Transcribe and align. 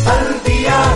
Al 0.06 0.44
día. 0.44 0.96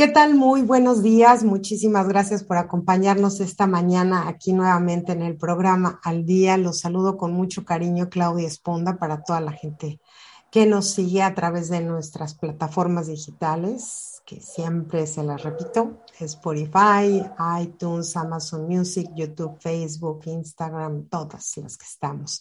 ¿Qué 0.00 0.08
tal? 0.08 0.34
Muy 0.34 0.62
buenos 0.62 1.02
días. 1.02 1.44
Muchísimas 1.44 2.08
gracias 2.08 2.42
por 2.42 2.56
acompañarnos 2.56 3.38
esta 3.40 3.66
mañana 3.66 4.28
aquí 4.28 4.54
nuevamente 4.54 5.12
en 5.12 5.20
el 5.20 5.36
programa 5.36 6.00
Al 6.02 6.24
Día. 6.24 6.56
Los 6.56 6.80
saludo 6.80 7.18
con 7.18 7.34
mucho 7.34 7.66
cariño, 7.66 8.08
Claudia 8.08 8.48
Esponda, 8.48 8.96
para 8.96 9.22
toda 9.22 9.42
la 9.42 9.52
gente 9.52 10.00
que 10.50 10.64
nos 10.64 10.88
sigue 10.88 11.22
a 11.22 11.34
través 11.34 11.68
de 11.68 11.82
nuestras 11.82 12.34
plataformas 12.34 13.08
digitales, 13.08 14.22
que 14.24 14.40
siempre 14.40 15.06
se 15.06 15.22
las 15.22 15.42
repito, 15.42 15.98
Spotify, 16.18 17.22
iTunes, 17.60 18.16
Amazon 18.16 18.66
Music, 18.66 19.10
YouTube, 19.14 19.60
Facebook, 19.60 20.22
Instagram, 20.24 21.10
todas 21.10 21.58
las 21.58 21.76
que 21.76 21.84
estamos. 21.84 22.40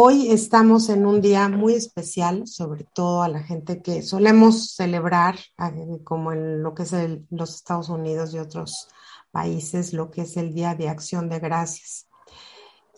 Hoy 0.00 0.30
estamos 0.30 0.90
en 0.90 1.06
un 1.06 1.20
día 1.20 1.48
muy 1.48 1.74
especial, 1.74 2.46
sobre 2.46 2.84
todo 2.84 3.24
a 3.24 3.28
la 3.28 3.42
gente 3.42 3.82
que 3.82 4.02
solemos 4.02 4.76
celebrar, 4.76 5.34
eh, 5.58 5.98
como 6.04 6.30
en 6.30 6.62
lo 6.62 6.72
que 6.72 6.84
es 6.84 6.94
los 7.30 7.56
Estados 7.56 7.88
Unidos 7.88 8.32
y 8.32 8.38
otros 8.38 8.86
países, 9.32 9.92
lo 9.92 10.12
que 10.12 10.20
es 10.20 10.36
el 10.36 10.54
Día 10.54 10.76
de 10.76 10.88
Acción 10.88 11.28
de 11.28 11.40
Gracias. 11.40 12.06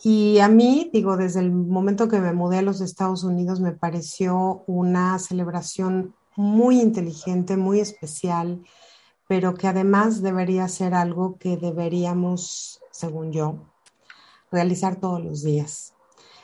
Y 0.03 0.37
a 0.37 0.47
mí, 0.47 0.91
digo, 0.93 1.17
desde 1.17 1.39
el 1.39 1.51
momento 1.51 2.07
que 2.07 2.19
me 2.19 2.33
mudé 2.33 2.59
a 2.59 2.61
los 2.61 2.81
Estados 2.81 3.23
Unidos, 3.23 3.59
me 3.61 3.71
pareció 3.71 4.63
una 4.67 5.17
celebración 5.17 6.13
muy 6.35 6.79
inteligente, 6.79 7.57
muy 7.57 7.79
especial, 7.79 8.63
pero 9.27 9.55
que 9.55 9.67
además 9.67 10.21
debería 10.21 10.67
ser 10.67 10.93
algo 10.93 11.39
que 11.39 11.57
deberíamos, 11.57 12.79
según 12.91 13.31
yo, 13.31 13.55
realizar 14.51 14.97
todos 14.97 15.23
los 15.23 15.41
días. 15.41 15.95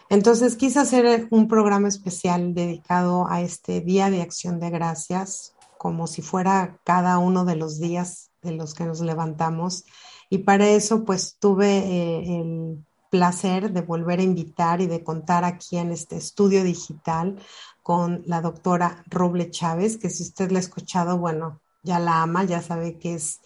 Entonces 0.09 0.55
quise 0.55 0.79
hacer 0.79 1.27
un 1.31 1.47
programa 1.47 1.87
especial 1.87 2.53
dedicado 2.53 3.27
a 3.29 3.41
este 3.41 3.81
Día 3.81 4.09
de 4.09 4.21
Acción 4.21 4.59
de 4.59 4.69
Gracias, 4.69 5.53
como 5.77 6.07
si 6.07 6.21
fuera 6.21 6.79
cada 6.83 7.17
uno 7.17 7.45
de 7.45 7.55
los 7.55 7.79
días 7.79 8.31
de 8.41 8.53
los 8.53 8.73
que 8.73 8.85
nos 8.85 9.01
levantamos. 9.01 9.85
Y 10.29 10.39
para 10.39 10.67
eso, 10.69 11.03
pues 11.03 11.37
tuve 11.39 11.77
eh, 11.77 12.39
el 12.39 12.85
placer 13.09 13.71
de 13.71 13.81
volver 13.81 14.19
a 14.19 14.23
invitar 14.23 14.81
y 14.81 14.87
de 14.87 15.03
contar 15.03 15.43
aquí 15.43 15.77
en 15.77 15.91
este 15.91 16.17
estudio 16.17 16.63
digital 16.63 17.37
con 17.83 18.23
la 18.25 18.41
doctora 18.41 19.03
Roble 19.07 19.49
Chávez, 19.49 19.97
que 19.97 20.09
si 20.09 20.23
usted 20.23 20.51
la 20.51 20.59
ha 20.59 20.61
escuchado, 20.61 21.17
bueno, 21.17 21.61
ya 21.83 21.99
la 21.99 22.21
ama, 22.21 22.43
ya 22.43 22.61
sabe 22.61 22.97
que 22.97 23.13
es 23.13 23.39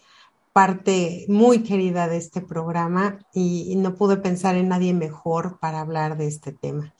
parte 0.52 1.24
muy 1.28 1.62
querida 1.62 2.08
de 2.08 2.18
este 2.18 2.40
programa 2.40 3.18
y, 3.32 3.74
no 3.76 3.94
pude 3.94 4.16
pensar 4.16 4.56
en 4.56 4.68
nadie 4.68 4.92
mejor 4.92 5.58
para 5.58 5.80
hablar 5.80 6.16
de 6.16 6.26
este 6.26 6.52
tema. 6.52 6.92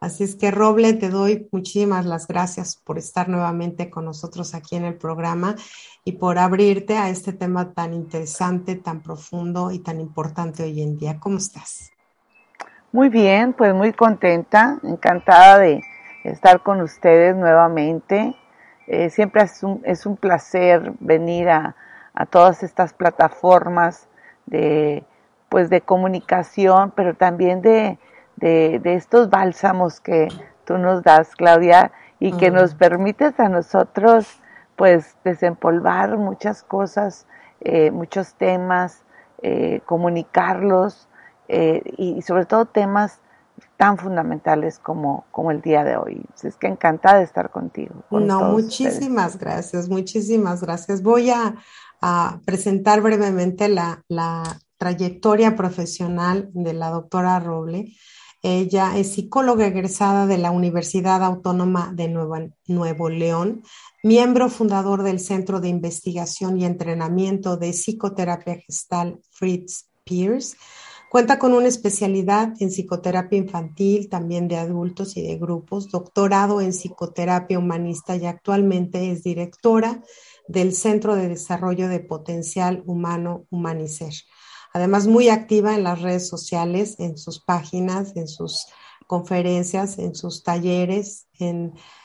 Así 0.00 0.22
es 0.22 0.36
que 0.36 0.52
Roble, 0.52 0.92
te 0.92 1.08
doy 1.08 1.48
muchísimas 1.50 2.06
las 2.06 2.28
gracias 2.28 2.76
por 2.76 2.98
estar 2.98 3.28
nuevamente 3.28 3.90
con 3.90 4.04
nosotros 4.04 4.54
aquí 4.54 4.76
en 4.76 4.84
el 4.84 4.94
programa 4.94 5.56
y 6.04 6.12
por 6.12 6.38
abrirte 6.38 6.96
a 6.96 7.08
este 7.08 7.32
tema 7.32 7.72
tan 7.72 7.92
interesante, 7.94 8.76
tan 8.76 9.02
profundo 9.02 9.72
y 9.72 9.80
tan 9.80 10.00
importante 10.00 10.62
hoy 10.62 10.82
en 10.82 10.98
día. 10.98 11.18
¿Cómo 11.18 11.38
estás? 11.38 11.90
Muy 12.92 13.08
bien, 13.08 13.54
pues 13.54 13.74
muy 13.74 13.92
contenta, 13.92 14.78
encantada 14.84 15.58
de 15.58 15.82
estar 16.22 16.62
con 16.62 16.80
ustedes 16.80 17.34
nuevamente. 17.34 18.36
Eh, 18.86 19.10
siempre 19.10 19.42
es 19.42 19.62
un, 19.62 19.82
es 19.84 20.06
un 20.06 20.16
placer 20.16 20.92
venir 21.00 21.48
a, 21.48 21.74
a 22.14 22.26
todas 22.26 22.62
estas 22.62 22.92
plataformas 22.92 24.08
de, 24.46 25.04
pues 25.48 25.70
de 25.70 25.80
comunicación, 25.80 26.92
pero 26.94 27.14
también 27.14 27.62
de, 27.62 27.98
de, 28.36 28.80
de 28.82 28.94
estos 28.94 29.30
bálsamos 29.30 30.00
que 30.00 30.28
tú 30.64 30.78
nos 30.78 31.02
das, 31.02 31.34
Claudia, 31.34 31.92
y 32.20 32.32
que 32.32 32.50
nos 32.50 32.74
permites 32.74 33.38
a 33.38 33.48
nosotros, 33.48 34.26
pues, 34.76 35.16
desempolvar 35.24 36.18
muchas 36.18 36.62
cosas, 36.62 37.26
eh, 37.60 37.90
muchos 37.90 38.34
temas, 38.34 39.04
eh, 39.42 39.80
comunicarlos, 39.86 41.08
eh, 41.48 41.82
y, 41.96 42.20
sobre 42.22 42.44
todo 42.44 42.66
temas 42.66 43.20
tan 43.76 43.96
fundamentales 43.96 44.78
como, 44.78 45.24
como 45.30 45.50
el 45.50 45.62
día 45.62 45.84
de 45.84 45.96
hoy. 45.96 46.24
Es 46.42 46.56
que 46.56 46.66
encantada 46.66 47.18
de 47.18 47.24
estar 47.24 47.50
contigo. 47.50 47.94
no, 48.10 48.40
muchísimas 48.50 49.34
ustedes. 49.34 49.38
gracias, 49.38 49.88
muchísimas 49.88 50.62
gracias. 50.62 51.02
Voy 51.02 51.30
a, 51.30 51.54
a 52.00 52.40
presentar 52.44 53.00
brevemente 53.00 53.68
la, 53.68 54.04
la, 54.08 54.60
trayectoria 54.78 55.56
profesional 55.56 56.50
de 56.54 56.72
la 56.72 56.90
doctora 56.90 57.38
Roble. 57.40 57.92
Ella 58.42 58.96
es 58.96 59.12
psicóloga 59.12 59.66
egresada 59.66 60.26
de 60.26 60.38
la 60.38 60.52
Universidad 60.52 61.24
Autónoma 61.24 61.92
de 61.92 62.08
Nuevo, 62.08 62.36
Nuevo 62.68 63.08
León, 63.10 63.64
miembro 64.04 64.48
fundador 64.48 65.02
del 65.02 65.18
Centro 65.18 65.60
de 65.60 65.68
Investigación 65.68 66.60
y 66.60 66.64
Entrenamiento 66.64 67.56
de 67.56 67.72
Psicoterapia 67.72 68.60
Gestal 68.64 69.20
Fritz 69.32 69.88
Pierce. 70.04 70.56
Cuenta 71.10 71.38
con 71.38 71.54
una 71.54 71.66
especialidad 71.66 72.52
en 72.60 72.68
psicoterapia 72.68 73.38
infantil, 73.38 74.08
también 74.08 74.46
de 74.46 74.58
adultos 74.58 75.16
y 75.16 75.22
de 75.22 75.38
grupos, 75.38 75.90
doctorado 75.90 76.60
en 76.60 76.72
psicoterapia 76.72 77.58
humanista 77.58 78.14
y 78.14 78.26
actualmente 78.26 79.10
es 79.10 79.24
directora 79.24 80.02
del 80.48 80.74
Centro 80.74 81.14
de 81.14 81.28
Desarrollo 81.28 81.88
de 81.88 82.00
Potencial 82.00 82.82
Humano 82.86 83.46
Humanicer. 83.50 84.12
Además, 84.72 85.06
muy 85.06 85.28
activa 85.28 85.74
en 85.74 85.84
las 85.84 86.02
redes 86.02 86.28
sociales, 86.28 86.96
en 86.98 87.16
sus 87.16 87.40
páginas, 87.40 88.16
en 88.16 88.28
sus 88.28 88.66
conferencias, 89.06 89.98
en 89.98 90.14
sus 90.14 90.42
talleres, 90.42 91.26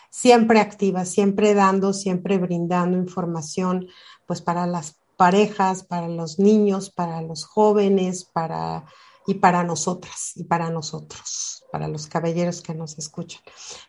siempre 0.10 0.60
activa, 0.60 1.06
siempre 1.06 1.54
dando, 1.54 1.94
siempre 1.94 2.38
brindando 2.38 2.98
información, 2.98 3.88
pues 4.28 4.42
para 4.42 4.68
las 4.68 5.02
parejas, 5.18 5.84
para 5.84 6.08
los 6.08 6.40
niños, 6.40 6.92
para 6.92 7.22
los 7.22 7.46
jóvenes, 7.46 8.24
para 8.24 8.86
y 9.26 9.36
para 9.36 9.64
nosotras 9.64 10.32
y 10.36 10.44
para 10.44 10.70
nosotros, 10.70 11.63
para 11.74 11.88
los 11.88 12.06
caballeros 12.06 12.62
que 12.62 12.76
nos 12.76 13.00
escuchan. 13.00 13.42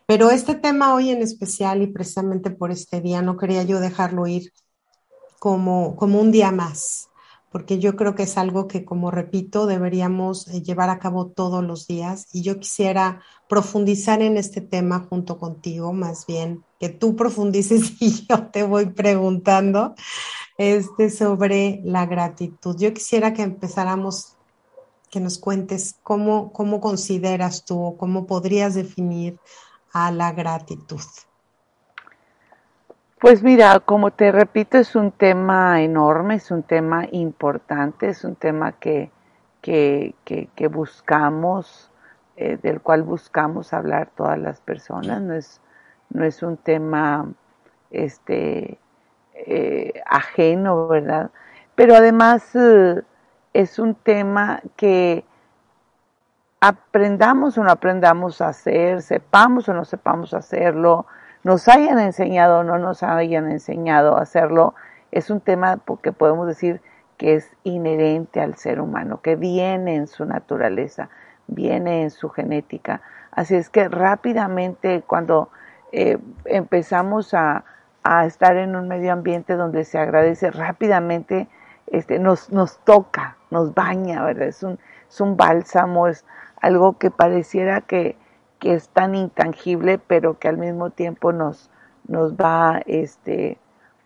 Pero 0.06 0.30
este 0.30 0.54
tema 0.54 0.94
hoy 0.94 1.10
en 1.10 1.20
especial 1.20 1.82
y 1.82 1.86
precisamente 1.86 2.50
por 2.50 2.70
este 2.70 3.02
día 3.02 3.20
no 3.20 3.36
quería 3.36 3.62
yo 3.62 3.78
dejarlo 3.78 4.26
ir 4.26 4.54
como, 5.38 5.94
como 5.94 6.18
un 6.18 6.32
día 6.32 6.50
más, 6.50 7.10
porque 7.52 7.78
yo 7.78 7.94
creo 7.94 8.14
que 8.14 8.22
es 8.22 8.38
algo 8.38 8.68
que, 8.68 8.86
como 8.86 9.10
repito, 9.10 9.66
deberíamos 9.66 10.48
eh, 10.48 10.62
llevar 10.62 10.88
a 10.88 10.98
cabo 10.98 11.26
todos 11.26 11.62
los 11.62 11.86
días 11.86 12.26
y 12.32 12.40
yo 12.40 12.58
quisiera 12.58 13.20
profundizar 13.50 14.22
en 14.22 14.38
este 14.38 14.62
tema 14.62 15.06
junto 15.10 15.36
contigo, 15.36 15.92
más 15.92 16.24
bien 16.24 16.64
que 16.80 16.88
tú 16.88 17.16
profundices 17.16 17.92
y 18.00 18.26
yo 18.26 18.46
te 18.46 18.62
voy 18.62 18.86
preguntando 18.86 19.94
este, 20.56 21.10
sobre 21.10 21.82
la 21.84 22.06
gratitud. 22.06 22.76
Yo 22.78 22.94
quisiera 22.94 23.34
que 23.34 23.42
empezáramos, 23.42 24.33
que 25.14 25.20
nos 25.20 25.38
cuentes 25.38 25.96
cómo, 26.02 26.52
cómo 26.52 26.80
consideras 26.80 27.64
tú, 27.64 27.94
cómo 28.00 28.26
podrías 28.26 28.74
definir 28.74 29.38
a 29.92 30.10
la 30.10 30.32
gratitud. 30.32 31.04
Pues 33.20 33.40
mira, 33.44 33.78
como 33.78 34.10
te 34.10 34.32
repito, 34.32 34.76
es 34.76 34.96
un 34.96 35.12
tema 35.12 35.80
enorme, 35.82 36.34
es 36.34 36.50
un 36.50 36.64
tema 36.64 37.06
importante, 37.12 38.08
es 38.08 38.24
un 38.24 38.34
tema 38.34 38.72
que, 38.72 39.12
que, 39.62 40.16
que, 40.24 40.66
buscamos, 40.66 41.92
eh, 42.36 42.58
del 42.60 42.80
cual 42.80 43.04
buscamos 43.04 43.72
hablar 43.72 44.10
todas 44.16 44.36
las 44.36 44.60
personas, 44.60 45.22
no 45.22 45.34
es, 45.34 45.60
no 46.10 46.24
es 46.24 46.42
un 46.42 46.56
tema 46.56 47.32
este, 47.92 48.78
eh, 49.34 49.92
ajeno, 50.06 50.88
¿verdad? 50.88 51.30
Pero 51.76 51.94
además 51.94 52.50
eh, 52.56 53.02
es 53.54 53.78
un 53.78 53.94
tema 53.94 54.60
que 54.76 55.24
aprendamos 56.60 57.56
o 57.56 57.64
no 57.64 57.70
aprendamos 57.70 58.40
a 58.40 58.48
hacer, 58.48 59.00
sepamos 59.00 59.68
o 59.68 59.74
no 59.74 59.84
sepamos 59.84 60.34
hacerlo, 60.34 61.06
nos 61.42 61.68
hayan 61.68 61.98
enseñado 61.98 62.60
o 62.60 62.64
no 62.64 62.78
nos 62.78 63.02
hayan 63.02 63.50
enseñado 63.50 64.16
a 64.16 64.22
hacerlo, 64.22 64.74
es 65.12 65.30
un 65.30 65.40
tema 65.40 65.78
que 66.02 66.12
podemos 66.12 66.46
decir 66.46 66.82
que 67.16 67.34
es 67.34 67.56
inherente 67.62 68.40
al 68.40 68.56
ser 68.56 68.80
humano, 68.80 69.20
que 69.22 69.36
viene 69.36 69.94
en 69.94 70.06
su 70.06 70.24
naturaleza, 70.24 71.08
viene 71.46 72.02
en 72.02 72.10
su 72.10 72.28
genética. 72.30 73.02
Así 73.30 73.54
es 73.54 73.70
que 73.70 73.88
rápidamente 73.88 75.02
cuando 75.06 75.50
eh, 75.92 76.18
empezamos 76.44 77.34
a, 77.34 77.64
estar 78.26 78.56
en 78.56 78.76
un 78.76 78.86
medio 78.86 79.12
ambiente 79.14 79.54
donde 79.54 79.84
se 79.84 79.98
agradece 79.98 80.50
rápidamente, 80.50 81.48
este, 81.86 82.18
nos, 82.18 82.50
nos 82.50 82.78
toca, 82.80 83.36
nos 83.50 83.74
baña, 83.74 84.24
¿verdad? 84.24 84.48
Es 84.48 84.62
un, 84.62 84.78
es 85.08 85.20
un 85.20 85.36
bálsamo, 85.36 86.08
es 86.08 86.24
algo 86.60 86.98
que 86.98 87.10
pareciera 87.10 87.80
que, 87.80 88.16
que 88.58 88.74
es 88.74 88.88
tan 88.88 89.14
intangible, 89.14 89.98
pero 89.98 90.38
que 90.38 90.48
al 90.48 90.58
mismo 90.58 90.90
tiempo 90.90 91.32
nos, 91.32 91.70
nos 92.08 92.34
va, 92.34 92.80
este, 92.86 93.58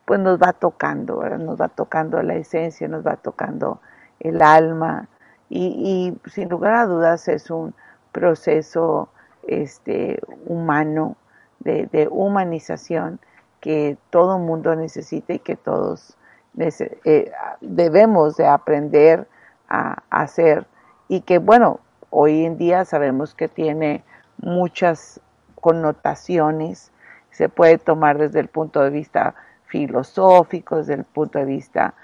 pues 0.05 0.21
nos 0.21 0.39
va 0.39 0.53
tocando, 0.53 1.23
nos 1.39 1.61
va 1.61 1.69
tocando 1.69 2.23
la 2.23 2.35
esencia, 2.35 2.89
nos 2.89 3.07
va 3.07 3.17
tocando 3.17 3.81
el 4.21 4.43
alma 4.43 5.09
y, 5.51 6.15
sin 6.27 6.49
lugar 6.49 6.75
a 6.75 6.87
dudas 6.87 7.29
es 7.29 7.51
un 7.51 7.75
proceso 8.13 9.09
este, 9.47 10.21
humano 10.47 11.17
de, 11.61 12.09
humanización 12.11 13.21
que 13.61 13.97
todo 14.11 14.39
mundo 14.39 14.75
necesita 14.77 15.35
y 15.35 15.39
que 15.39 15.57
todos 15.57 16.17
eh, 16.57 17.31
debemos 17.61 18.37
de 18.37 18.47
aprender 18.47 19.27
a 19.69 20.03
hacer 20.11 20.67
y 21.09 21.21
que 21.23 21.39
bueno, 21.39 21.81
hoy 22.11 22.45
en 22.45 22.59
día 22.59 22.85
sabemos 22.85 23.35
que 23.35 23.49
tiene 23.49 24.05
muchas 24.39 25.21
connotaciones, 25.61 26.93
se 27.31 27.49
puede 27.49 27.79
tomar 27.79 28.19
desde 28.19 28.41
el 28.41 28.49
punto 28.49 28.81
de 28.81 28.91
vista 28.91 29.35
filosófico, 29.67 30.77
desde 30.77 30.95
el 30.95 31.05
punto 31.05 31.39
de 31.39 31.45
vista 31.45 31.95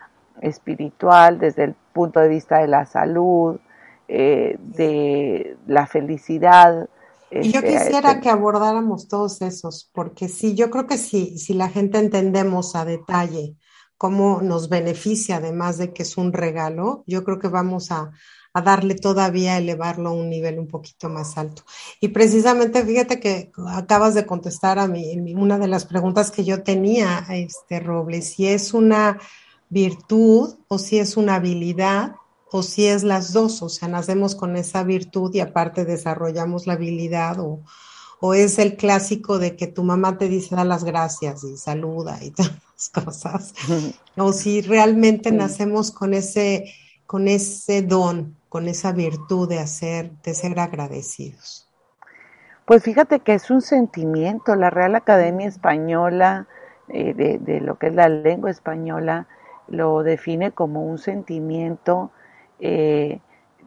espiritual, 0.41 1.39
desde 1.39 1.65
el 1.65 1.75
punto 1.93 2.21
de 2.21 2.29
vista 2.29 2.59
de 2.59 2.69
la 2.69 2.85
salud, 2.85 3.59
eh, 4.09 4.57
de 4.59 5.57
la 5.67 5.87
felicidad. 5.87 6.89
Y 7.31 7.53
yo 7.53 7.61
este, 7.61 7.73
quisiera 7.73 8.11
este 8.11 8.21
que 8.21 8.31
abordáramos 8.31 9.09
todos 9.09 9.41
esos, 9.43 9.91
porque 9.93 10.29
sí, 10.29 10.55
yo 10.55 10.71
creo 10.71 10.87
que 10.87 10.99
sí, 10.99 11.39
si 11.39 11.55
la 11.55 11.69
gente 11.69 11.99
entendemos 11.99 12.77
a 12.77 12.85
detalle 12.85 13.57
cómo 14.05 14.43
nos 14.43 14.69
beneficia, 14.69 15.37
además 15.37 15.79
de 15.79 15.95
que 15.95 16.03
es 16.03 16.19
un 16.19 16.35
regalo, 16.35 17.05
yo 17.07 17.25
creo 17.25 17.39
que 17.39 17.49
vamos 17.49 17.91
a, 17.91 18.11
a 18.53 18.61
darle 18.61 18.97
todavía, 18.97 19.57
elevarlo 19.57 20.11
a 20.11 20.13
un 20.13 20.29
nivel 20.29 20.59
un 20.59 20.69
poquito 20.69 21.09
más 21.09 21.39
alto. 21.39 21.63
Y 22.03 22.09
precisamente, 22.09 22.85
fíjate 22.85 23.19
que 23.19 23.51
acabas 23.67 24.15
de 24.15 24.27
contestar 24.27 24.79
a 24.79 24.89
mí 24.89 25.17
una 25.35 25.59
de 25.59 25.69
las 25.69 25.87
preguntas 25.87 26.31
que 26.31 26.45
yo 26.45 26.63
tenía, 26.63 27.25
este 27.31 27.81
Robles, 27.81 28.29
si 28.35 28.47
es 28.47 28.75
una 28.75 29.19
virtud 29.71 30.57
o 30.69 30.77
si 30.77 30.99
es 30.99 31.17
una 31.17 31.37
habilidad 31.37 32.17
o 32.53 32.63
si 32.63 32.85
es 32.85 33.05
las 33.05 33.33
dos, 33.33 33.63
o 33.63 33.71
sea, 33.71 33.89
nacemos 33.89 34.35
con 34.35 34.55
esa 34.57 34.83
virtud 34.83 35.35
y 35.35 35.41
aparte 35.41 35.87
desarrollamos 35.87 36.67
la 36.67 36.75
habilidad 36.75 37.41
o, 37.41 37.63
o 38.21 38.35
es 38.35 38.59
el 38.59 38.77
clásico 38.77 39.39
de 39.39 39.57
que 39.57 39.67
tu 39.67 39.83
mamá 39.83 40.19
te 40.19 40.29
dice 40.29 40.57
da 40.57 40.65
las 40.65 40.85
gracias 40.85 41.45
y 41.45 41.57
saluda 41.57 42.19
y 42.23 42.31
todas 42.33 42.53
las 42.75 43.05
cosas, 43.05 43.55
o 44.17 44.33
si 44.33 44.61
realmente 44.63 45.33
nacemos 45.33 45.91
con 45.91 46.15
ese, 46.15 46.73
con 47.07 47.29
ese 47.29 47.83
don 47.83 48.37
con 48.55 48.69
esa 48.69 48.93
virtud 48.93 49.49
de 49.49 49.59
hacer, 49.59 50.13
de 50.23 50.33
ser 50.33 50.61
agradecidos? 50.61 51.69
Pues 52.65 52.85
fíjate 52.85 53.19
que 53.19 53.35
es 53.35 53.51
un 53.51 53.61
sentimiento. 53.61 54.55
La 54.55 54.71
Real 54.71 54.95
Academia 54.95 55.49
Española, 55.49 56.47
eh, 56.87 57.15
de, 57.15 57.61
lo 57.61 57.81
que 57.81 57.89
es 57.89 57.95
la 57.97 58.09
lengua 58.09 58.53
española, 58.53 59.27
lo 59.67 60.05
define 60.05 60.53
como 60.53 60.85
un 60.85 60.99
sentimiento 60.99 62.13
eh, 62.61 63.19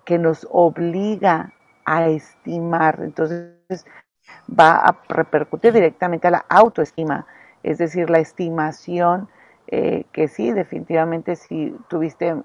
que 0.06 0.18
nos 0.20 0.48
obliga 0.52 1.52
a 1.84 2.08
estimar. 2.08 3.02
Entonces 3.04 3.86
va 4.48 4.78
a 4.78 4.98
repercutir 5.10 5.74
directamente 5.74 6.28
a 6.28 6.32
la 6.32 6.46
autoestima, 6.50 7.26
es 7.64 7.78
decir, 7.78 8.10
la 8.10 8.20
estimación 8.20 9.28
eh, 9.68 10.06
que 10.14 10.28
sí, 10.28 10.52
definitivamente 10.52 11.36
si 11.36 11.76
tuviste 11.90 12.36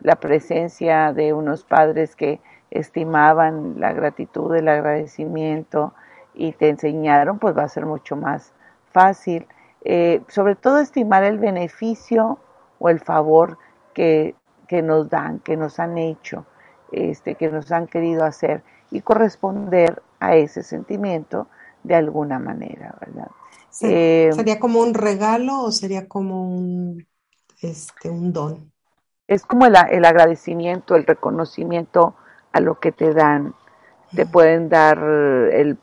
la 0.00 0.16
presencia 0.16 1.12
de 1.12 1.32
unos 1.32 1.64
padres 1.64 2.14
que 2.16 2.40
estimaban 2.70 3.80
la 3.80 3.92
gratitud, 3.92 4.54
el 4.54 4.68
agradecimiento 4.68 5.94
y 6.34 6.52
te 6.52 6.68
enseñaron, 6.68 7.38
pues 7.38 7.56
va 7.56 7.62
a 7.62 7.68
ser 7.68 7.86
mucho 7.86 8.16
más 8.16 8.52
fácil. 8.92 9.46
Eh, 9.84 10.22
sobre 10.28 10.54
todo 10.54 10.78
estimar 10.78 11.24
el 11.24 11.38
beneficio 11.38 12.38
o 12.78 12.90
el 12.90 13.00
favor 13.00 13.58
que, 13.94 14.34
que, 14.68 14.82
nos 14.82 15.08
dan, 15.08 15.38
que 15.38 15.56
nos 15.56 15.78
han 15.78 15.96
hecho, 15.96 16.44
este, 16.92 17.36
que 17.36 17.48
nos 17.48 17.72
han 17.72 17.86
querido 17.86 18.24
hacer 18.24 18.62
y 18.90 19.00
corresponder 19.00 20.02
a 20.20 20.36
ese 20.36 20.62
sentimiento 20.62 21.48
de 21.82 21.94
alguna 21.94 22.38
manera, 22.38 22.96
¿verdad? 23.00 23.30
Eh, 23.82 24.30
¿Sería 24.32 24.58
como 24.58 24.80
un 24.80 24.94
regalo 24.94 25.62
o 25.62 25.70
sería 25.70 26.08
como 26.08 26.48
un, 26.48 27.06
este, 27.60 28.08
un 28.08 28.32
don? 28.32 28.72
es 29.28 29.44
como 29.44 29.66
el, 29.66 29.76
agradecimiento, 29.76 30.94
el 30.94 31.06
reconocimiento 31.06 32.14
a 32.52 32.60
lo 32.60 32.78
que 32.78 32.92
te 32.92 33.12
dan. 33.12 33.54
Te 34.14 34.24
pueden 34.24 34.68
dar 34.68 34.98
el 34.98 35.78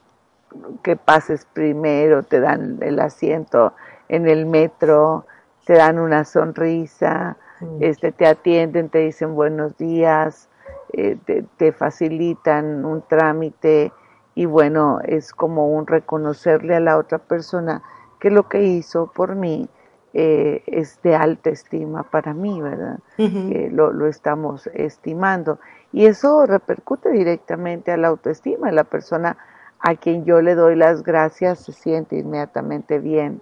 que 0.82 0.96
pases 0.96 1.46
primero, 1.52 2.24
te 2.24 2.40
dan 2.40 2.78
el 2.82 3.00
asiento 3.00 3.74
en 4.08 4.30
el 4.30 4.46
metro, 4.46 5.26
te 5.66 5.74
dan 5.74 6.00
una 6.00 6.24
sonrisa, 6.24 7.38
este, 7.80 8.12
te 8.12 8.26
atienden, 8.28 8.90
te 8.90 9.00
dicen 9.00 9.36
buenos 9.36 9.78
días, 9.78 10.50
eh, 10.94 11.18
te, 11.26 11.44
te, 11.58 11.72
facilitan 11.72 12.86
un 12.86 13.02
trámite 13.02 13.92
y 14.36 14.46
bueno, 14.46 15.00
es 15.04 15.34
como 15.34 15.68
un 15.70 15.88
reconocerle 15.88 16.76
a 16.76 16.80
la 16.80 16.98
otra 16.98 17.20
persona 17.20 17.84
que 18.20 18.32
lo 18.32 18.48
que 18.50 18.64
hizo 18.64 19.12
por 19.12 19.36
mí 19.36 19.70
eh, 20.14 20.64
es 20.68 21.02
de 21.02 21.16
alta 21.16 21.50
estima 21.50 22.04
para 22.04 22.34
mí, 22.34 22.62
¿verdad? 22.62 23.00
lo, 23.18 23.92
lo, 23.92 24.08
estamos 24.08 24.68
estimando. 24.68 25.60
Y 25.92 26.06
eso 26.06 26.46
repercute 26.46 27.10
directamente 27.10 27.92
a 27.92 27.98
la 27.98 28.08
autoestima. 28.10 28.72
La 28.72 28.84
persona 28.84 29.38
a 29.80 29.96
quien 29.96 30.24
yo 30.24 30.42
le 30.42 30.56
doy 30.56 30.76
las 30.76 31.04
gracias 31.04 31.60
se 31.60 31.74
siente 31.74 32.18
inmediatamente 32.18 33.00
bien, 33.00 33.42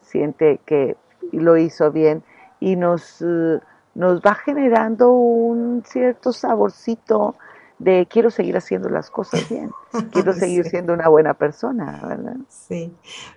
siente 0.00 0.58
que 0.64 0.96
lo 1.32 1.56
hizo 1.56 1.92
bien 1.92 2.24
y 2.60 2.76
nos, 2.76 3.20
eh, 3.20 3.60
nos 3.94 4.22
va 4.22 4.34
generando 4.34 5.12
un 5.12 5.82
cierto 5.84 6.32
saborcito 6.32 7.34
de 7.78 8.06
quiero 8.08 8.30
seguir 8.30 8.56
haciendo 8.56 8.88
las 8.88 9.10
cosas 9.10 9.48
bien, 9.48 9.70
quiero 10.12 10.32
seguir 10.32 10.68
siendo 10.68 10.92
una 10.92 11.08
buena 11.08 11.34
persona, 11.34 12.00
¿verdad? 12.06 12.36
Sí. 12.48 12.92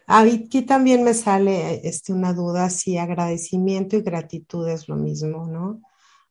Aquí 0.07 0.61
también 0.63 1.03
me 1.03 1.13
sale 1.13 1.87
este, 1.87 2.13
una 2.13 2.33
duda 2.33 2.69
si 2.69 2.97
agradecimiento 2.97 3.95
y 3.95 4.01
gratitud 4.01 4.67
es 4.69 4.87
lo 4.87 4.95
mismo, 4.95 5.47
¿no? 5.47 5.81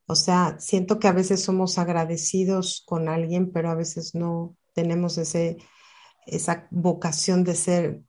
O 0.07 0.15
sea, 0.15 0.55
siento 0.59 0.99
que 0.99 1.07
a 1.07 1.13
veces 1.13 1.43
somos 1.43 1.77
agradecidos 1.77 2.83
con 2.85 3.09
alguien, 3.09 3.51
pero 3.51 3.71
a 3.71 3.75
veces 3.75 4.13
no 4.13 4.55
tenemos 4.73 5.17
ese, 5.17 5.57
esa 6.27 6.67
vocación 6.69 7.43
de 7.43 7.55
ser, 7.55 8.01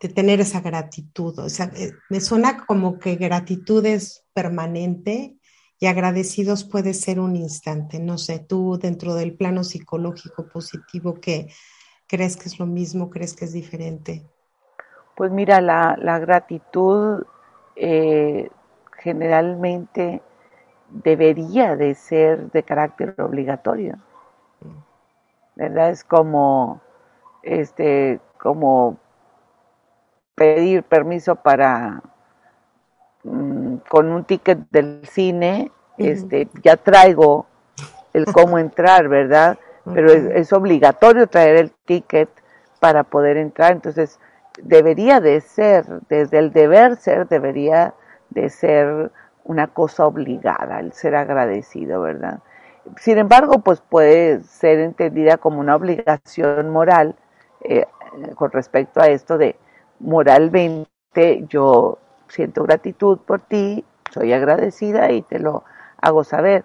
de 0.00 0.08
tener 0.08 0.40
esa 0.40 0.60
gratitud. 0.60 1.38
O 1.38 1.48
sea, 1.48 1.70
eh, 1.76 1.92
me 2.08 2.20
suena 2.20 2.64
como 2.66 2.98
que 2.98 3.16
gratitud 3.16 3.84
es 3.86 4.24
permanente 4.32 5.38
y 5.80 5.86
agradecidos 5.86 6.64
puede 6.64 6.92
ser 6.92 7.18
un 7.18 7.36
instante. 7.36 7.98
No 7.98 8.18
sé, 8.18 8.38
tú 8.38 8.78
dentro 8.78 9.14
del 9.14 9.34
plano 9.34 9.64
psicológico 9.64 10.46
positivo, 10.46 11.14
¿qué 11.14 11.48
crees 12.06 12.36
que 12.36 12.50
es 12.50 12.58
lo 12.58 12.66
mismo? 12.66 13.08
¿Crees 13.08 13.34
que 13.34 13.46
es 13.46 13.54
diferente? 13.54 14.22
Pues 15.16 15.32
mira, 15.32 15.62
la, 15.62 16.18
gratitud 16.18 17.24
eh, 17.76 18.50
generalmente 18.98 20.20
debería 20.90 21.76
de 21.76 21.94
ser 21.94 22.50
de 22.50 22.62
carácter 22.62 23.14
obligatorio. 23.18 23.96
¿Verdad? 25.56 25.90
Es 25.90 26.04
como 26.04 26.82
este 27.42 28.20
como 28.38 28.98
pedir 30.34 30.82
permiso 30.82 31.36
para 31.36 32.02
mm, 33.24 33.59
con 33.88 34.10
un 34.10 34.24
ticket 34.24 34.58
del 34.70 35.06
cine, 35.06 35.70
este 35.98 36.48
ya 36.62 36.76
traigo 36.76 37.46
el 38.12 38.26
cómo 38.26 38.58
entrar, 38.58 39.08
¿verdad? 39.08 39.58
Pero 39.92 40.12
es, 40.12 40.52
obligatorio 40.52 41.26
traer 41.26 41.56
el 41.56 41.70
ticket 41.84 42.28
para 42.80 43.02
poder 43.02 43.36
entrar, 43.36 43.72
entonces 43.72 44.20
debería 44.62 45.20
de 45.20 45.40
ser, 45.40 45.84
desde 46.08 46.38
el 46.38 46.52
deber 46.52 46.96
ser, 46.96 47.26
debería 47.28 47.94
de 48.28 48.50
ser 48.50 49.10
una 49.44 49.68
cosa 49.68 50.06
obligada, 50.06 50.80
el 50.80 50.92
ser 50.92 51.16
agradecido, 51.16 52.02
¿verdad? 52.02 52.40
Sin 52.98 53.18
embargo, 53.18 53.60
pues 53.60 53.80
puede 53.80 54.40
ser 54.40 54.80
entendida 54.80 55.38
como 55.38 55.60
una 55.60 55.76
obligación 55.76 56.70
moral 56.70 57.16
eh, 57.62 57.86
con 58.34 58.50
respecto 58.52 59.00
a 59.00 59.08
esto 59.08 59.38
de 59.38 59.56
moralmente 59.98 61.44
yo 61.48 61.98
siento 62.30 62.62
gratitud 62.64 63.18
por 63.18 63.40
ti, 63.40 63.84
soy 64.10 64.32
agradecida 64.32 65.10
y 65.12 65.22
te 65.22 65.38
lo 65.38 65.64
hago 66.00 66.24
saber. 66.24 66.64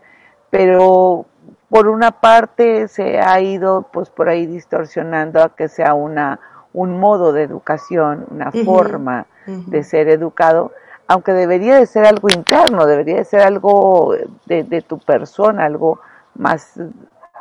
Pero 0.50 1.26
por 1.70 1.88
una 1.88 2.12
parte 2.12 2.88
se 2.88 3.20
ha 3.20 3.40
ido 3.42 3.88
pues 3.92 4.10
por 4.10 4.30
ahí 4.30 4.46
distorsionando 4.46 5.44
a 5.44 5.56
que 5.56 5.68
sea 5.68 5.94
una 5.94 6.40
un 6.76 7.00
modo 7.00 7.32
de 7.32 7.44
educación, 7.44 8.26
una 8.30 8.52
forma 8.52 9.28
de 9.46 9.84
ser 9.84 10.10
educado, 10.10 10.74
aunque 11.08 11.32
debería 11.32 11.78
de 11.78 11.86
ser 11.86 12.06
algo 12.06 12.28
interno, 12.30 12.86
debería 12.86 13.16
de 13.16 13.24
ser 13.24 13.42
algo 13.42 14.14
de, 14.46 14.84
tu 14.86 15.00
persona, 15.00 15.66
algo 15.66 16.00
más 16.36 16.74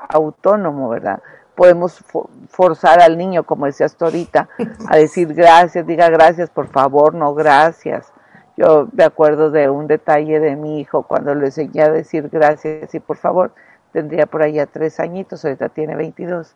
autónomo, 0.09 0.89
¿verdad? 0.89 1.21
Podemos 1.55 2.05
forzar 2.49 3.01
al 3.01 3.17
niño, 3.17 3.45
como 3.45 3.67
decías 3.67 3.97
tú 3.97 4.05
ahorita, 4.07 4.49
a 4.89 4.97
decir 4.97 5.33
gracias, 5.35 5.87
diga 5.87 6.09
gracias, 6.11 6.51
por 6.51 6.69
favor, 6.69 7.15
no 7.15 7.35
gracias. 7.35 8.13
Yo 8.57 8.89
me 8.93 9.05
acuerdo 9.05 9.51
de 9.51 9.69
un 9.69 9.87
detalle 9.87 10.39
de 10.41 10.57
mi 10.57 10.81
hijo 10.81 11.03
cuando 11.03 11.35
le 11.35 11.47
enseñé 11.47 11.83
a 11.83 11.91
decir 11.91 12.29
gracias 12.29 12.95
y 12.95 13.01
por 13.01 13.17
favor, 13.17 13.53
tendría 13.93 14.27
por 14.27 14.43
allá 14.43 14.67
tres 14.67 15.01
añitos, 15.01 15.45
ahorita 15.45 15.69
tiene 15.69 15.97
22. 15.97 16.55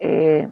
Eh, 0.00 0.48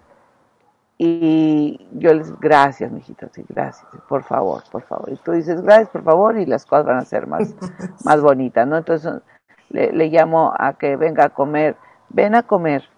y 0.99 1.87
yo 1.92 2.14
les, 2.14 2.38
gracias, 2.40 2.90
mijito, 2.90 3.28
sí, 3.30 3.45
gracias, 3.49 3.87
por 4.09 4.23
favor, 4.23 4.62
por 4.73 4.83
favor. 4.83 5.11
Y 5.12 5.16
tú 5.16 5.33
dices, 5.33 5.61
gracias, 5.61 5.90
por 5.90 6.02
favor, 6.02 6.38
y 6.38 6.47
las 6.47 6.64
cosas 6.64 6.87
van 6.87 6.97
a 6.99 7.04
ser 7.04 7.26
más, 7.26 7.54
más 8.04 8.21
bonitas, 8.21 8.66
¿no? 8.66 8.78
Entonces 8.78 9.21
le, 9.68 10.09
llamo 10.09 10.54
a 10.59 10.73
que 10.75 10.97
venga 10.97 11.26
a 11.26 11.28
comer, 11.30 11.76
ven 12.09 12.35
a 12.35 12.42
comer, 12.42 12.88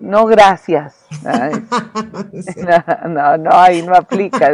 no 0.00 0.26
gracias. 0.26 1.06
No, 3.08 3.36
no, 3.36 3.50
ahí 3.52 3.82
no 3.82 3.94
aplica. 3.94 4.52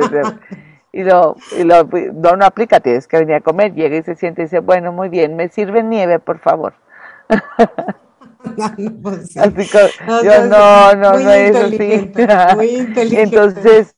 Y 0.92 1.02
lo, 1.04 1.36
y 1.56 1.62
lo, 1.62 1.88
no, 2.14 2.36
no 2.36 2.44
aplica, 2.44 2.80
tienes 2.80 3.06
que 3.06 3.18
venir 3.18 3.36
a 3.36 3.40
comer. 3.40 3.74
Llega 3.74 3.96
y 3.96 4.02
se 4.02 4.14
siente 4.14 4.42
y 4.42 4.44
dice, 4.44 4.60
bueno, 4.60 4.92
muy 4.92 5.08
bien, 5.08 5.36
me 5.36 5.48
sirve 5.48 5.82
nieve, 5.82 6.18
por 6.18 6.38
favor. 6.38 6.74
Pues 9.02 9.36
así 9.36 9.68
yo 10.22 10.46
no, 10.46 10.94
no, 10.94 11.18
no 11.18 11.30
es 11.30 11.56
así. 11.56 12.12
Entonces, 13.16 13.96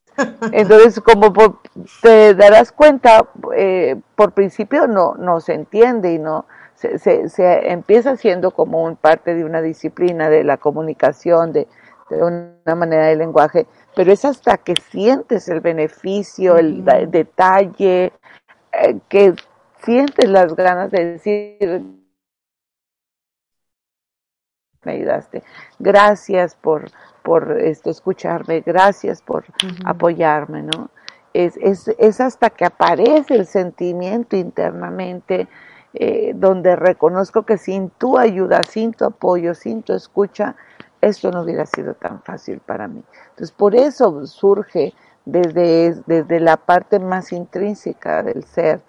entonces 0.53 1.01
como 1.01 1.61
te 2.01 2.35
darás 2.35 2.73
cuenta, 2.73 3.27
eh, 3.55 3.97
por 4.17 4.33
principio 4.33 4.87
no, 4.87 5.15
no 5.15 5.41
se 5.41 5.53
entiende 5.53 6.15
y 6.15 6.19
no 6.19 6.47
se, 6.79 7.29
se, 7.29 7.73
empieza 7.73 8.17
siendo 8.17 8.53
como 8.53 8.85
un 8.85 8.97
parte 8.97 9.35
de 9.35 9.45
una 9.45 9.61
disciplina 9.61 10.31
de 10.31 10.45
la 10.45 10.59
comunicación, 10.59 11.53
de, 11.53 11.67
de 12.09 12.23
una 12.23 12.75
manera 12.77 13.07
de 13.07 13.17
lenguaje, 13.17 13.67
pero 13.97 14.13
es 14.13 14.25
hasta 14.25 14.59
que 14.59 14.75
sientes 14.77 15.49
el 15.49 15.61
beneficio, 15.61 16.57
el, 16.57 16.85
detalle, 17.11 18.13
eh, 18.73 19.01
que 19.09 19.35
sientes 19.83 20.31
las 20.31 20.55
ganas 20.55 20.91
de 20.91 21.05
decir 21.05 21.83
me 24.85 24.93
ayudaste. 24.93 25.43
Gracias 25.81 26.55
por, 26.55 26.91
por 27.23 27.59
este, 27.61 27.91
escucharme, 27.91 28.61
gracias 28.61 29.21
por 29.21 29.45
apoyarme, 29.85 30.63
¿no? 30.63 30.91
Es, 31.35 31.57
es, 31.59 31.89
es, 31.99 32.21
hasta 32.21 32.51
que 32.51 32.65
aparece 32.65 33.35
el 33.35 33.47
sentimiento 33.47 34.37
internamente 34.37 35.49
eh, 35.95 36.33
donde 36.35 36.77
reconozco 36.77 37.45
que 37.45 37.59
sin 37.59 37.91
tu 37.91 38.19
ayuda, 38.19 38.61
sin 38.69 38.93
tu 38.93 39.05
apoyo, 39.05 39.55
sin 39.55 39.83
tu 39.83 39.95
escucha, 39.95 40.55
esto 41.01 41.31
no 41.31 41.43
hubiera 41.43 41.65
sido 41.67 41.95
tan 41.95 42.23
fácil 42.23 42.61
para 42.61 42.89
mí. 42.89 43.03
Entonces, 43.31 43.53
por 43.53 43.75
eso 43.75 44.27
surge 44.27 44.95
desde, 45.25 45.95
desde 46.07 46.41
la 46.41 46.57
parte 46.57 46.99
más 46.99 47.33
intrínseca 47.33 48.23
del 48.23 48.45
ser. 48.45 48.81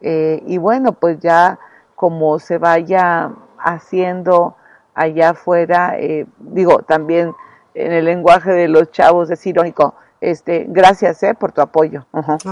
Eh, 0.00 0.42
y 0.46 0.58
bueno, 0.58 0.92
pues 0.92 1.18
ya 1.20 1.58
como 1.94 2.38
se 2.38 2.58
vaya 2.58 3.32
haciendo 3.58 4.56
allá 4.94 5.30
afuera, 5.30 5.96
eh, 5.98 6.26
digo, 6.38 6.80
también 6.80 7.34
en 7.74 7.92
el 7.92 8.04
lenguaje 8.04 8.52
de 8.52 8.68
los 8.68 8.90
chavos 8.90 9.30
es 9.30 9.46
irónico, 9.46 9.94
este, 10.30 10.66
gracias 10.68 11.22
eh, 11.22 11.34
por 11.34 11.52
tu 11.52 11.60
apoyo, 11.60 12.06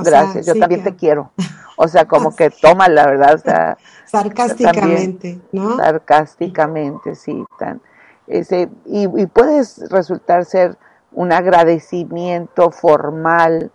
gracias, 0.04 0.46
yo 0.46 0.54
también 0.54 0.82
te 0.82 0.94
quiero. 0.94 1.32
O 1.78 1.88
sea, 1.88 2.04
como 2.04 2.36
que 2.36 2.50
toma 2.50 2.86
la 2.86 3.06
verdad, 3.06 3.34
o 3.34 3.38
sea, 3.38 3.78
sarcásticamente, 4.04 5.40
¿no? 5.52 5.78
Sarcásticamente, 5.78 7.14
sí, 7.14 7.44
tan, 7.58 7.80
ese, 8.26 8.68
y, 8.84 9.08
y 9.20 9.26
puedes 9.26 9.90
resultar 9.90 10.44
ser 10.44 10.76
un 11.12 11.32
agradecimiento 11.32 12.70
formal 12.70 13.72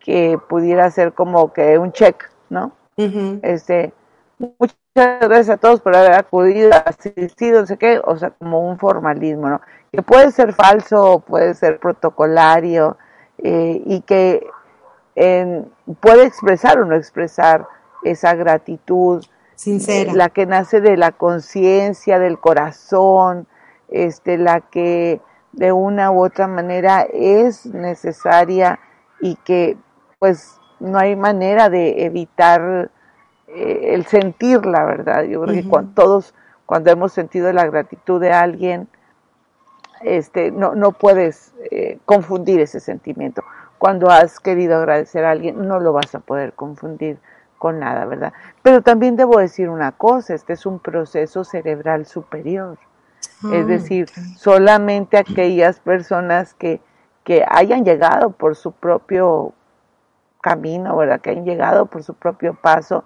que 0.00 0.38
pudiera 0.48 0.90
ser 0.90 1.12
como 1.12 1.52
que 1.52 1.78
un 1.78 1.92
check, 1.92 2.30
¿no? 2.48 2.72
Este, 2.96 3.92
muchas 4.38 4.76
gracias 4.94 5.50
a 5.50 5.56
todos 5.56 5.80
por 5.80 5.94
haber 5.94 6.14
acudido, 6.14 6.70
asistido, 6.84 7.60
no 7.60 7.66
sé 7.66 7.76
qué, 7.76 8.00
o 8.04 8.16
sea, 8.16 8.30
como 8.30 8.68
un 8.68 8.78
formalismo, 8.78 9.48
¿no? 9.48 9.60
Que 9.96 10.02
puede 10.02 10.30
ser 10.30 10.52
falso, 10.52 11.20
puede 11.20 11.54
ser 11.54 11.78
protocolario, 11.78 12.96
eh, 13.38 13.82
y 13.84 14.00
que 14.02 14.46
puede 16.00 16.24
expresar 16.24 16.78
o 16.78 16.84
no 16.84 16.96
expresar 16.96 17.66
esa 18.02 18.34
gratitud 18.34 19.24
sincera, 19.54 20.12
la 20.12 20.28
que 20.28 20.46
nace 20.46 20.80
de 20.80 20.96
la 20.96 21.12
conciencia, 21.12 22.18
del 22.18 22.38
corazón, 22.38 23.46
este, 23.88 24.38
la 24.38 24.60
que 24.60 25.20
de 25.52 25.72
una 25.72 26.10
u 26.10 26.24
otra 26.24 26.48
manera 26.48 27.06
es 27.12 27.66
necesaria 27.66 28.80
y 29.20 29.36
que 29.36 29.76
pues 30.18 30.58
no 30.80 30.98
hay 30.98 31.16
manera 31.16 31.68
de 31.68 32.04
evitar 32.04 32.90
eh, 33.48 33.90
el 33.94 34.06
sentir 34.06 34.66
la 34.66 34.84
verdad. 34.84 35.24
Yo 35.24 35.42
creo 35.42 35.54
que 35.54 35.68
cuando, 35.68 35.92
todos, 35.94 36.34
cuando 36.66 36.90
hemos 36.90 37.12
sentido 37.12 37.52
la 37.52 37.66
gratitud 37.66 38.20
de 38.20 38.32
alguien, 38.32 38.88
este, 40.02 40.50
no, 40.50 40.74
no 40.74 40.92
puedes 40.92 41.52
eh, 41.70 41.98
confundir 42.04 42.60
ese 42.60 42.80
sentimiento. 42.80 43.42
Cuando 43.78 44.10
has 44.10 44.40
querido 44.40 44.76
agradecer 44.76 45.24
a 45.24 45.30
alguien, 45.30 45.66
no 45.66 45.80
lo 45.80 45.92
vas 45.92 46.14
a 46.14 46.20
poder 46.20 46.52
confundir 46.54 47.18
con 47.58 47.80
nada, 47.80 48.04
¿verdad? 48.04 48.32
Pero 48.62 48.82
también 48.82 49.16
debo 49.16 49.38
decir 49.38 49.70
una 49.70 49.92
cosa, 49.92 50.34
este 50.34 50.52
es 50.52 50.66
un 50.66 50.78
proceso 50.78 51.44
cerebral 51.44 52.06
superior. 52.06 52.78
es 53.44 53.64
ah, 53.64 53.64
decir, 53.64 54.08
solamente 54.36 55.16
aquellas 55.16 55.80
personas 55.80 56.54
que, 56.54 56.80
que 57.24 57.44
hayan 57.48 57.84
llegado 57.84 58.30
por 58.30 58.54
su 58.54 58.72
propio 58.72 59.54
camino, 60.42 60.94
¿verdad? 60.96 61.20
Que 61.22 61.30
hayan 61.30 61.46
llegado 61.46 61.86
por 61.86 62.02
su 62.02 62.12
propio 62.12 62.54
paso, 62.54 63.04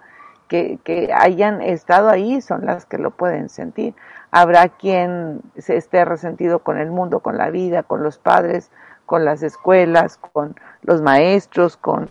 que, 0.49 0.77
que, 0.83 1.13
hayan 1.13 1.61
estado 1.61 2.09
ahí 2.09 2.41
son 2.41 2.65
las 2.65 2.85
que 2.85 2.97
lo 2.97 3.11
pueden 3.11 3.47
sentir. 3.47 3.95
Habrá 4.31 4.69
quien 4.69 5.41
se 5.57 5.77
esté 5.77 6.05
resentido 6.05 6.59
con 6.59 6.77
el 6.77 6.91
mundo, 6.91 7.19
con 7.19 7.37
la 7.37 7.49
vida, 7.49 7.83
con 7.83 8.03
los 8.03 8.17
padres, 8.17 8.71
con 9.05 9.25
las 9.25 9.41
escuelas, 9.41 10.17
con 10.17 10.55
los 10.83 11.01
maestros, 11.01 11.77
con 11.77 12.07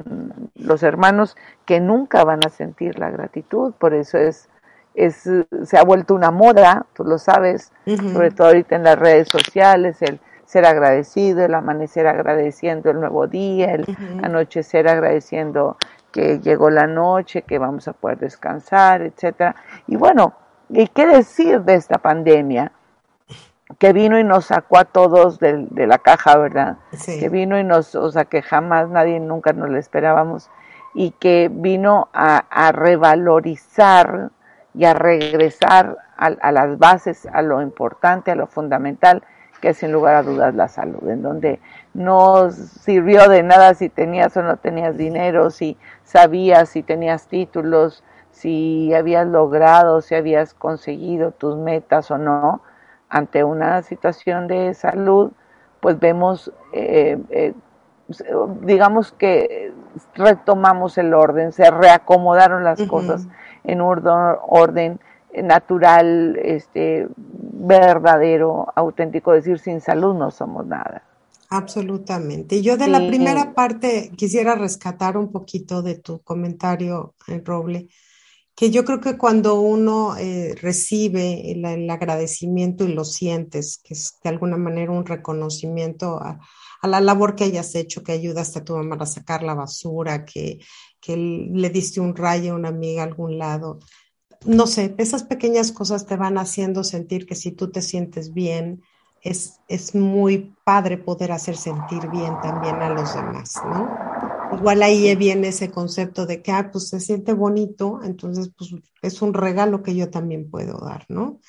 los 0.57 0.83
hermanos, 0.83 1.37
que 1.65 1.79
nunca 1.79 2.25
van 2.25 2.41
a 2.45 2.49
sentir 2.49 2.99
la 2.99 3.11
gratitud. 3.11 3.73
Por 3.79 3.95
eso 3.95 4.19
es, 4.19 4.49
es, 4.95 5.31
se 5.63 5.79
ha 5.79 5.85
vuelto 5.85 6.15
una 6.15 6.33
moda, 6.33 6.87
tú 6.95 7.05
lo 7.05 7.19
sabes, 7.19 7.73
sobre 7.87 8.33
todo 8.33 8.49
ahorita 8.49 8.75
en 8.75 8.83
las 8.83 8.99
redes 8.99 9.29
sociales, 9.29 10.03
el 10.03 10.19
ser 10.45 10.65
agradecido, 10.65 11.45
el 11.45 11.55
amanecer 11.55 12.09
agradeciendo 12.09 12.91
el 12.91 12.99
nuevo 12.99 13.29
día, 13.29 13.75
el 13.75 13.85
anochecer 14.25 14.89
agradeciendo 14.89 15.77
que 16.11 16.41
llegó 16.41 16.71
la 16.71 16.87
noche, 16.87 17.43
que 17.43 17.59
vamos 17.59 17.87
a 17.87 17.93
poder 17.93 18.19
descansar, 18.19 19.03
etcétera. 19.03 19.55
Y 19.87 19.97
bueno, 19.97 20.33
¿y 20.71 20.87
qué 20.89 21.07
decir 21.07 21.63
de 21.63 21.75
esta 21.75 21.99
pandemia? 21.99 22.73
Que 23.79 23.93
vino 23.93 24.19
y 24.19 24.25
nos 24.25 24.47
sacó 24.47 24.79
a 24.79 24.85
todos 24.85 25.39
de, 25.39 25.69
la 25.87 25.99
caja, 25.99 26.37
¿verdad? 26.39 26.79
Que 27.05 27.29
vino 27.29 27.59
y 27.59 27.65
nos, 27.65 27.95
o 27.95 28.11
sea, 28.11 28.25
que 28.25 28.43
jamás 28.43 28.89
nadie 28.89 29.21
nunca 29.21 29.53
nos 29.53 29.69
lo 29.69 29.79
esperábamos 29.79 30.51
y 30.95 31.11
que 31.13 31.51
vino 31.53 32.09
a, 32.13 32.73
revalorizar 32.73 34.31
y 34.75 34.85
a 34.85 34.95
regresar 34.95 35.99
a 36.17 36.53
las 36.53 36.79
bases, 36.79 37.29
a 37.33 37.43
lo 37.43 37.63
importante, 37.63 38.31
a 38.31 38.35
lo 38.35 38.47
fundamental, 38.47 39.23
que 39.61 39.75
sin 39.75 39.93
lugar 39.93 40.17
a 40.17 40.23
dudas 40.23 40.55
la 40.55 40.69
salud, 40.69 41.09
en 41.09 41.23
donde 41.23 41.61
no 41.95 42.51
sirvió 42.51 43.29
de 43.29 43.43
nada 43.43 43.75
si 43.75 43.89
tenías 43.89 44.37
o 44.37 44.43
no 44.43 44.57
tenías 44.57 44.97
dinero, 44.97 45.51
si 45.51 45.77
sabías, 46.05 46.69
si 46.71 46.83
tenías 46.83 47.27
títulos, 47.27 48.05
si 48.39 48.95
habías 48.95 49.27
logrado, 49.27 50.01
si 50.01 50.15
habías 50.15 50.55
conseguido 50.55 51.33
tus 51.33 51.57
metas 51.57 52.11
o 52.11 52.19
no, 52.19 52.63
ante 53.09 53.43
una 53.43 53.83
situación 53.83 54.47
de 54.47 54.75
salud, 54.75 55.33
pues 55.81 55.99
vemos, 55.99 56.53
eh, 56.73 57.19
eh, 57.31 57.55
digamos 58.63 59.11
que 59.13 59.73
retomamos 60.15 60.99
el 60.99 61.15
orden, 61.15 61.53
se 61.53 61.69
reacomodaron 61.71 62.63
las 62.63 62.81
cosas 62.83 63.27
en 63.65 63.81
un 63.81 64.03
orden 64.07 65.01
natural, 65.43 66.39
este, 66.43 67.09
verdadero, 67.17 68.73
auténtico, 68.77 69.33
decir 69.33 69.59
sin 69.59 69.81
salud 69.81 70.15
no 70.15 70.31
somos 70.31 70.65
nada. 70.67 71.03
Absolutamente. 71.51 72.63
Yo 72.63 72.77
de 72.77 72.89
la 72.89 72.99
primera 72.99 73.55
parte 73.55 74.13
quisiera 74.17 74.55
rescatar 74.55 75.17
un 75.17 75.33
poquito 75.33 75.83
de 75.83 75.97
tu 75.97 76.21
comentario, 76.21 77.15
eh, 77.27 77.43
Roble, 77.45 77.89
que 78.59 78.71
yo 78.71 78.85
creo 78.85 79.01
que 79.01 79.17
cuando 79.17 79.61
uno 79.61 80.17
eh, 80.17 80.57
recibe 80.61 81.53
el, 81.53 81.89
agradecimiento 81.89 82.85
y 82.85 82.93
lo 82.93 83.05
sientes, 83.05 83.81
que 83.85 83.95
es 83.95 84.19
de 84.25 84.31
alguna 84.31 84.57
manera 84.57 84.91
un 84.91 85.07
reconocimiento 85.07 86.19
a, 86.21 86.41
la 86.83 87.01
labor 87.01 87.37
que 87.37 87.45
hayas 87.45 87.77
hecho, 87.77 88.03
que 88.03 88.11
ayudaste 88.11 88.59
a 88.59 88.65
tu 88.65 88.77
mamá 88.77 88.97
a 88.99 89.07
sacar 89.07 89.45
la 89.45 89.55
basura, 89.55 90.25
que, 90.25 90.59
que 91.01 91.17
le 91.17 91.71
diste 91.71 92.01
un 92.01 92.17
rayo 92.17 92.53
a 92.53 92.57
una 92.57 92.71
amiga 92.71 93.03
a 93.03 93.07
algún 93.07 93.39
lado, 93.39 93.79
no 94.45 94.67
sé, 94.67 94.93
esas 94.99 95.23
pequeñas 95.23 95.71
cosas 95.71 96.07
te 96.07 96.17
van 96.17 96.37
haciendo 96.37 96.83
sentir 96.83 97.27
que 97.27 97.37
si 97.37 97.53
tú 97.53 97.71
te 97.71 97.81
sientes 97.81 98.35
bien, 98.35 98.83
es, 99.23 99.61
es 99.69 99.95
muy 99.95 100.57
padre 100.65 100.99
poder 100.99 101.31
hacer 101.31 101.57
sentir 101.57 102.09
bien 102.11 102.41
también 102.41 102.77
a 102.83 102.91
los 102.91 103.15
demás, 103.15 103.55
¿no? 103.65 104.18
Igual 104.53 104.83
ahí 104.83 105.15
viene 105.17 105.49
ese 105.49 105.71
concepto 105.71 106.27
de 106.27 106.43
que, 106.43 106.53
ah, 106.53 106.71
pues 106.73 106.89
se 106.89 107.01
siente 107.01 107.33
bonito, 107.33 108.01
entonces, 108.03 108.51
pues 108.57 108.71
es 109.03 109.23
un 109.23 109.35
regalo 109.35 109.83
que 109.83 109.95
yo 109.95 110.11
también 110.11 110.51
puedo 110.51 110.79
dar, 110.79 111.05
¿no? 111.09 111.41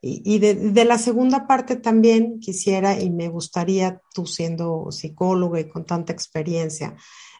Y, 0.00 0.38
de, 0.38 0.54
de, 0.54 0.84
la 0.84 0.96
segunda 0.96 1.48
parte 1.48 1.74
también 1.74 2.38
quisiera 2.38 3.00
y 3.00 3.10
me 3.10 3.28
gustaría, 3.28 4.00
tú 4.14 4.26
siendo 4.26 4.92
psicóloga 4.92 5.58
y 5.58 5.68
con 5.68 5.84
tanta 5.84 6.12
experiencia, 6.12 6.94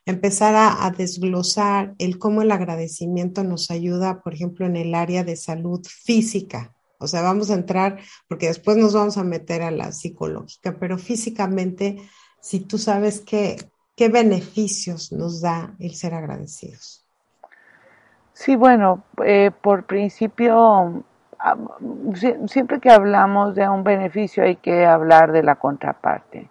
empezar 0.09 0.55
a, 0.57 0.91
desglosar 0.91 1.95
el 1.99 2.19
cómo 2.19 2.41
el 2.41 2.51
agradecimiento 2.51 3.45
nos 3.45 3.71
ayuda, 3.71 4.23
por 4.23 4.33
ejemplo, 4.33 4.65
en 4.65 4.77
el 4.77 4.95
área 4.95 5.23
de 5.23 5.37
salud 5.37 5.87
física. 5.87 6.75
O 6.99 7.07
sea, 7.07 7.21
vamos 7.21 7.51
a 7.51 7.55
entrar, 7.55 8.01
porque 8.27 8.47
después 8.47 8.79
nos 8.79 8.95
vamos 8.95 9.19
a 9.19 9.25
meter 9.25 9.61
a 9.61 9.71
la 9.71 9.93
psicológica, 9.93 10.79
pero 10.81 10.97
físicamente, 10.97 11.99
si 12.41 12.61
tú 12.61 12.79
sabes 12.79 13.21
qué, 13.21 13.71
qué 13.99 14.09
beneficios 14.09 15.11
nos 15.11 15.41
da 15.41 15.75
el 15.81 15.93
ser 15.93 16.15
agradecidos. 16.15 17.05
Sí, 18.33 18.55
bueno, 18.55 19.03
eh, 19.25 19.51
por 19.51 19.87
principio, 19.87 21.03
siempre 22.47 22.79
que 22.79 22.91
hablamos 22.91 23.57
de 23.57 23.69
un 23.69 23.83
beneficio 23.83 24.45
hay 24.45 24.55
que 24.55 24.87
hablar 24.87 25.33
de 25.33 25.43
la 25.43 25.57
contraparte. 25.57 26.49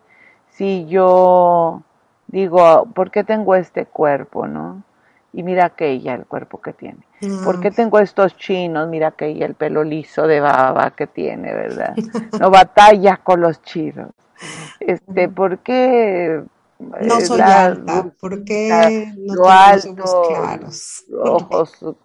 Si 0.49 0.85
yo 0.87 1.83
digo, 2.27 2.85
¿por 2.93 3.11
qué 3.11 3.23
tengo 3.23 3.55
este 3.55 3.85
cuerpo, 3.85 4.45
no? 4.45 4.83
Y 5.31 5.43
mira 5.43 5.65
aquella, 5.67 6.15
el 6.15 6.25
cuerpo 6.25 6.59
que 6.59 6.73
tiene. 6.73 6.99
¿Por 7.45 7.61
qué 7.61 7.71
tengo 7.71 7.99
estos 7.99 8.35
chinos? 8.35 8.89
Mira 8.89 9.07
aquella, 9.09 9.45
el 9.45 9.53
pelo 9.53 9.85
liso 9.85 10.27
de 10.27 10.41
baba 10.41 10.91
que 10.91 11.07
tiene, 11.07 11.53
¿verdad? 11.53 11.95
No 12.41 12.51
batalla 12.51 13.17
con 13.17 13.39
los 13.39 13.61
chinos. 13.61 14.11
Este, 14.79 15.27
¿por 15.27 15.57
qué 15.59 16.43
no 16.79 17.21
soy 17.21 17.41
alta, 17.41 18.11
¿por 18.19 18.43
qué 18.43 19.11
no 19.17 19.33
tengo 19.33 19.49
alto, 19.49 20.03
ojos 20.03 20.27
claros? 20.27 21.05
Ojos, 21.19 21.95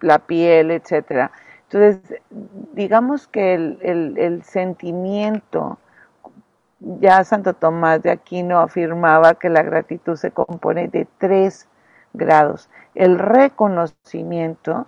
la, 0.00 0.18
piel, 0.20 0.70
etcétera. 0.70 1.32
Entonces, 1.70 2.20
digamos 2.72 3.28
que 3.28 3.54
el, 3.54 3.78
el, 3.82 4.18
el 4.18 4.42
sentimiento 4.42 5.78
ya 6.80 7.22
Santo 7.24 7.54
Tomás 7.54 8.02
de 8.02 8.10
Aquino 8.10 8.58
afirmaba 8.58 9.34
que 9.34 9.50
la 9.50 9.62
gratitud 9.62 10.16
se 10.16 10.30
compone 10.30 10.88
de 10.88 11.06
tres 11.18 11.68
grados. 12.12 12.70
El 12.94 13.18
reconocimiento, 13.18 14.86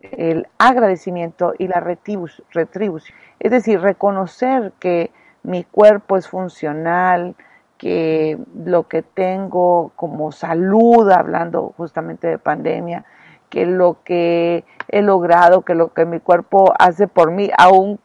el 0.00 0.46
agradecimiento 0.58 1.54
y 1.58 1.68
la 1.68 1.80
retribución. 1.80 3.16
Es 3.38 3.50
decir, 3.50 3.80
reconocer 3.80 4.72
que 4.78 5.10
mi 5.42 5.64
cuerpo 5.64 6.16
es 6.16 6.28
funcional, 6.28 7.34
que 7.78 8.36
lo 8.54 8.88
que 8.88 9.02
tengo 9.02 9.92
como 9.96 10.32
salud, 10.32 11.10
hablando 11.10 11.72
justamente 11.78 12.28
de 12.28 12.38
pandemia, 12.38 13.06
que 13.48 13.64
lo 13.64 13.98
que 14.04 14.64
he 14.88 15.00
logrado, 15.00 15.62
que 15.62 15.74
lo 15.74 15.94
que 15.94 16.04
mi 16.04 16.20
cuerpo 16.20 16.74
hace 16.78 17.08
por 17.08 17.30
mí, 17.30 17.50
aún 17.56 17.98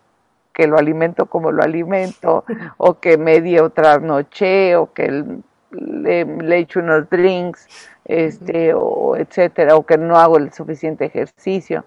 que 0.53 0.67
lo 0.67 0.77
alimento 0.77 1.25
como 1.25 1.51
lo 1.51 1.61
alimento, 1.61 2.45
o 2.77 2.99
que 2.99 3.17
medio 3.17 3.71
noche 4.01 4.77
o 4.77 4.93
que 4.93 5.25
le, 5.71 6.25
le 6.25 6.57
echo 6.57 6.79
unos 6.79 7.09
drinks, 7.09 7.67
este, 8.05 8.73
o 8.73 9.17
etcétera, 9.17 9.75
o 9.75 9.85
que 9.85 9.97
no 9.97 10.17
hago 10.17 10.37
el 10.37 10.53
suficiente 10.53 11.05
ejercicio. 11.05 11.83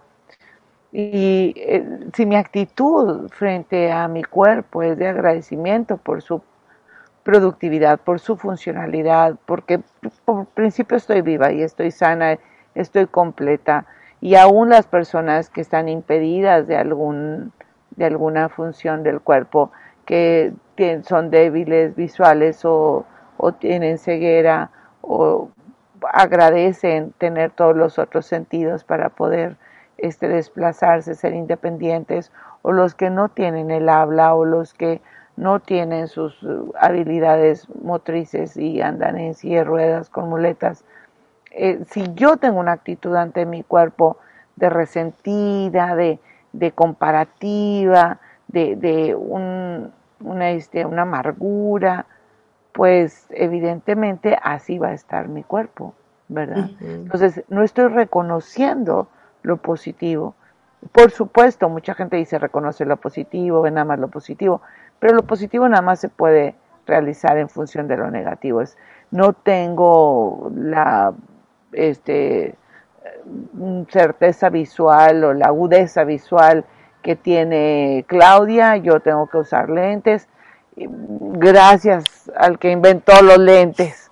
Y 0.92 1.52
eh, 1.56 2.08
si 2.14 2.24
mi 2.24 2.36
actitud 2.36 3.28
frente 3.30 3.92
a 3.92 4.08
mi 4.08 4.24
cuerpo 4.24 4.82
es 4.82 4.96
de 4.96 5.08
agradecimiento 5.08 5.98
por 5.98 6.22
su 6.22 6.42
productividad, 7.22 8.00
por 8.00 8.20
su 8.20 8.36
funcionalidad, 8.36 9.36
porque 9.44 9.80
por 10.24 10.46
principio 10.46 10.96
estoy 10.96 11.20
viva 11.20 11.52
y 11.52 11.62
estoy 11.62 11.90
sana, 11.90 12.38
estoy 12.74 13.06
completa, 13.06 13.84
y 14.20 14.34
aún 14.34 14.70
las 14.70 14.86
personas 14.86 15.50
que 15.50 15.60
están 15.60 15.88
impedidas 15.88 16.66
de 16.66 16.76
algún 16.76 17.52
de 17.98 18.04
alguna 18.06 18.48
función 18.48 19.02
del 19.02 19.20
cuerpo 19.20 19.72
que 20.06 20.52
son 21.02 21.30
débiles 21.30 21.94
visuales 21.94 22.64
o, 22.64 23.04
tienen 23.58 23.98
ceguera 23.98 24.70
o 25.02 25.50
agradecen 26.12 27.12
tener 27.18 27.50
todos 27.50 27.76
los 27.76 27.98
otros 27.98 28.24
sentidos 28.24 28.84
para 28.84 29.10
poder 29.10 29.56
este, 29.98 30.28
desplazarse, 30.28 31.14
ser 31.14 31.34
independientes, 31.34 32.32
o 32.62 32.72
los 32.72 32.94
que 32.94 33.10
no 33.10 33.28
tienen 33.28 33.70
el 33.70 33.88
habla 33.88 34.34
o 34.34 34.44
los 34.44 34.74
que 34.74 35.00
no 35.36 35.60
tienen 35.60 36.08
sus 36.08 36.44
habilidades 36.80 37.68
motrices 37.82 38.56
y 38.56 38.80
andan 38.80 39.18
en 39.18 39.34
silla 39.34 39.58
de 39.58 39.64
ruedas 39.64 40.10
con 40.10 40.28
muletas. 40.28 40.84
Eh, 41.52 41.84
si 41.88 42.12
yo 42.14 42.36
tengo 42.36 42.58
una 42.58 42.72
actitud 42.72 43.14
ante 43.14 43.46
mi 43.46 43.62
cuerpo 43.62 44.16
de 44.56 44.68
resentida, 44.68 45.94
de, 45.94 46.18
de 46.52 46.72
comparativa, 46.72 48.18
de, 48.48 48.74
de 48.74 49.14
un, 49.14 49.92
una, 50.20 50.50
este, 50.50 50.84
una 50.84 51.02
amargura, 51.02 52.06
pues 52.72 53.26
evidentemente 53.30 54.38
así 54.42 54.78
va 54.78 54.88
a 54.88 54.94
estar 54.94 55.28
mi 55.28 55.42
cuerpo, 55.42 55.94
¿verdad? 56.28 56.70
Entonces, 56.80 57.44
no 57.48 57.62
estoy 57.62 57.88
reconociendo 57.88 59.08
lo 59.48 59.56
positivo. 59.56 60.34
Por 60.92 61.10
supuesto, 61.10 61.68
mucha 61.68 61.94
gente 61.94 62.16
dice 62.16 62.38
reconoce 62.38 62.84
lo 62.84 62.98
positivo, 62.98 63.62
ve 63.62 63.72
nada 63.72 63.84
más 63.84 63.98
lo 63.98 64.08
positivo, 64.08 64.62
pero 65.00 65.14
lo 65.14 65.24
positivo 65.24 65.68
nada 65.68 65.82
más 65.82 65.98
se 65.98 66.08
puede 66.08 66.54
realizar 66.86 67.36
en 67.38 67.48
función 67.48 67.88
de 67.88 67.96
lo 67.96 68.10
negativo. 68.10 68.60
Es, 68.60 68.78
no 69.10 69.32
tengo 69.32 70.52
la 70.54 71.12
este, 71.72 72.54
certeza 73.88 74.50
visual 74.50 75.24
o 75.24 75.32
la 75.32 75.46
agudeza 75.46 76.04
visual 76.04 76.64
que 77.02 77.16
tiene 77.16 78.04
Claudia, 78.06 78.76
yo 78.76 79.00
tengo 79.00 79.26
que 79.28 79.38
usar 79.38 79.70
lentes. 79.70 80.28
Gracias 80.76 82.30
al 82.36 82.58
que 82.58 82.70
inventó 82.70 83.20
los 83.22 83.38
lentes, 83.38 84.07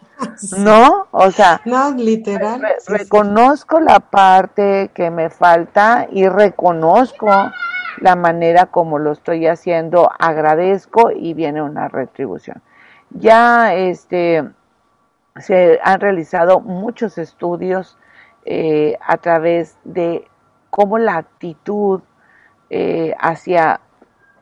¿no? 0.58 1.08
O 1.10 1.30
sea, 1.30 1.60
no, 1.64 1.92
literal. 1.92 2.62
reconozco 2.86 3.80
la 3.80 4.00
parte 4.00 4.90
que 4.94 5.10
me 5.10 5.30
falta 5.30 6.06
y 6.10 6.28
reconozco 6.28 7.30
la 7.98 8.16
manera 8.16 8.66
como 8.66 8.98
lo 8.98 9.12
estoy 9.12 9.46
haciendo, 9.46 10.10
agradezco 10.18 11.10
y 11.10 11.34
viene 11.34 11.62
una 11.62 11.88
retribución. 11.88 12.62
Ya 13.10 13.74
este 13.74 14.44
se 15.38 15.78
han 15.82 16.00
realizado 16.00 16.60
muchos 16.60 17.18
estudios 17.18 17.98
eh, 18.44 18.96
a 19.06 19.18
través 19.18 19.76
de 19.84 20.26
cómo 20.70 20.98
la 20.98 21.16
actitud 21.16 22.00
eh, 22.70 23.14
hacia 23.18 23.80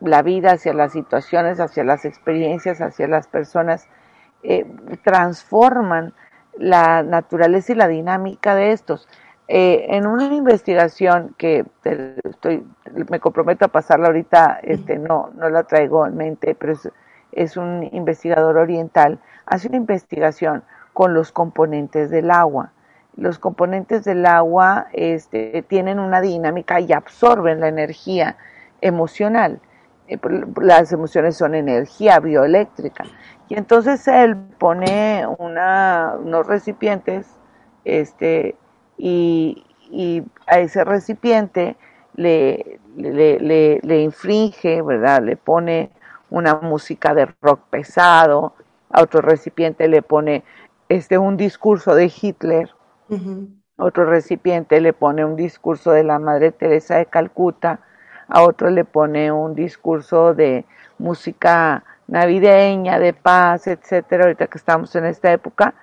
la 0.00 0.22
vida, 0.22 0.52
hacia 0.52 0.74
las 0.74 0.92
situaciones, 0.92 1.60
hacia 1.60 1.84
las 1.84 2.04
experiencias, 2.04 2.80
hacia 2.80 3.08
las 3.08 3.26
personas, 3.26 3.88
eh, 4.44 4.66
transforman 5.02 6.12
la 6.56 7.02
naturaleza 7.02 7.72
y 7.72 7.76
la 7.76 7.88
dinámica 7.88 8.54
de 8.54 8.72
estos. 8.72 9.08
en 9.48 10.06
una 10.06 10.26
investigación 10.32 11.34
que 11.36 11.66
estoy, 12.24 12.64
me 13.10 13.18
comprometo 13.18 13.64
a 13.64 13.68
pasarla 13.68 14.06
ahorita, 14.06 14.60
este, 14.62 14.98
no, 14.98 15.30
no 15.34 15.50
la 15.50 15.64
traigo 15.64 16.06
en 16.06 16.16
mente, 16.16 16.54
pero 16.54 16.72
es, 16.72 16.88
es 17.32 17.56
un 17.56 17.88
investigador 17.92 18.56
oriental, 18.56 19.18
hace 19.46 19.68
una 19.68 19.78
investigación 19.78 20.62
con 20.94 21.12
los 21.12 21.32
componentes 21.32 22.08
del 22.08 22.30
agua. 22.30 22.72
Los 23.16 23.38
componentes 23.38 24.04
del 24.04 24.24
agua 24.24 24.86
este, 24.92 25.62
tienen 25.68 25.98
una 25.98 26.20
dinámica 26.20 26.80
y 26.80 26.92
absorben 26.92 27.60
la 27.60 27.68
energía 27.68 28.36
emocional. 28.80 29.60
Eh, 30.06 30.18
las 30.60 30.92
emociones 30.92 31.36
son 31.36 31.54
energía 31.54 32.20
bioeléctrica. 32.20 33.04
Y 33.48 33.56
entonces 33.56 34.06
él 34.08 34.36
pone 34.58 35.26
una, 35.38 36.14
unos 36.18 36.46
recipientes 36.46 37.26
este, 37.84 38.56
y, 38.96 39.64
a 40.46 40.58
ese 40.58 40.82
recipiente 40.84 41.76
le, 42.14 42.80
le, 42.96 43.80
le, 43.82 44.00
infringe, 44.00 44.82
¿verdad? 44.82 45.22
Le 45.22 45.36
pone 45.36 45.90
una 46.30 46.56
música 46.56 47.14
de 47.14 47.28
rock 47.40 47.60
pesado, 47.70 48.54
a 48.90 49.02
otro 49.02 49.20
recipiente 49.20 49.88
le 49.88 50.02
pone 50.02 50.42
este, 50.88 51.18
un 51.18 51.36
discurso 51.36 51.94
de 51.94 52.12
Hitler, 52.20 52.70
otro 53.76 54.04
recipiente 54.06 54.80
le 54.80 54.92
pone 54.92 55.24
un 55.24 55.36
discurso 55.36 55.92
de 55.92 56.04
la 56.04 56.18
Madre 56.18 56.50
Teresa 56.50 56.96
de 56.96 57.06
Calcuta, 57.06 57.80
a 58.34 58.42
otro 58.42 58.68
le 58.68 58.84
pone 58.84 59.30
un 59.30 59.54
discurso 59.54 60.34
de 60.34 60.64
música 60.98 61.84
navideña, 62.08 62.98
de 62.98 63.12
paz, 63.12 63.68
etcétera, 63.68 64.24
ahorita 64.24 64.48
que 64.48 64.58
estamos 64.58 64.96
en 64.96 65.04
esta 65.04 65.32
época, 65.32 65.74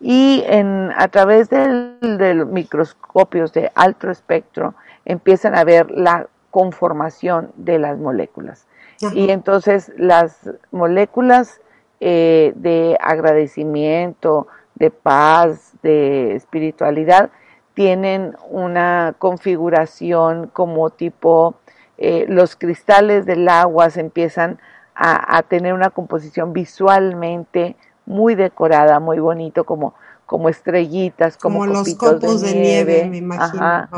y 0.00 0.44
en, 0.46 0.92
a 0.96 1.08
través 1.08 1.50
de 1.50 2.34
los 2.34 2.46
microscopios 2.46 3.52
de 3.52 3.72
alto 3.74 4.08
espectro 4.08 4.74
empiezan 5.04 5.56
a 5.56 5.64
ver 5.64 5.90
la 5.90 6.28
conformación 6.52 7.50
de 7.56 7.80
las 7.80 7.98
moléculas. 7.98 8.68
Y 9.12 9.30
entonces 9.30 9.92
las 9.96 10.48
moléculas 10.70 11.60
eh, 11.98 12.52
de 12.54 12.96
agradecimiento, 13.00 14.46
de 14.76 14.92
paz, 14.92 15.72
de 15.82 16.36
espiritualidad, 16.36 17.30
tienen 17.74 18.36
una 18.48 19.14
configuración 19.18 20.46
como 20.46 20.90
tipo, 20.90 21.56
eh, 21.98 22.26
los 22.28 22.56
cristales 22.56 23.24
del 23.26 23.48
agua 23.48 23.90
se 23.90 24.00
empiezan 24.00 24.58
a, 24.98 25.42
tener 25.42 25.74
una 25.74 25.90
composición 25.90 26.54
visualmente 26.54 27.76
muy 28.06 28.34
decorada, 28.34 28.98
muy 28.98 29.18
bonito, 29.18 29.64
como, 29.64 29.94
como 30.24 30.48
estrellitas, 30.48 31.36
como, 31.36 31.66
los 31.66 31.94
copos 31.96 32.40
de, 32.40 32.54
nieve, 32.54 33.06
me 33.10 33.18
imagino. 33.18 33.88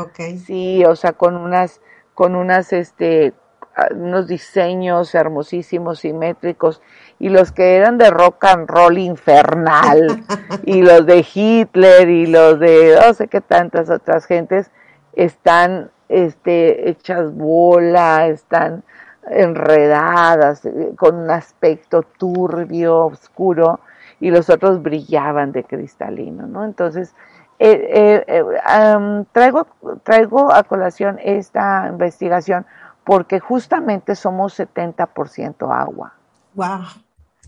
Sí, 0.45 0.83
o 0.83 0.97
sea, 0.97 1.13
con 1.13 1.37
unas, 1.37 1.79
con 2.13 2.35
unas, 2.35 2.73
este, 2.73 3.33
unos 3.91 4.27
diseños 4.27 5.15
hermosísimos, 5.15 5.99
simétricos, 5.99 6.81
y 7.17 7.29
los 7.29 7.53
que 7.53 7.77
eran 7.77 7.97
de 7.97 8.09
rock 8.09 8.43
and 8.45 8.69
roll 8.69 8.97
infernal, 8.97 10.25
y 10.65 10.81
los 10.81 11.05
de 11.05 11.25
Hitler, 11.33 12.09
y 12.09 12.25
los 12.25 12.59
de 12.59 12.99
no 13.05 13.13
sé 13.13 13.29
qué 13.29 13.39
tantas 13.39 13.89
otras 13.89 14.25
gentes, 14.25 14.69
están 15.13 15.91
este, 16.09 16.89
hechas 16.89 17.33
bola, 17.33 18.27
están 18.27 18.83
enredadas, 19.29 20.65
eh, 20.65 20.93
con 20.97 21.15
un 21.15 21.31
aspecto 21.31 22.03
turbio, 22.03 23.05
oscuro, 23.05 23.79
y 24.19 24.31
los 24.31 24.49
otros 24.49 24.81
brillaban 24.81 25.51
de 25.51 25.63
cristalino, 25.63 26.47
¿no? 26.47 26.65
Entonces, 26.65 27.15
eh, 27.59 28.23
eh, 28.27 29.25
traigo, 29.31 29.67
traigo 30.03 30.53
a 30.53 30.63
colación 30.63 31.19
esta 31.21 31.87
investigación 31.89 32.65
porque 33.03 33.39
justamente 33.39 34.15
somos 34.15 34.59
70% 34.59 35.71
agua. 35.71 36.13
Wow. 36.53 36.85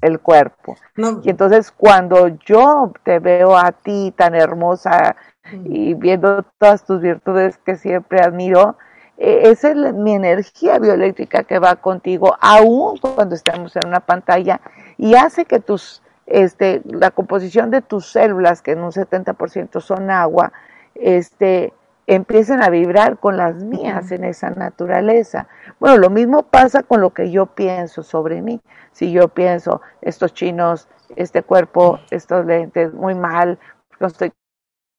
El 0.02 0.20
cuerpo. 0.20 0.76
Y 1.24 1.30
entonces 1.30 1.72
cuando 1.72 2.28
yo 2.46 2.92
te 3.04 3.20
veo 3.20 3.56
a 3.56 3.72
ti 3.72 4.14
tan 4.18 4.36
hermosa 4.36 5.16
y 5.64 5.94
viendo 5.94 6.44
todas 6.58 6.84
tus 6.86 7.02
virtudes 7.02 7.58
que 7.60 7.76
siempre 7.76 8.20
admiro, 8.20 8.78
eh, 9.18 9.52
esa 9.52 9.70
es 9.70 9.94
mi 9.94 10.14
energía 10.14 10.80
bioeléctrica 10.80 11.44
que 11.44 11.60
va 11.60 11.76
contigo, 11.76 12.36
aún 12.42 12.98
cuando 12.98 13.36
estamos 13.36 13.76
en 13.76 13.88
una 13.88 14.00
pantalla, 14.00 14.60
y 14.98 15.14
hace 15.14 15.46
que 15.46 15.60
tus, 15.60 16.02
este, 16.26 16.82
la 16.86 17.12
composición 17.12 17.70
de 17.70 17.84
tus 17.84 18.08
células, 18.08 18.64
que 18.64 18.72
en 18.72 18.80
un 18.80 18.92
70% 18.92 19.80
son 19.80 20.10
agua, 20.10 20.52
este, 20.96 21.72
empiecen 22.16 22.62
a 22.62 22.70
vibrar 22.70 23.20
con 23.20 23.38
las 23.38 23.56
mías 23.64 24.12
en 24.12 24.24
esa 24.24 24.50
naturaleza. 24.50 25.48
Bueno, 25.80 25.98
lo 25.98 26.10
mismo 26.10 26.44
pasa 26.44 26.84
con 26.84 27.02
lo 27.02 27.12
que 27.12 27.32
yo 27.32 27.48
pienso 27.48 28.04
sobre 28.04 28.42
mí. 28.42 28.62
Si 28.92 29.12
yo 29.12 29.30
pienso, 29.30 29.82
estos 30.02 30.34
chinos, 30.34 30.90
este 31.16 31.44
cuerpo, 31.44 32.00
estos 32.10 32.46
lentes, 32.46 32.94
muy 32.94 33.16
mal, 33.16 33.60
no 34.00 34.08
estoy 34.08 34.32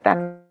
tan 0.03 0.43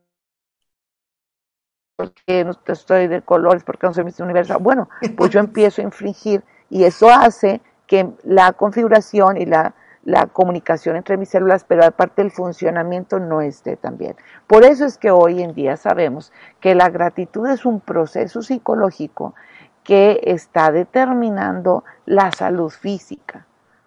porque 1.96 2.44
no 2.44 2.52
estoy 2.66 3.08
de 3.08 3.22
colores, 3.22 3.64
porque 3.64 3.86
no 3.86 3.94
soy 3.94 4.06
mi 4.06 4.12
universo. 4.20 4.58
Bueno, 4.60 4.90
pues 5.16 5.30
yo 5.32 5.40
empiezo 5.42 5.82
a 5.82 5.86
infringir 5.86 6.44
y 6.70 6.84
eso 6.84 7.10
hace 7.10 7.62
que 7.86 8.10
la 8.24 8.54
configuración 8.54 9.38
y 9.38 9.46
la 9.46 9.76
la 10.04 10.28
comunicación 10.28 10.96
entre 10.96 11.18
mis 11.18 11.30
células, 11.30 11.64
pero 11.64 11.86
aparte 11.86 12.22
el 12.22 12.32
funcionamiento 12.32 13.20
no 13.20 13.42
esté 13.42 13.76
tan 13.78 13.98
bien. 13.98 14.16
Por 14.48 14.64
eso 14.64 14.86
es 14.86 14.98
que 14.98 15.12
hoy 15.12 15.44
en 15.44 15.54
día 15.54 15.78
sabemos 15.78 16.32
que 16.60 16.76
la 16.76 16.90
gratitud 16.90 17.48
es 17.48 17.66
un 17.66 17.80
proceso 17.80 18.42
psicológico 18.42 19.36
que 19.84 20.20
está 20.24 20.72
determinando 20.72 21.84
la 22.06 22.32
salud 22.32 22.70
física, 22.70 23.46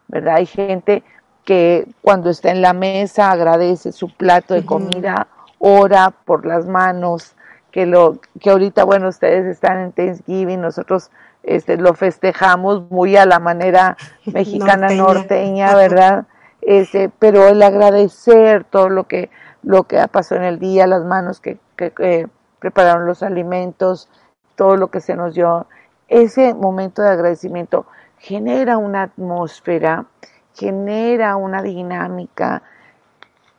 ¿verdad? 0.08 0.36
Hay 0.36 0.46
gente 0.46 1.02
que 1.44 1.86
cuando 2.00 2.30
está 2.30 2.50
en 2.50 2.62
la 2.62 2.72
mesa 2.72 3.30
agradece 3.30 3.92
su 3.92 4.14
plato 4.14 4.54
de 4.54 4.64
comida, 4.64 5.28
ora 5.58 6.10
por 6.10 6.46
las 6.46 6.66
manos, 6.66 7.36
que 7.70 7.86
lo 7.86 8.18
que 8.40 8.50
ahorita 8.50 8.84
bueno, 8.84 9.08
ustedes 9.08 9.46
están 9.46 9.80
en 9.80 9.92
Thanksgiving, 9.92 10.60
nosotros 10.60 11.10
este, 11.44 11.76
lo 11.76 11.94
festejamos 11.94 12.90
muy 12.90 13.16
a 13.16 13.26
la 13.26 13.38
manera 13.38 13.96
mexicana 14.26 14.88
norteña, 14.88 15.74
¿verdad? 15.74 16.26
Este, 16.62 17.10
pero 17.18 17.48
el 17.48 17.62
agradecer 17.62 18.64
todo 18.64 18.88
lo 18.88 19.04
que, 19.04 19.30
lo 19.62 19.84
que 19.84 20.00
ha 20.00 20.08
pasado 20.08 20.40
en 20.40 20.46
el 20.46 20.58
día, 20.58 20.86
las 20.86 21.04
manos 21.04 21.40
que, 21.40 21.58
que, 21.76 22.28
prepararon 22.58 23.06
los 23.06 23.22
alimentos, 23.22 24.08
todo 24.56 24.76
lo 24.76 24.88
que 24.88 25.02
se 25.02 25.16
nos 25.16 25.34
dio, 25.34 25.66
ese 26.08 26.54
momento 26.54 27.02
de 27.02 27.10
agradecimiento 27.10 27.84
genera 28.16 28.78
una 28.78 29.02
atmósfera, 29.02 30.06
genera 30.54 31.36
una 31.36 31.60
dinámica 31.60 32.62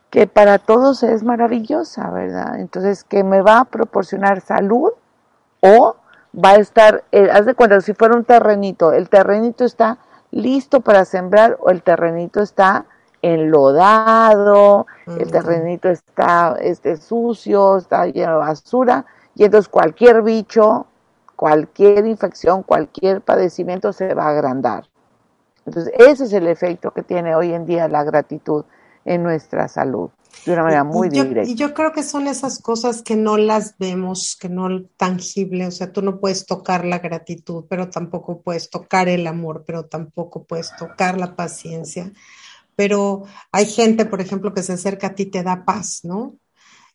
que 0.09 0.25
para 0.25 0.57
todos 0.57 1.03
es 1.03 1.23
maravillosa, 1.23 2.09
¿verdad? 2.09 2.59
Entonces, 2.59 3.03
que 3.03 3.23
me 3.23 3.41
va 3.41 3.59
a 3.59 3.65
proporcionar 3.65 4.41
salud 4.41 4.91
o 5.61 5.97
va 6.43 6.51
a 6.51 6.55
estar, 6.55 7.03
eh, 7.11 7.29
haz 7.31 7.45
de 7.45 7.55
cuenta, 7.55 7.81
si 7.81 7.93
fuera 7.93 8.15
un 8.15 8.25
terrenito, 8.25 8.93
el 8.93 9.09
terrenito 9.09 9.63
está 9.63 9.99
listo 10.31 10.81
para 10.81 11.05
sembrar 11.05 11.57
o 11.61 11.69
el 11.69 11.81
terrenito 11.81 12.41
está 12.41 12.85
enlodado, 13.21 14.85
el 15.07 15.31
terrenito 15.31 15.89
está 15.89 16.57
este, 16.59 16.97
sucio, 16.97 17.77
está 17.77 18.05
lleno 18.05 18.33
de 18.33 18.37
basura, 18.37 19.05
y 19.33 19.45
entonces 19.45 19.67
cualquier 19.69 20.21
bicho, 20.21 20.85
cualquier 21.35 22.05
infección, 22.05 22.63
cualquier 22.63 23.21
padecimiento 23.21 23.93
se 23.93 24.13
va 24.13 24.25
a 24.25 24.29
agrandar. 24.29 24.85
Entonces, 25.65 25.91
ese 25.97 26.25
es 26.25 26.33
el 26.33 26.47
efecto 26.47 26.91
que 26.91 27.01
tiene 27.01 27.35
hoy 27.35 27.53
en 27.53 27.65
día 27.65 27.87
la 27.87 28.03
gratitud 28.03 28.65
en 29.05 29.23
nuestra 29.23 29.67
salud 29.67 30.11
de 30.45 30.53
una 30.53 30.63
manera 30.63 30.83
muy 30.83 31.09
directa. 31.09 31.49
Y 31.49 31.55
yo 31.55 31.73
creo 31.73 31.91
que 31.91 32.03
son 32.03 32.27
esas 32.27 32.59
cosas 32.61 33.01
que 33.01 33.15
no 33.15 33.37
las 33.37 33.77
vemos, 33.77 34.37
que 34.39 34.49
no 34.49 34.83
tangible, 34.97 35.67
o 35.67 35.71
sea, 35.71 35.91
tú 35.91 36.01
no 36.01 36.19
puedes 36.19 36.45
tocar 36.45 36.85
la 36.85 36.99
gratitud, 36.99 37.65
pero 37.69 37.89
tampoco 37.89 38.41
puedes 38.41 38.69
tocar 38.69 39.09
el 39.09 39.27
amor, 39.27 39.63
pero 39.65 39.85
tampoco 39.85 40.43
puedes 40.43 40.75
tocar 40.77 41.19
la 41.19 41.35
paciencia, 41.35 42.11
pero 42.75 43.23
hay 43.51 43.65
gente, 43.65 44.05
por 44.05 44.21
ejemplo, 44.21 44.53
que 44.53 44.63
se 44.63 44.73
acerca 44.73 45.07
a 45.07 45.15
ti 45.15 45.23
y 45.23 45.27
te 45.27 45.43
da 45.43 45.65
paz, 45.65 46.01
¿no? 46.03 46.37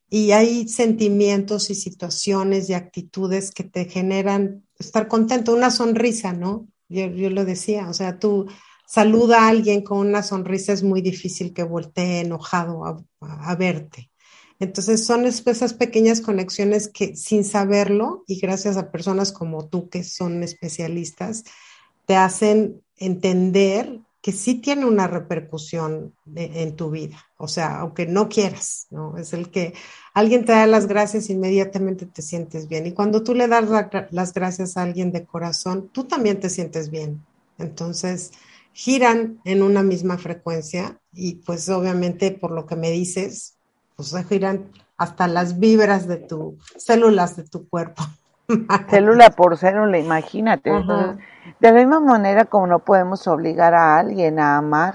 Y 0.08 0.32
hay 0.32 0.68
sentimientos 0.68 1.70
y 1.70 1.74
situaciones 1.74 2.68
y 2.68 2.74
actitudes 2.74 3.52
que 3.52 3.64
te 3.64 3.84
generan 3.84 4.64
estar 4.78 5.06
contento, 5.08 5.54
una 5.54 5.70
sonrisa, 5.70 6.32
¿no? 6.32 6.66
Yo, 6.88 7.06
yo 7.06 7.30
lo 7.30 7.44
decía, 7.44 7.88
o 7.88 7.94
sea, 7.94 8.18
tú 8.18 8.48
saluda 8.90 9.44
a 9.44 9.48
alguien 9.48 9.82
con 9.82 9.98
una 9.98 10.20
sonrisa, 10.24 10.72
es 10.72 10.82
muy 10.82 11.00
difícil 11.00 11.54
que 11.54 11.62
voltee 11.62 12.22
enojado 12.22 12.84
a, 13.20 13.54
verte. 13.54 14.10
Entonces 14.58 15.06
son 15.06 15.26
esas 15.26 15.74
pequeñas 15.74 16.20
conexiones 16.20 16.88
que 16.88 17.14
sin 17.14 17.44
saberlo 17.44 18.24
y 18.26 18.40
gracias 18.40 18.76
a 18.76 18.90
personas 18.90 19.30
como 19.30 19.68
tú 19.68 19.88
que 19.88 20.02
son 20.02 20.42
especialistas, 20.42 21.44
te 22.04 22.16
hacen 22.16 22.82
entender 22.96 24.00
que 24.20 24.32
sí 24.32 24.56
tiene 24.56 24.86
una 24.86 25.06
repercusión 25.06 26.12
en 26.34 26.74
tu 26.74 26.90
vida. 26.90 27.24
O 27.36 27.46
sea, 27.46 27.78
aunque 27.78 28.06
no 28.06 28.28
quieras, 28.28 28.88
¿no? 28.90 29.16
Es 29.16 29.32
el 29.32 29.50
que 29.50 29.72
alguien 30.14 30.44
te 30.44 30.50
da 30.50 30.66
las 30.66 30.88
gracias, 30.88 31.30
inmediatamente 31.30 32.06
te 32.06 32.22
sientes 32.22 32.66
bien. 32.66 32.88
Y 32.88 32.92
cuando 32.92 33.22
tú 33.22 33.34
le 33.34 33.46
das 33.46 33.66
las 34.10 34.34
gracias 34.34 34.76
a 34.76 34.82
alguien 34.82 35.12
de 35.12 35.24
corazón, 35.24 35.90
tú 35.92 36.04
también 36.04 36.40
te 36.40 36.50
sientes 36.50 36.90
bien. 36.90 37.24
Entonces, 37.56 38.32
giran 38.72 39.40
en 39.44 39.62
una 39.62 39.82
misma 39.82 40.18
frecuencia 40.18 40.98
y 41.12 41.36
pues 41.36 41.68
obviamente 41.68 42.30
por 42.30 42.50
lo 42.50 42.66
que 42.66 42.76
me 42.76 42.90
dices, 42.90 43.56
pues 43.96 44.14
giran 44.28 44.70
hasta 44.96 45.28
las 45.28 45.58
vibras 45.58 46.06
de 46.06 46.18
tu 46.18 46.58
células 46.76 47.36
de 47.36 47.44
tu 47.44 47.68
cuerpo. 47.68 48.02
célula 48.90 49.30
por 49.30 49.56
célula, 49.56 49.98
imagínate. 49.98 50.70
de 50.70 51.16
la 51.60 51.72
misma 51.72 52.00
manera 52.00 52.44
como 52.44 52.66
no 52.66 52.80
podemos 52.80 53.26
obligar 53.26 53.74
a 53.74 53.98
alguien 53.98 54.38
a 54.38 54.56
amar 54.56 54.94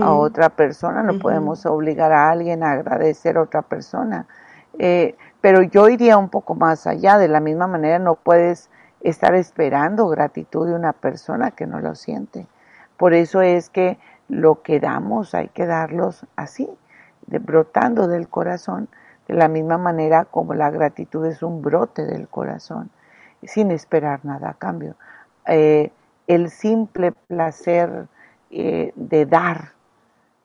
a 0.00 0.12
otra 0.12 0.48
persona, 0.48 1.02
no 1.02 1.18
podemos 1.18 1.66
obligar 1.66 2.12
a 2.12 2.30
alguien 2.30 2.62
a 2.62 2.72
agradecer 2.72 3.36
a 3.36 3.42
otra 3.42 3.62
persona. 3.62 4.26
Eh, 4.78 5.16
pero 5.40 5.62
yo 5.62 5.88
iría 5.88 6.18
un 6.18 6.28
poco 6.28 6.54
más 6.54 6.86
allá, 6.86 7.18
de 7.18 7.28
la 7.28 7.40
misma 7.40 7.66
manera 7.66 7.98
no 7.98 8.16
puedes 8.16 8.70
estar 9.00 9.34
esperando 9.34 10.08
gratitud 10.08 10.66
de 10.66 10.74
una 10.74 10.92
persona 10.92 11.50
que 11.50 11.66
no 11.66 11.80
lo 11.80 11.94
siente. 11.94 12.46
Por 12.96 13.14
eso 13.14 13.40
es 13.40 13.70
que 13.70 13.98
lo 14.28 14.62
que 14.62 14.80
damos 14.80 15.34
hay 15.34 15.48
que 15.48 15.66
darlos 15.66 16.26
así, 16.36 16.68
de, 17.26 17.38
brotando 17.38 18.08
del 18.08 18.28
corazón, 18.28 18.88
de 19.28 19.34
la 19.34 19.48
misma 19.48 19.78
manera 19.78 20.24
como 20.24 20.54
la 20.54 20.70
gratitud 20.70 21.26
es 21.26 21.42
un 21.42 21.62
brote 21.62 22.04
del 22.04 22.28
corazón, 22.28 22.90
sin 23.42 23.70
esperar 23.70 24.24
nada 24.24 24.50
a 24.50 24.54
cambio. 24.54 24.96
Eh, 25.46 25.92
el 26.26 26.50
simple 26.50 27.12
placer 27.12 28.06
eh, 28.50 28.92
de 28.94 29.26
dar 29.26 29.72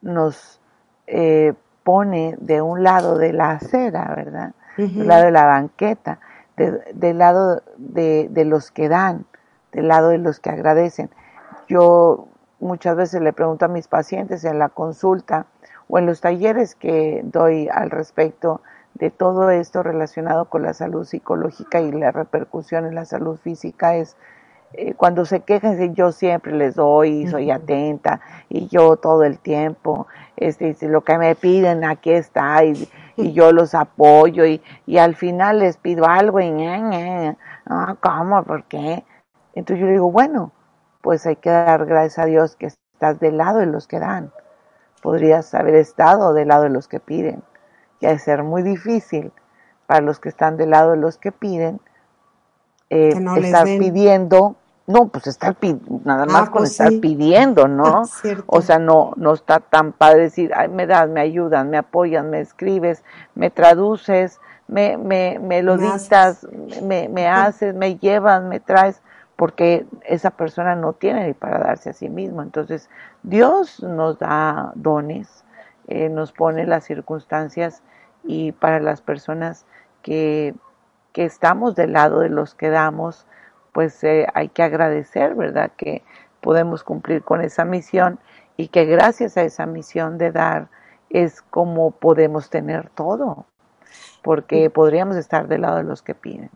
nos 0.02 0.60
eh, 1.08 1.54
pone 1.84 2.36
de 2.40 2.62
un 2.62 2.84
lado 2.84 3.18
de 3.18 3.34
la 3.34 3.52
acera, 3.52 4.14
¿verdad? 4.16 4.54
Del 4.78 5.08
lado 5.08 5.26
de 5.26 5.32
la 5.32 5.46
banqueta, 5.46 6.20
del 6.56 7.18
lado 7.18 7.62
de, 7.78 8.28
de, 8.32 8.46
los 8.46 8.72
que 8.72 8.90
dan, 8.90 9.26
del 9.74 9.90
lado 9.90 10.10
de 10.10 10.18
los 10.18 10.40
que 10.40 10.50
agradecen. 10.50 11.10
Yo 11.68 12.31
muchas 12.62 12.96
veces 12.96 13.22
le 13.22 13.34
pregunto 13.34 13.66
a 13.66 13.68
mis 13.68 13.88
pacientes 13.88 14.46
en 14.46 14.60
la 14.60 14.70
consulta 14.70 15.48
o 15.90 16.00
en 16.00 16.06
los 16.06 16.22
talleres 16.22 16.76
que 16.76 17.22
doy 17.24 17.68
al 17.68 17.90
respecto 17.90 18.62
de 18.94 19.10
todo 19.10 19.50
esto 19.50 19.84
relacionado 19.84 20.46
con 20.46 20.64
la 20.64 20.74
salud 20.74 21.06
psicológica 21.06 21.82
y 21.82 21.92
la 21.92 22.12
repercusión 22.12 22.86
en 22.86 22.96
la 22.96 23.06
salud 23.06 23.38
física 23.38 23.96
es 23.96 24.16
eh, 24.74 24.94
cuando 24.94 25.26
se 25.26 25.42
quejan, 25.42 25.96
yo 25.96 26.14
siempre 26.14 26.54
les 26.54 26.76
doy, 26.76 27.28
soy 27.28 27.52
atenta 27.52 28.22
y 28.48 28.68
yo 28.68 28.96
todo 28.96 29.24
el 29.24 29.38
tiempo, 29.40 30.08
este, 30.38 30.76
lo 30.88 31.02
que 31.02 31.18
me 31.18 31.36
piden 31.36 31.84
aquí 31.84 32.12
está 32.12 32.64
y, 32.64 32.88
yo 33.18 33.52
los 33.54 33.76
apoyo 33.76 34.46
y, 34.46 34.62
y, 34.86 34.98
al 34.98 35.16
final 35.16 35.60
les 35.60 35.76
pido 35.76 36.06
algo 36.06 36.40
y 36.40 36.52
ah, 37.66 37.96
¿cómo? 38.00 38.44
¿Por 38.44 38.64
qué? 38.64 39.04
Entonces 39.56 39.82
yo 39.82 39.88
le 39.88 39.94
digo, 39.94 40.10
bueno, 40.10 40.54
pues 41.02 41.26
hay 41.26 41.36
que 41.36 41.50
dar 41.50 41.86
gracias 41.86 42.20
a 42.20 42.26
Dios 42.26 42.56
que 42.56 42.68
estás 42.68 43.20
del 43.20 43.38
lado 43.38 43.60
de 43.60 43.66
los 43.66 43.88
que 43.88 44.00
dan. 44.00 44.32
Podrías 45.02 45.54
haber 45.54 45.76
estado 45.76 46.34
del 46.34 46.50
lado 46.50 46.64
de 46.64 46.70
los 46.70 46.88
que 46.88 47.00
piden. 47.00 47.44
Y 48.00 48.06
ha 48.06 48.10
de 48.10 48.20
ser 48.20 48.44
muy 48.44 48.62
difícil 48.64 49.32
para 49.88 50.02
los 50.02 50.20
que 50.20 50.30
están 50.30 50.58
del 50.58 50.72
lado 50.72 50.92
de 50.92 50.98
los 50.98 51.18
que 51.18 51.32
piden 51.32 51.80
eh, 52.90 53.14
estar 53.38 53.66
pidiendo. 53.66 54.56
No, 54.88 55.08
pues 55.08 55.28
estar 55.28 55.56
nada 56.04 56.26
más 56.26 56.48
ah, 56.48 56.52
con 56.52 56.62
pues 56.62 56.72
estar 56.72 56.92
pidiendo, 57.00 57.68
¿no? 57.68 58.02
o 58.48 58.62
sea, 58.62 58.80
no, 58.80 59.14
no 59.16 59.34
está 59.34 59.60
tan 59.60 59.94
padre 59.94 60.24
decir, 60.24 60.52
ay, 60.56 60.68
me 60.68 60.86
das, 60.86 61.08
me 61.08 61.22
ayudas, 61.22 61.66
me 61.66 61.78
apoyas, 61.78 62.26
me 62.26 62.42
escribes, 62.42 63.04
me 63.34 63.50
traduces, 63.50 64.42
me, 64.68 64.98
me, 64.98 65.40
me 65.40 65.64
lo 65.64 65.78
dictas, 65.78 66.46
me, 66.82 67.08
me 67.10 67.28
haces, 67.28 67.74
me 67.74 67.98
llevas, 67.98 68.44
me 68.44 68.60
traes 68.60 69.02
porque 69.42 69.88
esa 70.04 70.30
persona 70.30 70.76
no 70.76 70.94
tiene 70.94 71.26
ni 71.26 71.34
para 71.34 71.58
darse 71.58 71.90
a 71.90 71.94
sí 71.94 72.10
mismo. 72.10 72.44
Entonces, 72.44 72.92
Dios 73.24 73.82
nos 73.82 74.20
da 74.20 74.72
dones, 74.76 75.44
eh, 75.88 76.10
nos 76.10 76.32
pone 76.32 76.68
las 76.68 76.84
circunstancias 76.84 77.82
y 78.24 78.52
para 78.52 78.80
las 78.80 79.02
personas 79.02 79.66
que, 80.04 80.54
que 81.12 81.26
estamos 81.26 81.74
del 81.74 81.94
lado 81.94 82.20
de 82.20 82.30
los 82.30 82.54
que 82.54 82.70
damos, 82.70 83.26
pues 83.72 84.04
eh, 84.04 84.28
hay 84.36 84.50
que 84.50 84.62
agradecer, 84.62 85.34
¿verdad? 85.34 85.72
Que 85.76 86.04
podemos 86.40 86.84
cumplir 86.84 87.24
con 87.24 87.42
esa 87.42 87.66
misión 87.66 88.20
y 88.58 88.68
que 88.68 88.86
gracias 88.86 89.38
a 89.38 89.42
esa 89.42 89.66
misión 89.66 90.20
de 90.20 90.32
dar 90.32 90.68
es 91.10 91.42
como 91.42 91.90
podemos 91.90 92.52
tener 92.52 92.90
todo, 92.90 93.48
porque 94.22 94.70
podríamos 94.70 95.16
estar 95.16 95.48
del 95.48 95.62
lado 95.62 95.78
de 95.78 95.84
los 95.84 96.04
que 96.04 96.14
piden. 96.14 96.52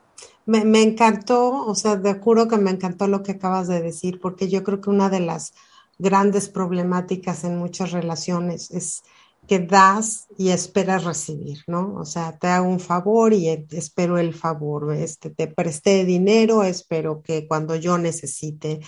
Me, 0.45 0.63
me, 0.63 0.81
encantó, 0.83 1.65
o 1.65 1.75
sea, 1.75 1.95
de 1.95 2.13
juro 2.15 2.47
que 2.47 2.57
me 2.57 2.71
encantó 2.71 3.07
lo 3.07 3.23
que 3.23 3.33
acabas 3.33 3.67
de 3.67 3.81
decir, 3.81 4.19
porque 4.19 4.47
yo 4.49 4.63
creo 4.63 4.79
que 4.81 4.89
una 4.89 5.09
de 5.09 5.19
las 5.19 5.53
grandes 5.97 6.49
problemáticas 6.49 7.43
en 7.43 7.57
muchas 7.57 7.91
relaciones 7.91 8.71
es 8.71 9.03
que 9.47 9.59
das 9.59 10.27
y 10.37 10.49
esperas 10.49 11.03
recibir, 11.03 11.59
¿no? 11.67 11.95
O 11.95 12.05
sea, 12.05 12.37
te 12.37 12.47
hago 12.47 12.67
un 12.67 12.79
favor 12.79 13.33
y 13.33 13.47
espero 13.49 14.17
el 14.17 14.33
favor, 14.33 14.93
este, 14.93 15.29
te 15.29 15.47
presté 15.47 16.03
dinero, 16.05 16.63
espero 16.63 17.21
que 17.21 17.47
cuando 17.47 17.75
yo 17.75 17.97
necesite, 17.97 18.79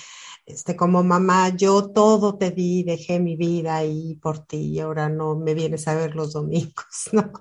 este, 0.45 0.75
como 0.75 1.03
mamá, 1.03 1.49
yo 1.49 1.89
todo 1.91 2.37
te 2.37 2.51
di, 2.51 2.83
dejé 2.83 3.19
mi 3.19 3.35
vida 3.35 3.77
ahí 3.77 4.15
por 4.15 4.39
ti 4.39 4.57
y 4.57 4.79
ahora 4.79 5.09
no 5.09 5.35
me 5.35 5.53
vienes 5.53 5.87
a 5.87 5.95
ver 5.95 6.15
los 6.15 6.33
domingos, 6.33 6.85
¿no? 7.11 7.31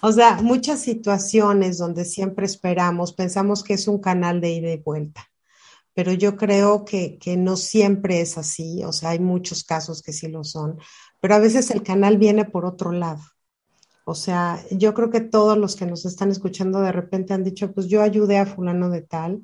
O 0.00 0.12
sea, 0.12 0.40
muchas 0.42 0.80
situaciones 0.80 1.78
donde 1.78 2.04
siempre 2.04 2.46
esperamos, 2.46 3.12
pensamos 3.12 3.62
que 3.62 3.74
es 3.74 3.88
un 3.88 3.98
canal 3.98 4.40
de 4.40 4.52
ida 4.52 4.72
y 4.72 4.78
vuelta, 4.78 5.28
pero 5.92 6.12
yo 6.12 6.36
creo 6.36 6.84
que, 6.84 7.18
que 7.18 7.36
no 7.36 7.56
siempre 7.56 8.20
es 8.20 8.38
así, 8.38 8.84
o 8.84 8.92
sea, 8.92 9.10
hay 9.10 9.18
muchos 9.18 9.64
casos 9.64 10.00
que 10.00 10.12
sí 10.12 10.28
lo 10.28 10.44
son 10.44 10.78
pero 11.20 11.34
a 11.34 11.38
veces 11.38 11.70
el 11.70 11.82
canal 11.82 12.18
viene 12.18 12.44
por 12.44 12.64
otro 12.64 12.92
lado. 12.92 13.22
O 14.04 14.14
sea, 14.14 14.58
yo 14.70 14.94
creo 14.94 15.10
que 15.10 15.20
todos 15.20 15.58
los 15.58 15.76
que 15.76 15.86
nos 15.86 16.06
están 16.06 16.30
escuchando 16.30 16.80
de 16.80 16.92
repente 16.92 17.34
han 17.34 17.44
dicho, 17.44 17.72
pues 17.72 17.88
yo 17.88 18.02
ayudé 18.02 18.38
a 18.38 18.46
fulano 18.46 18.88
de 18.90 19.02
tal, 19.02 19.42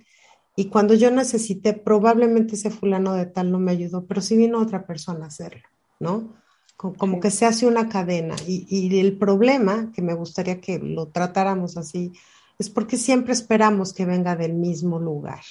y 0.57 0.67
cuando 0.67 0.95
yo 0.95 1.11
necesité, 1.11 1.73
probablemente 1.73 2.55
ese 2.55 2.71
fulano 2.71 3.15
de 3.15 3.27
tal 3.27 3.51
no 3.51 3.59
me 3.59 3.73
ayudó, 3.73 4.07
pero 4.07 4.21
sí 4.21 4.37
vino 4.37 4.61
otra 4.61 4.87
persona 4.87 5.25
a 5.25 5.29
hacerlo, 5.29 5.63
¿no? 5.99 6.33
Como, 6.77 7.21
que 7.21 7.31
se 7.31 7.47
hace 7.47 7.67
una 7.67 7.89
cadena. 7.89 8.37
Y, 8.47 8.67
y, 8.69 9.01
el 9.01 9.17
problema, 9.17 9.91
que 9.95 10.03
me 10.03 10.15
gustaría 10.15 10.61
que 10.61 10.79
lo 10.79 11.07
tratáramos 11.07 11.77
así, 11.77 12.13
es 12.59 12.69
porque 12.69 12.97
siempre 12.97 13.33
esperamos 13.33 13.93
que 13.93 14.05
venga 14.05 14.37
del 14.37 14.55
mismo 14.55 14.99
lugar. 14.99 15.43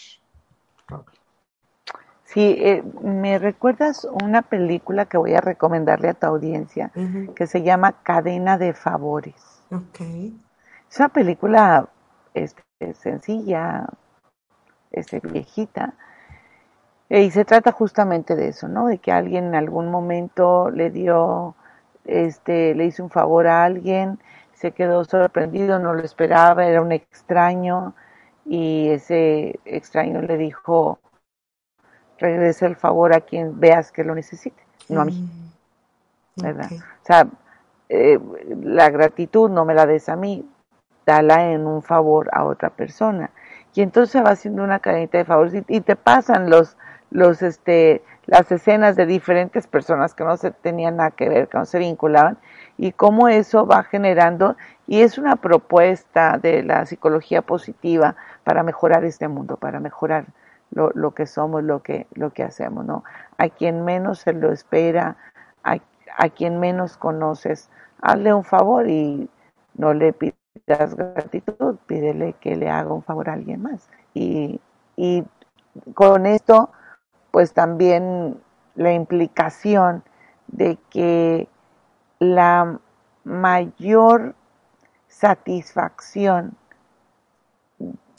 Sí, 2.34 2.56
eh, 2.58 2.84
me 3.04 3.38
recuerdas 3.38 4.08
una 4.24 4.41
película 4.41 5.06
que 5.06 5.17
voy 5.17 5.36
a 5.36 5.41
recomendarle 5.41 6.10
a 6.10 6.13
tu 6.15 6.26
audiencia 6.26 6.91
que 7.36 7.46
se 7.46 7.62
llama 7.62 7.91
Cadena 8.02 8.58
de 8.58 8.74
Favores. 8.74 9.36
Okay. 9.72 10.36
Es 10.89 11.00
una 11.00 11.10
película 11.10 11.88
este, 12.34 12.63
sencilla, 12.96 13.86
este, 14.91 15.19
viejita, 15.19 15.93
y 17.08 17.30
se 17.30 17.46
trata 17.46 17.72
justamente 17.72 18.36
de 18.36 18.48
eso, 18.48 18.67
¿no? 18.67 18.88
De 18.88 18.98
que 18.98 19.12
alguien 19.12 19.46
en 19.46 19.56
algún 19.56 19.91
momento 19.91 20.72
le 20.72 20.89
dio, 20.89 21.54
este, 22.06 22.74
le 22.74 22.86
hizo 22.86 23.04
un 23.04 23.12
favor 23.12 23.46
a 23.46 23.63
alguien, 23.63 24.17
se 24.56 24.72
quedó 24.72 25.06
sorprendido, 25.06 25.78
no 25.78 25.93
lo 25.93 26.02
esperaba, 26.02 26.65
era 26.65 26.82
un 26.82 26.93
extraño, 26.93 27.93
y 28.43 28.89
ese 28.89 29.60
extraño 29.65 30.24
le 30.24 30.38
dijo, 30.38 30.98
regrese 32.17 32.65
el 32.65 32.76
favor 32.76 33.13
a 33.13 33.21
quien 33.21 33.60
veas 33.60 33.91
que 33.91 34.04
lo 34.04 34.15
necesite, 34.15 34.62
no 34.89 35.02
a 35.02 35.06
mí. 35.06 35.13
Mm, 36.36 36.41
¿Verdad? 36.41 36.69
O 36.71 37.06
sea, 37.06 37.28
eh, 37.89 38.19
la 38.62 38.89
gratitud 38.89 39.49
no 39.49 39.65
me 39.65 39.73
la 39.73 39.86
des 39.86 40.10
a 40.10 40.15
mí, 40.15 40.49
dala 41.06 41.52
en 41.52 41.67
un 41.67 41.82
favor 41.82 42.30
a 42.32 42.45
otra 42.45 42.69
persona. 42.69 43.30
y 43.76 43.82
entonces 43.82 44.23
va 44.23 44.30
haciendo 44.30 44.63
una 44.63 44.80
cadenita 44.80 45.17
de 45.17 45.26
favores 45.26 45.63
y, 45.67 45.82
te 45.82 45.95
pasan 45.95 46.49
los, 46.49 46.78
los, 47.10 47.41
este, 47.41 48.04
las 48.28 48.52
escenas 48.52 48.95
de 48.95 49.08
diferentes 49.08 49.65
personas 49.65 50.13
que 50.13 50.23
no 50.23 50.38
se 50.38 50.52
tenían 50.52 50.97
nada 50.97 51.12
que 51.12 51.28
ver, 51.28 51.47
que 51.47 51.58
no 51.58 51.65
se 51.65 51.80
vinculaban, 51.80 52.38
y 52.78 52.91
cómo 52.91 53.30
eso 53.30 53.65
va 53.65 53.84
generando, 53.84 54.56
y 54.86 55.02
es 55.02 55.17
una 55.17 55.38
propuesta 55.38 56.38
de 56.38 56.63
la 56.63 56.86
psicología 56.86 57.41
positiva 57.41 58.15
para 58.43 58.62
mejorar 58.62 59.06
este 59.06 59.28
mundo, 59.28 59.58
para 59.58 59.80
mejorar 59.80 60.26
lo, 60.74 60.92
lo 60.94 61.12
que 61.14 61.26
somos, 61.26 61.64
lo 61.64 61.82
que, 61.84 62.08
lo 62.14 62.32
que 62.32 62.44
hacemos, 62.44 62.86
¿no? 62.86 63.04
A 63.38 63.50
quien 63.50 63.86
menos 63.86 64.20
se 64.20 64.34
lo 64.34 64.52
espera, 64.52 65.18
a, 65.64 65.78
a 66.18 66.30
quien 66.30 66.60
menos 66.60 66.98
conoces, 66.98 67.70
hazle 68.02 68.34
un 68.34 68.44
favor 68.44 68.90
y 68.90 69.30
no 69.76 69.94
le 69.94 70.14
pidas 70.14 70.96
gratitud, 70.96 71.78
pídele 71.88 72.34
que 72.34 72.56
le 72.56 72.70
haga 72.70 72.94
un 72.94 73.04
favor 73.04 73.30
a 73.30 73.34
alguien 73.34 73.62
más. 73.62 73.90
Y, 74.14 74.60
y 74.96 75.24
con 75.94 76.26
esto, 76.26 76.72
pues 77.32 77.54
también 77.54 78.40
la 78.76 78.94
implicación 78.94 80.04
de 80.48 80.78
que 80.90 81.48
la 82.20 82.80
mayor 83.24 84.36
satisfacción 85.08 86.56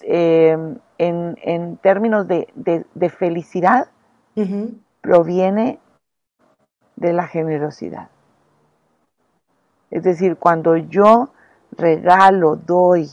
eh, 0.03 0.77
en, 0.98 1.37
en, 1.42 1.76
términos 1.78 2.28
de, 2.28 2.48
de, 2.54 3.09
felicidad 3.11 3.88
proviene 5.00 5.78
de 6.96 7.12
la 7.12 7.26
generosidad. 7.26 8.09
Es 9.90 10.02
decir, 10.02 10.37
cuando 10.37 10.76
yo 10.76 11.30
regalo, 11.72 12.57
doy 12.57 13.11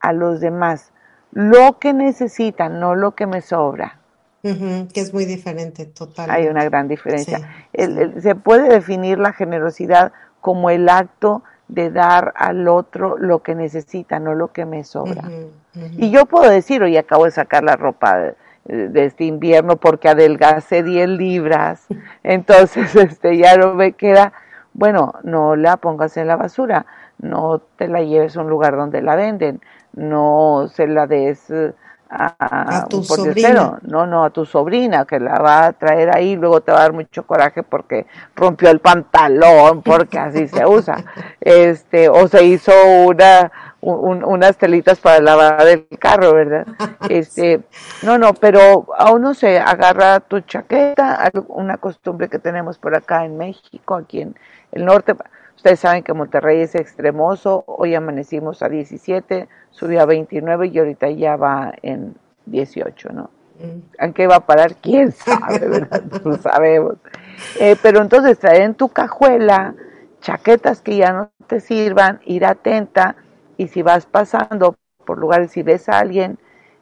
a 0.00 0.12
los 0.12 0.40
demás 0.40 0.92
lo 1.32 1.78
que 1.78 1.92
necesitan, 1.92 2.80
no 2.80 2.94
lo 2.94 3.14
que 3.14 3.26
me 3.26 3.40
sobra. 3.40 4.00
que 4.42 4.88
es 4.94 5.12
muy 5.12 5.26
diferente, 5.26 5.86
total. 5.86 6.30
Hay 6.30 6.48
una 6.48 6.64
gran 6.64 6.88
diferencia. 6.88 7.40
se 7.72 8.34
puede 8.34 8.68
definir 8.68 9.18
la 9.18 9.32
generosidad 9.32 10.12
como 10.40 10.70
el 10.70 10.88
acto 10.88 11.42
de 11.70 11.90
dar 11.90 12.32
al 12.36 12.66
otro 12.68 13.16
lo 13.16 13.40
que 13.40 13.54
necesita, 13.54 14.18
no 14.18 14.34
lo 14.34 14.48
que 14.48 14.66
me 14.66 14.84
sobra. 14.84 15.22
Y 15.96 16.10
yo 16.10 16.26
puedo 16.26 16.50
decir, 16.50 16.82
hoy 16.82 16.96
acabo 16.96 17.24
de 17.24 17.30
sacar 17.30 17.62
la 17.62 17.76
ropa 17.76 18.18
de, 18.18 18.88
de, 18.88 19.04
este 19.04 19.24
invierno 19.24 19.76
porque 19.76 20.08
adelgacé 20.08 20.82
10 20.82 21.08
libras, 21.10 21.86
entonces 22.24 22.94
este 22.96 23.36
ya 23.36 23.56
no 23.56 23.74
me 23.74 23.92
queda, 23.92 24.32
bueno, 24.72 25.14
no 25.22 25.54
la 25.54 25.76
pongas 25.76 26.16
en 26.16 26.26
la 26.26 26.36
basura, 26.36 26.86
no 27.18 27.60
te 27.76 27.86
la 27.86 28.02
lleves 28.02 28.36
a 28.36 28.40
un 28.40 28.50
lugar 28.50 28.76
donde 28.76 29.00
la 29.00 29.14
venden, 29.14 29.60
no 29.92 30.68
se 30.72 30.88
la 30.88 31.06
des 31.06 31.52
a, 32.10 32.86
tu 32.88 33.04
sobrina. 33.04 33.78
No, 33.82 34.06
no, 34.06 34.24
a 34.24 34.30
tu 34.30 34.44
sobrina 34.44 35.04
que 35.04 35.20
la 35.20 35.38
va 35.38 35.66
a 35.66 35.72
traer 35.72 36.14
ahí, 36.14 36.36
luego 36.36 36.60
te 36.60 36.72
va 36.72 36.78
a 36.78 36.82
dar 36.82 36.92
mucho 36.92 37.24
coraje 37.24 37.62
porque 37.62 38.06
rompió 38.34 38.70
el 38.70 38.80
pantalón, 38.80 39.82
porque 39.82 40.18
así 40.18 40.48
se 40.48 40.66
usa. 40.66 41.04
Este, 41.40 42.08
o 42.08 42.28
se 42.28 42.44
hizo 42.44 42.72
una 43.06 43.50
unas 43.82 44.58
telitas 44.58 45.00
para 45.00 45.20
lavar 45.20 45.66
el 45.66 45.86
carro, 45.98 46.34
¿verdad? 46.34 46.66
Este, 47.08 47.62
no, 48.02 48.18
no, 48.18 48.34
pero 48.34 48.86
aún 48.96 49.22
no 49.22 49.34
se 49.34 49.58
agarra 49.58 50.20
tu 50.20 50.40
chaqueta, 50.40 51.30
una 51.48 51.78
costumbre 51.78 52.28
que 52.28 52.38
tenemos 52.38 52.78
por 52.78 52.94
acá 52.94 53.24
en 53.24 53.38
México, 53.38 53.94
aquí 53.94 54.20
en 54.20 54.36
el 54.72 54.84
norte. 54.84 55.14
Ustedes 55.60 55.80
saben 55.80 56.02
que 56.02 56.14
Monterrey 56.14 56.62
es 56.62 56.74
extremoso, 56.74 57.64
hoy 57.66 57.94
amanecimos 57.94 58.62
a 58.62 58.70
17, 58.70 59.46
subió 59.70 60.00
a 60.00 60.06
29 60.06 60.68
y 60.68 60.78
ahorita 60.78 61.10
ya 61.10 61.36
va 61.36 61.74
en 61.82 62.14
18, 62.46 63.10
¿no? 63.12 63.28
¿A 63.98 64.06
mm. 64.06 64.12
qué 64.14 64.26
va 64.26 64.36
a 64.36 64.46
parar? 64.46 64.76
¿Quién 64.76 65.12
sabe, 65.12 65.68
verdad? 65.68 66.02
No 66.24 66.38
sabemos. 66.38 66.94
Eh, 67.58 67.76
pero 67.82 68.00
entonces 68.00 68.38
traer 68.38 68.62
en 68.62 68.74
tu 68.74 68.88
cajuela 68.88 69.74
chaquetas 70.22 70.80
que 70.80 70.96
ya 70.96 71.12
no 71.12 71.30
te 71.46 71.60
sirvan, 71.60 72.20
ir 72.24 72.46
atenta, 72.46 73.16
y 73.58 73.68
si 73.68 73.82
vas 73.82 74.06
pasando 74.06 74.76
por 75.04 75.18
lugares 75.18 75.54
y 75.58 75.62
ves 75.62 75.90
a 75.90 75.98
alguien 75.98 76.38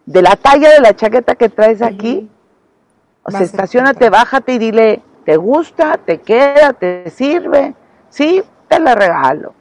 de 0.06 0.22
la 0.22 0.36
talla 0.36 0.70
de 0.70 0.78
la 0.78 0.94
chaqueta 0.94 1.34
que 1.34 1.48
traes 1.48 1.82
aquí, 1.82 2.30
o 3.24 3.32
sea, 3.32 3.40
estacionate, 3.40 4.08
bájate 4.08 4.52
y 4.52 4.58
dile, 4.58 5.02
¿te 5.24 5.36
gusta? 5.36 5.98
¿Te 5.98 6.18
queda? 6.18 6.74
¿Te 6.74 7.10
sirve? 7.10 7.74
Sí, 8.08 8.44
te 8.68 8.78
la 8.81 8.94
regalo. 8.94 9.54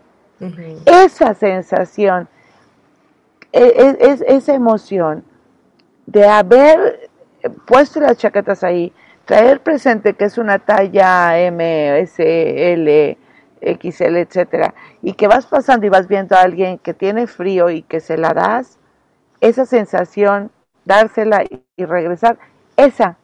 Esa 0.86 1.34
sensación, 1.34 2.28
e, 3.52 3.64
e, 3.64 3.98
es, 4.12 4.22
esa 4.22 4.54
emoción 4.54 5.24
de 6.06 6.28
haber 6.28 7.10
puesto 7.66 8.00
las 8.00 8.18
chaquetas 8.18 8.64
ahí, 8.64 8.94
traer 9.26 9.62
presente 9.62 10.14
que 10.14 10.26
es 10.26 10.38
una 10.38 10.60
talla 10.60 11.40
M, 11.40 12.00
S, 12.00 12.74
L, 12.74 13.18
XL, 13.62 14.18
etcétera, 14.18 14.74
y 15.02 15.14
que 15.14 15.28
vas 15.28 15.48
pasando 15.48 15.86
y 15.86 15.90
vas 15.90 16.08
viendo 16.08 16.36
a 16.36 16.42
alguien 16.42 16.78
que 16.78 16.94
tiene 16.94 17.28
frío 17.28 17.70
y 17.70 17.82
que 17.82 18.00
se 18.00 18.18
la 18.18 18.34
das, 18.34 18.78
esa 19.42 19.66
sensación, 19.66 20.52
dársela 20.86 21.44
y 21.76 21.86
regresar, 21.86 22.38
esa 22.76 23.18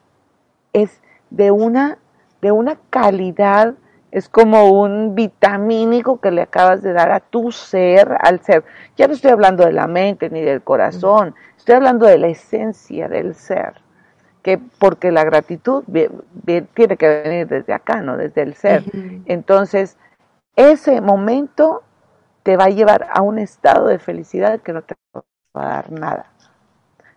es 0.74 1.02
de 1.30 1.52
una, 1.52 1.98
de 2.42 2.52
una 2.52 2.78
calidad, 2.90 3.76
es 4.14 4.30
como 4.30 4.70
un 4.70 5.16
vitamínico 5.16 6.22
que 6.22 6.30
le 6.30 6.44
acabas 6.44 6.84
de 6.84 6.94
dar 6.94 7.12
a 7.12 7.20
tu 7.20 7.52
ser, 7.52 8.16
al 8.22 8.42
ser. 8.42 8.64
Ya 8.96 9.08
no 9.08 9.14
estoy 9.14 9.32
hablando 9.32 9.66
de 9.66 9.74
la 9.74 9.88
mente 9.88 10.30
ni 10.30 10.42
del 10.42 10.62
corazón, 10.62 11.34
estoy 11.58 11.74
hablando 11.76 12.06
de 12.06 12.20
la 12.20 12.28
esencia 12.28 13.08
del 13.10 13.34
ser 13.34 13.74
que 14.44 14.60
porque 14.78 15.12
la 15.12 15.24
gratitud 15.24 15.84
tiene 16.74 16.98
que 16.98 17.08
venir 17.24 17.48
desde 17.48 17.74
acá, 17.74 18.02
¿no? 18.02 18.18
Desde 18.18 18.42
el 18.44 18.54
ser. 18.54 18.84
Entonces, 19.26 19.98
ese 20.56 21.02
momento 21.02 21.82
te 22.44 22.56
va 22.56 22.66
a 22.66 22.70
llevar 22.70 23.08
a 23.12 23.22
un 23.22 23.40
estado 23.40 23.88
de 23.88 23.98
felicidad 24.00 24.60
que 24.60 24.74
no 24.74 24.82
te 24.84 24.96
va 25.16 25.24
a 25.56 25.76
dar 25.76 25.92
nada. 25.92 26.26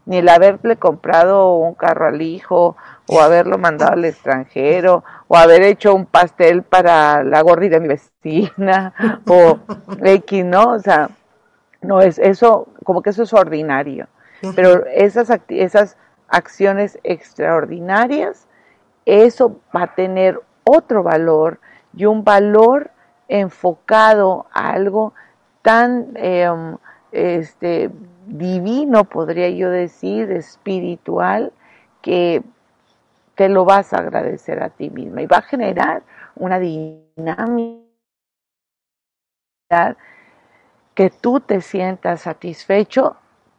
Ni 0.07 0.19
el 0.19 0.29
haberle 0.29 0.77
comprado 0.77 1.57
un 1.57 1.75
carro 1.75 2.07
al 2.07 2.23
hijo, 2.23 2.77
o 3.09 3.21
haberlo 3.21 3.59
mandado 3.59 3.93
al 3.93 4.05
extranjero, 4.05 5.05
o 5.29 5.37
haber 5.37 5.63
hecho 5.63 5.95
un 5.95 6.07
pastel 6.07 6.63
para 6.63 7.23
la 7.23 7.43
gorri 7.43 7.69
de 7.69 7.81
mi 7.81 7.89
vecina, 7.89 8.95
o 9.29 9.59
X, 10.03 10.45
¿no? 10.45 10.73
O 10.73 10.79
sea, 10.79 11.11
no 11.83 12.01
es 12.01 12.19
eso, 12.19 12.69
como 12.85 13.03
que 13.03 13.11
eso 13.11 13.25
es 13.25 13.33
ordinario. 13.33 14.09
Pero 14.55 14.87
esas, 14.87 15.31
esas 15.49 15.97
acciones 16.29 16.99
extraordinarias, 17.03 18.47
eso 19.07 19.61
va 19.75 19.85
a 19.85 19.95
tener 19.95 20.41
otro 20.65 21.03
valor 21.03 21.59
y 21.95 22.05
un 22.05 22.25
valor 22.25 22.91
enfocado 23.29 24.47
a 24.53 24.71
algo 24.71 25.15
tan 25.63 26.11
em, 26.15 26.77
este, 27.13 27.91
divino, 28.27 29.05
podría 29.05 29.49
yo 29.51 29.71
decir, 29.71 30.31
espiritual, 30.33 31.53
que 32.03 32.43
te 33.35 33.49
lo 33.49 33.65
vas 33.65 33.93
a 33.93 33.99
agradecer 33.99 34.63
a 34.63 34.71
ti 34.71 34.91
misma 34.91 35.23
y 35.23 35.27
va 35.27 35.39
a 35.39 35.43
generar 35.43 36.03
una 36.35 36.59
dinámica 36.59 37.87
que 40.95 41.11
tú 41.11 41.41
te 41.41 41.61
sientas 41.61 42.23
satisfecho 42.23 43.17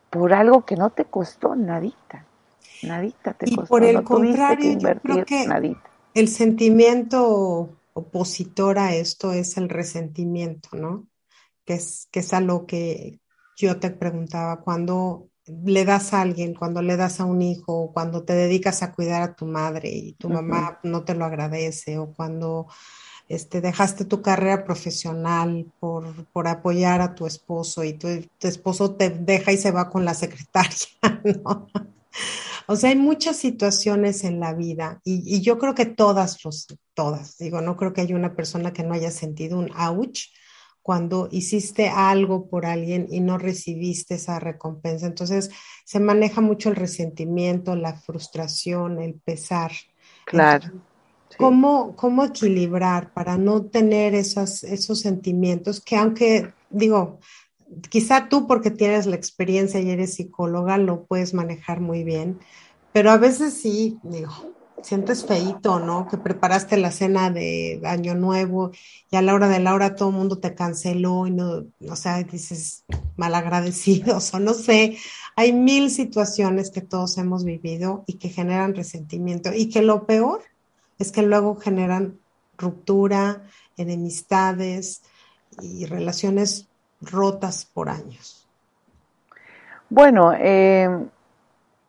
por 0.10 0.34
algo 0.34 0.66
que 0.66 0.76
no 0.76 0.90
te 0.90 1.06
costó 1.06 1.56
nadita, 1.56 2.26
nadita 2.84 3.34
te 3.34 3.50
y 3.50 3.56
costó. 3.56 3.70
por 3.70 3.84
el 3.84 4.04
contrario, 4.04 4.80
yo 4.80 5.00
creo 5.02 5.26
que 5.26 5.76
el 6.14 6.28
sentimiento 6.28 7.70
opositor 7.94 8.80
a 8.80 8.96
esto 8.96 9.34
es 9.34 9.58
el 9.58 9.70
resentimiento, 9.70 10.70
¿no? 10.74 11.08
Que 11.66 11.76
es, 11.76 12.08
que 12.12 12.22
es 12.22 12.34
a 12.34 12.42
lo 12.42 12.66
que 12.66 13.20
yo 13.58 13.80
te 13.80 13.90
preguntaba, 13.90 14.62
cuando 14.62 15.30
le 15.48 15.86
das 15.86 16.14
a 16.14 16.22
alguien, 16.22 16.54
cuando 16.54 16.82
le 16.82 16.96
das 16.96 17.20
a 17.20 17.26
un 17.26 17.42
hijo, 17.42 17.92
cuando 17.94 18.24
te 18.24 18.34
dedicas 18.34 18.84
a 18.84 18.94
cuidar 18.94 19.22
a 19.22 19.36
tu 19.36 19.46
madre 19.46 19.90
y 19.90 20.14
tu 20.14 20.30
mamá 20.30 20.80
no 20.84 21.04
te 21.04 21.16
lo 21.16 21.26
agradece, 21.26 21.98
o 21.98 22.14
cuando 22.14 22.68
este, 23.28 23.60
dejaste 23.60 24.06
tu 24.06 24.22
carrera 24.22 24.64
profesional 24.64 25.66
por, 25.80 26.26
por 26.28 26.48
apoyar 26.48 27.02
a 27.02 27.16
tu 27.16 27.26
esposo 27.26 27.84
y 27.84 27.94
tu, 27.94 28.08
tu, 28.38 28.48
esposo 28.48 28.96
te 28.96 29.10
deja 29.10 29.52
y 29.52 29.58
se 29.58 29.72
va 29.72 29.90
con 29.90 30.06
la 30.06 30.14
secretaria, 30.14 30.88
¿no? 31.44 31.68
O 32.70 32.76
sea, 32.76 32.90
hay 32.90 32.98
muchas 32.98 33.38
situaciones 33.38 34.24
en 34.26 34.40
la 34.42 34.54
vida 34.54 35.00
y, 35.06 35.42
yo 35.42 35.58
creo 35.58 35.74
que 35.74 35.86
todas, 35.86 36.44
los, 36.44 36.68
todas, 36.94 37.38
digo, 37.38 37.62
no 37.62 37.78
creo 37.78 37.94
que 37.94 38.02
haya 38.02 38.16
una 38.16 38.36
persona 38.36 38.74
que 38.74 38.84
no 38.84 38.94
haya 38.94 39.10
sentido 39.10 39.58
un 39.58 39.72
ouch 39.72 40.28
cuando 40.88 41.28
hiciste 41.34 41.90
algo 41.90 42.48
por 42.48 42.66
alguien 42.66 43.08
y 43.12 43.20
no 43.20 43.38
recibiste 43.38 44.16
esa 44.16 44.40
recompensa. 44.40 45.06
Entonces, 45.06 45.50
se 45.84 46.00
maneja 46.00 46.40
mucho 46.40 46.70
el 46.70 46.78
resentimiento, 46.78 47.76
la 47.76 48.00
frustración, 48.00 49.02
el 49.02 49.16
pesar. 49.16 49.74
Claro. 50.26 50.72
¿cómo, 51.38 51.94
¿Cómo 51.98 52.24
equilibrar 52.24 53.12
para 53.12 53.38
no 53.38 53.66
tener 53.66 54.16
esos 54.16 55.02
sentimientos 55.02 55.82
que 55.82 55.98
aunque, 55.98 56.54
digo, 56.70 57.20
quizá 57.90 58.30
tú 58.30 58.48
porque 58.48 58.72
tienes 58.72 59.08
la 59.08 59.18
experiencia 59.18 59.82
y 59.82 59.90
eres 59.90 60.14
psicóloga 60.14 60.78
lo 60.78 61.04
puedes 61.04 61.34
manejar 61.34 61.82
muy 61.82 62.06
bien, 62.06 62.40
pero 62.94 63.12
a 63.12 63.18
veces 63.18 63.56
sí, 63.56 64.00
digo, 64.04 64.32
sientes 64.82 65.26
feito, 65.26 65.80
¿no? 65.80 66.08
Que 66.08 66.18
preparaste 66.18 66.78
la 66.78 66.92
cena 66.92 67.30
de 67.30 67.82
Año 67.86 68.16
Nuevo 68.16 68.72
y 69.10 69.16
a 69.16 69.22
la 69.22 69.34
hora 69.34 69.48
de 69.48 69.60
la 69.60 69.74
hora 69.74 69.96
todo 69.96 70.10
el 70.10 70.16
mundo 70.16 70.38
te 70.38 70.56
canceló 70.56 71.28
y 71.28 71.32
no, 71.32 71.66
o 71.90 71.96
sea, 71.96 72.24
dices 72.24 72.84
malagradecidos 73.16 74.34
o 74.34 74.40
no 74.40 74.54
sé. 74.54 74.98
Hay 75.36 75.54
mil 75.54 75.90
situaciones 75.90 76.72
que 76.72 76.82
todos 76.82 77.18
hemos 77.18 77.44
vivido 77.44 78.04
y 78.08 78.14
que 78.14 78.30
generan 78.30 78.76
resentimiento 78.76 79.52
y 79.54 79.70
que 79.70 79.82
lo 79.82 80.06
peor 80.06 80.42
es 81.00 81.12
que 81.12 81.22
luego 81.22 81.56
generan 81.56 82.18
ruptura, 82.58 83.44
enemistades 83.78 85.04
y 85.62 85.86
relaciones 85.86 86.68
rotas 87.02 87.66
por 87.66 87.90
años. 87.90 88.48
Bueno, 89.90 90.34
eh, 90.34 90.90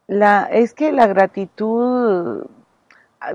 la, 0.07 0.45
es 0.45 0.75
que 0.75 0.93
la 0.93 1.07
gratitud 1.07 2.45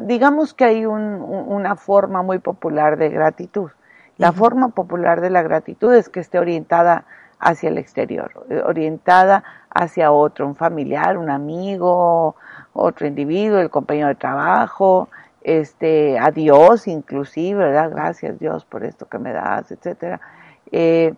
digamos 0.01 0.53
que 0.53 0.65
hay 0.65 0.85
una 0.85 1.75
forma 1.75 2.21
muy 2.21 2.39
popular 2.39 2.97
de 2.97 3.09
gratitud. 3.09 3.71
La 4.17 4.31
forma 4.31 4.69
popular 4.69 5.21
de 5.21 5.29
la 5.29 5.41
gratitud 5.41 5.93
es 5.93 6.09
que 6.09 6.19
esté 6.19 6.39
orientada 6.39 7.05
hacia 7.39 7.69
el 7.69 7.77
exterior, 7.77 8.45
eh, 8.49 8.61
orientada 8.63 9.43
hacia 9.69 10.11
otro, 10.11 10.47
un 10.47 10.55
familiar, 10.55 11.17
un 11.17 11.29
amigo, 11.29 12.35
otro 12.73 13.07
individuo, 13.07 13.59
el 13.59 13.69
compañero 13.69 14.07
de 14.07 14.15
trabajo, 14.15 15.09
este, 15.41 16.17
a 16.19 16.31
Dios 16.31 16.87
inclusive, 16.87 17.59
¿verdad? 17.59 17.91
Gracias 17.91 18.39
Dios 18.39 18.65
por 18.65 18.85
esto 18.85 19.07
que 19.07 19.19
me 19.19 19.33
das, 19.33 19.71
etcétera. 19.71 20.21
Eh, 20.71 21.15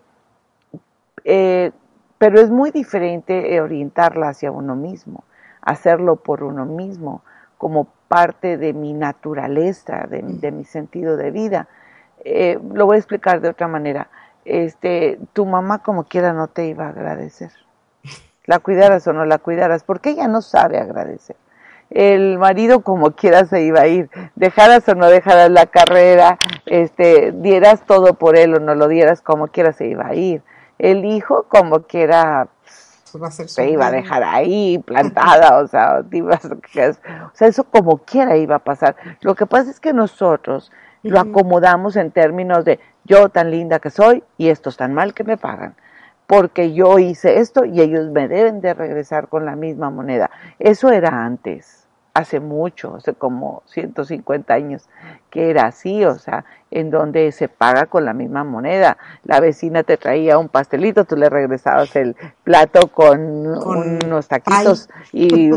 eh, 1.26 1.72
pero 2.18 2.40
es 2.40 2.50
muy 2.50 2.72
diferente 2.72 3.60
orientarla 3.62 4.30
hacia 4.30 4.52
uno 4.52 4.76
mismo, 4.76 5.26
hacerlo 5.62 6.16
por 6.16 6.44
uno 6.44 6.66
mismo, 6.66 7.22
como 7.58 7.88
parte 8.08 8.58
de 8.58 8.74
mi 8.74 8.94
naturaleza, 8.94 10.08
de, 10.10 10.52
mi 10.52 10.66
sentido 10.66 11.18
de 11.18 11.32
vida. 11.32 11.68
Eh, 12.24 12.60
lo 12.74 12.86
voy 12.86 12.96
a 12.96 13.00
explicar 13.00 13.42
de 13.42 13.50
otra 13.50 13.68
manera. 13.68 14.10
Este, 14.46 15.20
tu 15.34 15.46
mamá 15.46 15.82
como 15.82 16.04
quiera 16.06 16.34
no 16.34 16.48
te 16.48 16.68
iba 16.68 16.86
a 16.86 16.90
agradecer. 16.90 17.52
La 18.46 18.60
cuidaras 18.60 19.08
o 19.08 19.14
no 19.14 19.26
la 19.26 19.40
cuidaras, 19.40 19.84
porque 19.84 20.12
ella 20.12 20.28
no 20.28 20.42
sabe 20.42 20.78
agradecer. 20.78 21.36
El 21.90 22.38
marido 22.38 22.82
como 22.82 23.12
quiera 23.12 23.46
se 23.46 23.64
iba 23.64 23.82
a 23.82 23.88
ir, 23.88 24.10
dejaras 24.36 24.88
o 24.90 24.96
no 24.96 25.08
dejaras 25.08 25.52
la 25.52 25.68
carrera, 25.68 26.40
este, 26.66 27.32
dieras 27.32 27.86
todo 27.86 28.16
por 28.16 28.38
él 28.38 28.56
o 28.56 28.60
no 28.60 28.76
lo 28.76 28.88
dieras 28.88 29.22
como 29.22 29.48
quiera 29.48 29.72
se 29.72 29.88
iba 29.88 30.08
a 30.08 30.16
ir. 30.16 30.42
El 30.78 31.06
hijo 31.06 31.46
como 31.48 31.84
quiera 31.84 32.48
se 33.48 33.70
iba 33.70 33.88
a 33.88 33.92
dejar 33.92 34.24
ahí 34.24 34.80
plantada, 34.80 35.58
o 35.60 35.68
sea, 35.68 36.00
o 36.02 37.36
sea, 37.36 37.48
eso 37.48 37.64
como 37.66 37.98
quiera 38.00 38.38
iba 38.38 38.56
a 38.56 38.60
pasar. 38.60 38.96
Lo 39.22 39.36
que 39.36 39.46
pasa 39.46 39.72
es 39.72 39.80
que 39.80 39.94
nosotros 39.94 40.72
lo 41.04 41.20
acomodamos 41.20 41.96
en 41.96 42.12
términos 42.12 42.66
de 42.66 42.80
yo 43.04 43.30
tan 43.30 43.52
linda 43.52 43.80
que 43.80 43.90
soy 43.90 44.24
y 44.38 44.50
estos 44.50 44.78
tan 44.78 44.94
mal 44.94 45.14
que 45.14 45.24
me 45.24 45.38
pagan, 45.38 45.76
porque 46.28 46.74
yo 46.74 46.98
hice 47.00 47.40
esto 47.40 47.66
y 47.66 47.82
ellos 47.82 48.10
me 48.12 48.28
deben 48.28 48.62
de 48.62 48.74
regresar 48.74 49.28
con 49.28 49.46
la 49.46 49.56
misma 49.56 49.90
moneda. 49.90 50.32
Eso 50.60 50.90
era 50.90 51.26
antes 51.26 51.85
hace 52.16 52.40
mucho, 52.40 52.96
hace 52.96 53.14
como 53.14 53.62
150 53.66 54.54
años, 54.54 54.88
que 55.30 55.50
era 55.50 55.66
así, 55.66 56.06
o 56.06 56.16
sea, 56.18 56.46
en 56.72 56.90
donde 56.90 57.34
se 57.34 57.50
paga 57.50 57.88
con 57.88 58.06
la 58.06 58.14
misma 58.14 58.46
moneda. 58.46 58.98
La 59.26 59.42
vecina 59.42 59.84
te 59.84 59.98
traía 59.98 60.38
un 60.38 60.48
pastelito, 60.48 61.04
tú 61.04 61.18
le 61.18 61.30
regresabas 61.30 61.94
el 61.98 62.16
plato 62.46 62.88
con, 62.88 63.46
unos 63.46 64.30
taquitos 64.30 64.90
y, 65.12 65.52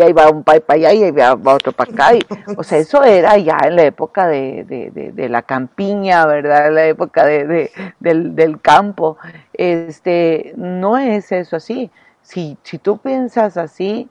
ahí 0.00 0.12
va 0.14 0.30
un 0.30 0.42
pay 0.42 0.60
para 0.60 0.78
allá 0.78 0.92
y 0.94 1.04
ahí 1.04 1.10
va 1.10 1.54
otro 1.54 1.72
para 1.72 1.92
acá. 1.92 2.10
o 2.56 2.64
sea, 2.64 2.78
eso 2.78 3.04
era 3.04 3.36
ya 3.36 3.58
en 3.64 3.76
la 3.76 3.82
época 3.82 4.26
de, 4.26 4.64
de, 4.64 5.12
de, 5.12 5.28
la 5.28 5.42
campiña, 5.42 6.24
¿verdad? 6.24 6.68
En 6.68 6.74
la 6.76 6.86
época 6.86 7.26
de, 7.26 7.70
del, 8.00 8.34
del 8.34 8.58
campo. 8.58 9.18
Este, 9.52 10.54
no 10.56 10.96
es 10.96 11.30
eso 11.30 11.56
así. 11.56 11.90
Si, 12.22 12.56
si 12.62 12.78
tú 12.78 12.96
piensas 12.96 13.58
así, 13.58 14.08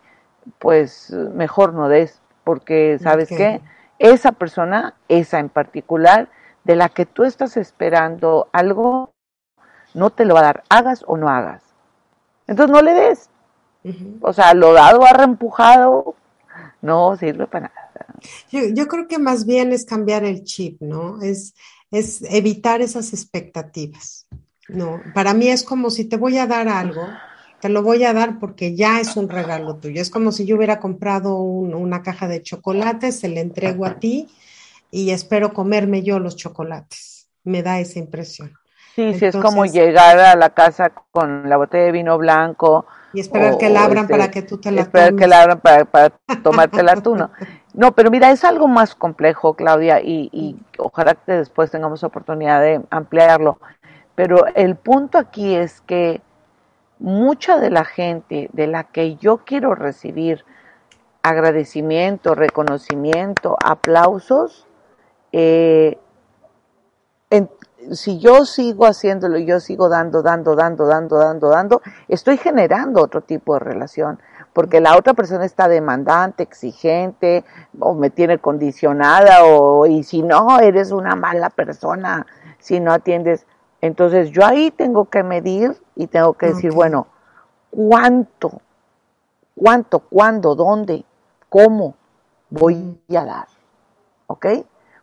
pues 0.60 1.12
mejor 1.12 1.74
no 1.74 1.90
des, 1.90 2.22
porque 2.44 3.00
sabes 3.02 3.30
qué, 3.30 3.62
esa 4.00 4.34
persona, 4.34 4.96
esa 5.08 5.40
en 5.40 5.50
particular, 5.50 6.30
de 6.64 6.76
la 6.76 6.90
que 6.90 7.06
tú 7.06 7.24
estás 7.24 7.58
esperando 7.58 8.48
algo, 8.52 9.14
no 9.94 10.10
te 10.10 10.26
lo 10.26 10.34
va 10.34 10.42
a 10.42 10.44
dar, 10.44 10.64
hagas 10.70 11.04
o 11.08 11.18
no 11.18 11.30
hagas. 11.30 11.64
Entonces 12.48 12.74
no 12.74 12.82
le 12.82 12.94
des. 12.94 13.30
O 14.22 14.32
sea, 14.32 14.54
lo 14.54 14.74
dado 14.74 15.06
a 15.06 15.14
reempujado 15.14 16.16
no 16.82 17.16
sirve 17.18 17.48
para 17.48 17.68
nada. 17.68 18.06
Yo, 18.50 18.62
yo, 18.74 18.88
creo 18.88 19.08
que 19.08 19.20
más 19.20 19.46
bien 19.46 19.74
es 19.74 19.86
cambiar 19.86 20.24
el 20.24 20.44
chip, 20.44 20.82
¿no? 20.82 21.22
Es, 21.22 21.54
es 21.92 22.22
evitar 22.24 22.82
esas 22.82 23.14
expectativas. 23.14 24.28
No, 24.70 25.02
para 25.14 25.34
mí 25.34 25.50
es 25.50 25.64
como 25.64 25.90
si 25.90 26.06
te 26.06 26.16
voy 26.16 26.38
a 26.38 26.48
dar 26.48 26.70
algo, 26.70 27.06
te 27.64 27.70
lo 27.70 27.82
voy 27.82 28.04
a 28.04 28.12
dar 28.12 28.40
porque 28.40 28.76
ya 28.76 29.00
es 29.00 29.16
un 29.16 29.30
regalo 29.30 29.78
tuyo. 29.78 30.02
Es 30.02 30.10
como 30.10 30.34
si 30.34 30.46
yo 30.46 30.58
hubiera 30.58 30.82
comprado 30.82 31.38
una 31.38 32.04
caja 32.04 32.28
de 32.28 32.42
chocolates, 32.42 33.22
se 33.22 33.30
le 33.30 33.40
entrego 33.40 33.86
a 33.86 34.00
ti 34.00 34.28
y 34.92 35.12
espero 35.12 35.54
comerme 35.54 36.04
yo 36.04 36.20
los 36.20 36.36
chocolates. 36.36 37.30
Me 37.46 37.64
da 37.64 37.80
esa 37.80 38.00
impresión. 38.00 38.52
Sí, 38.98 39.14
sí, 39.14 39.28
es 39.28 39.38
como 39.38 39.66
llegar 39.66 40.20
a 40.20 40.36
la 40.36 40.50
casa 40.50 40.92
con 41.12 41.48
la 41.48 41.56
botella 41.56 41.86
de 41.86 41.94
vino 41.94 42.18
blanco. 42.18 42.86
Y 43.14 43.22
esperar 43.22 43.58
que 43.58 43.70
la 43.70 43.86
abran 43.86 44.04
este, 44.04 44.14
para 44.14 44.30
que 44.30 44.42
tú 44.42 44.58
te 44.58 44.70
la 44.70 44.82
Esperar 44.82 45.16
que 45.16 45.28
la 45.28 45.42
abran 45.44 45.62
para, 45.62 45.86
para 45.86 46.10
tomártela 46.44 46.98
tú, 46.98 47.16
¿no? 47.16 47.32
No, 47.74 47.94
pero 47.94 48.12
mira, 48.12 48.30
es 48.30 48.44
algo 48.44 48.68
más 48.68 48.94
complejo, 48.94 49.56
Claudia, 49.56 50.02
y, 50.02 50.30
y 50.34 50.58
ojalá 50.78 51.16
que 51.16 51.32
después 51.32 51.72
tengamos 51.72 52.04
oportunidad 52.04 52.62
de 52.62 52.82
ampliarlo. 52.90 53.58
Pero 54.16 54.48
el 54.54 54.76
punto 54.76 55.18
aquí 55.18 55.56
es 55.56 55.80
que 55.82 56.22
mucha 57.04 57.60
de 57.60 57.70
la 57.70 57.84
gente 57.84 58.50
de 58.54 58.66
la 58.66 58.86
que 58.86 59.18
yo 59.18 59.40
quiero 59.40 59.76
recibir 59.76 60.46
agradecimiento, 61.22 62.34
reconocimiento, 62.34 63.58
aplausos, 63.62 64.68
eh, 65.34 65.98
si 67.92 68.20
yo 68.20 68.46
sigo 68.46 68.86
haciéndolo 68.86 69.38
yo 69.38 69.60
sigo 69.60 69.90
dando, 69.90 70.22
dando, 70.22 70.56
dando, 70.56 70.86
dando, 70.86 71.18
dando, 71.18 71.50
dando, 71.50 71.82
estoy 72.08 72.38
generando 72.38 73.02
otro 73.02 73.20
tipo 73.20 73.56
de 73.56 73.60
relación, 73.60 74.22
porque 74.54 74.80
la 74.80 74.96
otra 74.96 75.14
persona 75.14 75.44
está 75.44 75.68
demandante, 75.68 76.44
exigente, 76.44 77.44
o 77.80 77.94
me 77.96 78.12
tiene 78.12 78.38
condicionada, 78.38 79.44
o 79.44 79.86
y 79.86 80.04
si 80.04 80.22
no, 80.22 80.62
eres 80.62 80.94
una 80.94 81.16
mala 81.18 81.50
persona, 81.50 82.26
si 82.60 82.80
no 82.80 82.94
atiendes. 82.94 83.46
Entonces 83.84 84.32
yo 84.32 84.46
ahí 84.46 84.72
tengo 84.72 85.10
que 85.10 85.24
medir 85.24 85.76
y 85.98 86.08
tengo 86.08 86.36
que 86.36 86.46
decir, 86.46 86.72
bueno, 86.72 87.08
¿cuánto? 87.70 88.62
¿Cuánto? 89.54 90.00
¿Cuándo? 90.00 90.56
¿Dónde? 90.56 91.04
¿Cómo 91.50 91.94
voy 92.50 92.98
a 93.10 93.26
dar? 93.26 93.48
¿Ok? 94.28 94.46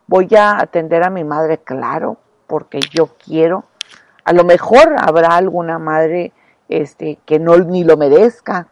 Voy 0.07 0.29
a 0.35 0.59
atender 0.59 1.03
a 1.03 1.11
mi 1.11 1.23
madre, 1.23 1.59
claro, 1.59 2.17
porque 2.47 2.79
yo 2.91 3.11
quiero. 3.23 3.65
A 4.23 4.33
lo 4.33 4.43
mejor 4.43 4.95
habrá 4.97 5.35
alguna 5.35 5.77
madre 5.77 6.33
este, 6.67 7.19
que 7.23 7.37
no 7.37 7.57
ni 7.57 7.83
lo 7.83 7.97
merezca. 7.97 8.67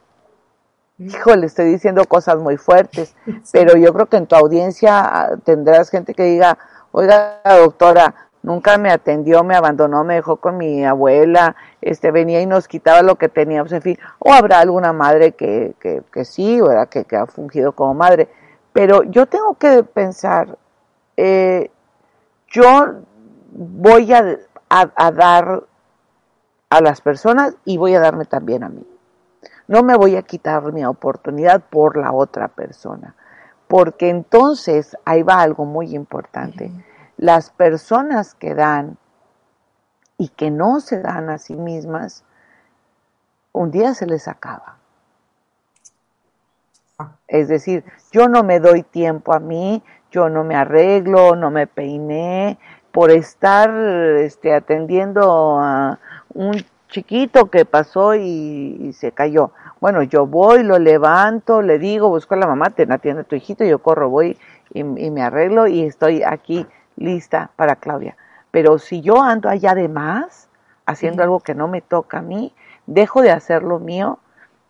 Hijo, 0.97 1.35
le 1.35 1.45
estoy 1.45 1.65
diciendo 1.65 2.03
cosas 2.05 2.37
muy 2.37 2.57
fuertes, 2.57 3.15
pero 3.51 3.77
yo 3.77 3.93
creo 3.93 4.07
que 4.07 4.17
en 4.17 4.25
tu 4.25 4.35
audiencia 4.35 5.01
ah, 5.01 5.37
tendrás 5.43 5.91
gente 5.91 6.15
que 6.15 6.23
diga, 6.23 6.57
oiga, 6.91 7.41
doctora, 7.45 8.28
nunca 8.41 8.77
me 8.77 8.91
atendió, 8.91 9.43
me 9.43 9.55
abandonó, 9.55 10.03
me 10.03 10.15
dejó 10.15 10.37
con 10.37 10.57
mi 10.57 10.85
abuela, 10.85 11.55
este 11.81 12.11
venía 12.11 12.41
y 12.41 12.45
nos 12.45 12.67
quitaba 12.67 13.01
lo 13.01 13.15
que 13.15 13.29
teníamos, 13.29 13.71
en 13.71 13.81
fin, 13.81 13.99
o 14.19 14.33
habrá 14.33 14.59
alguna 14.59 14.93
madre 14.93 15.33
que, 15.33 15.75
que, 15.79 16.03
que 16.11 16.25
sí, 16.25 16.61
¿verdad? 16.61 16.87
Que, 16.89 17.05
que, 17.05 17.15
ha 17.15 17.25
fungido 17.25 17.73
como 17.73 17.93
madre, 17.93 18.29
pero 18.73 19.03
yo 19.03 19.25
tengo 19.25 19.55
que 19.55 19.83
pensar, 19.83 20.57
eh, 21.17 21.69
yo 22.47 23.03
voy 23.51 24.13
a, 24.13 24.37
a 24.69 25.11
dar 25.11 25.63
a 26.69 26.81
las 26.81 27.01
personas 27.01 27.55
y 27.65 27.77
voy 27.77 27.95
a 27.95 27.99
darme 27.99 28.25
también 28.25 28.63
a 28.63 28.69
mí. 28.69 28.85
No 29.67 29.83
me 29.83 29.95
voy 29.95 30.15
a 30.15 30.23
quitar 30.23 30.71
mi 30.71 30.85
oportunidad 30.85 31.61
por 31.69 31.97
la 31.97 32.11
otra 32.11 32.47
persona, 32.47 33.15
porque 33.67 34.09
entonces 34.09 34.97
ahí 35.05 35.23
va 35.23 35.41
algo 35.41 35.65
muy 35.65 35.93
importante 35.95 36.71
las 37.19 37.49
personas 37.49 38.33
que 38.33 38.55
dan 38.55 38.97
y 40.17 40.29
que 40.29 40.51
no 40.51 40.79
se 40.79 41.01
dan 41.01 41.29
a 41.29 41.37
sí 41.37 41.55
mismas, 41.55 42.23
un 43.51 43.71
día 43.71 43.93
se 43.93 44.05
les 44.05 44.29
acaba. 44.29 44.77
Es 47.27 47.49
decir, 47.49 47.83
yo 48.11 48.29
no 48.29 48.43
me 48.43 48.61
doy 48.61 48.83
tiempo 48.83 49.33
a 49.33 49.39
mí, 49.39 49.83
yo 50.11 50.29
no 50.29 50.45
me 50.45 50.55
arreglo, 50.55 51.35
no 51.35 51.51
me 51.51 51.67
peiné, 51.67 52.57
por 52.93 53.11
estar 53.11 53.69
este, 53.69 54.53
atendiendo 54.53 55.59
a 55.59 55.99
un 56.33 56.63
chiquito 56.87 57.49
que 57.49 57.65
pasó 57.65 58.15
y, 58.15 58.93
se 58.93 59.11
cayó. 59.11 59.51
Bueno, 59.81 60.03
yo 60.03 60.25
voy, 60.25 60.63
lo 60.63 60.79
levanto, 60.79 61.61
le 61.61 61.79
digo, 61.79 62.07
busco 62.07 62.33
a 62.33 62.37
la 62.37 62.47
mamá, 62.47 62.69
te 62.69 62.83
atiende 62.89 63.21
a 63.21 63.25
tu 63.25 63.35
hijito, 63.35 63.65
yo 63.65 63.79
corro, 63.79 64.09
voy 64.09 64.37
y, 64.73 64.83
me 64.83 65.21
arreglo 65.21 65.67
y 65.67 65.83
estoy 65.83 66.23
aquí 66.23 66.65
lista 66.99 67.49
para 67.55 67.77
Claudia. 67.77 68.15
Pero 68.51 68.77
si 68.77 69.01
yo 69.01 69.21
ando 69.21 69.49
allá 69.49 69.73
de 69.73 69.87
más, 69.87 70.49
haciendo 70.85 71.23
algo 71.23 71.39
que 71.39 71.55
no 71.55 71.67
me 71.67 71.81
toca 71.81 72.19
a 72.19 72.21
mí, 72.21 72.53
dejo 72.85 73.21
de 73.21 73.31
hacer 73.31 73.63
lo 73.63 73.79
mío, 73.79 74.19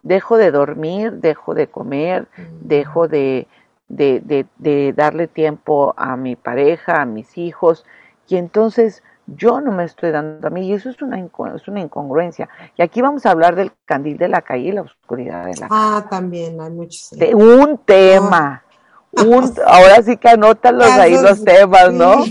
dejo 0.04 0.38
de 0.38 0.52
dormir, 0.52 1.14
dejo 1.14 1.54
de 1.54 1.68
comer, 1.68 2.28
dejo 2.62 3.08
de, 3.08 3.48
de, 3.88 4.46
de, 4.58 4.94
darle 4.94 5.28
tiempo 5.28 5.94
a 5.98 6.16
mi 6.16 6.36
pareja, 6.36 7.02
a 7.02 7.06
mis 7.06 7.38
hijos, 7.38 7.86
y 8.28 8.38
entonces 8.38 9.04
yo 9.28 9.62
no 9.62 9.72
me 9.72 9.84
estoy 9.84 10.12
dando 10.12 10.48
a 10.48 10.52
mí, 10.52 10.68
y 10.68 10.74
eso 10.74 10.90
es 10.90 11.02
una, 11.02 11.20
es 11.56 11.68
una 11.68 11.80
incongruencia. 11.80 12.50
Y 12.78 12.82
aquí 12.82 13.02
vamos 13.02 13.26
a 13.26 13.32
hablar 13.32 13.56
del 13.56 13.72
candil 13.86 14.18
de 14.18 14.28
la 14.28 14.42
calle 14.42 14.70
y 14.70 14.72
la 14.72 14.82
oscuridad 14.82 15.46
de 15.46 15.56
la 15.56 15.68
calle. 15.68 15.70
Ah, 15.70 16.06
también 16.10 16.60
hay 16.60 16.72
muchos. 16.72 17.12
De 17.12 17.34
un 17.34 17.78
tema. 17.80 18.64
Un, 19.12 19.54
ahora 19.66 20.02
sí 20.04 20.18
que 20.18 20.30
anótalos 20.30 20.92
ahí 20.92 21.14
los 21.14 21.44
temas, 21.44 21.92
¿no? 21.94 22.24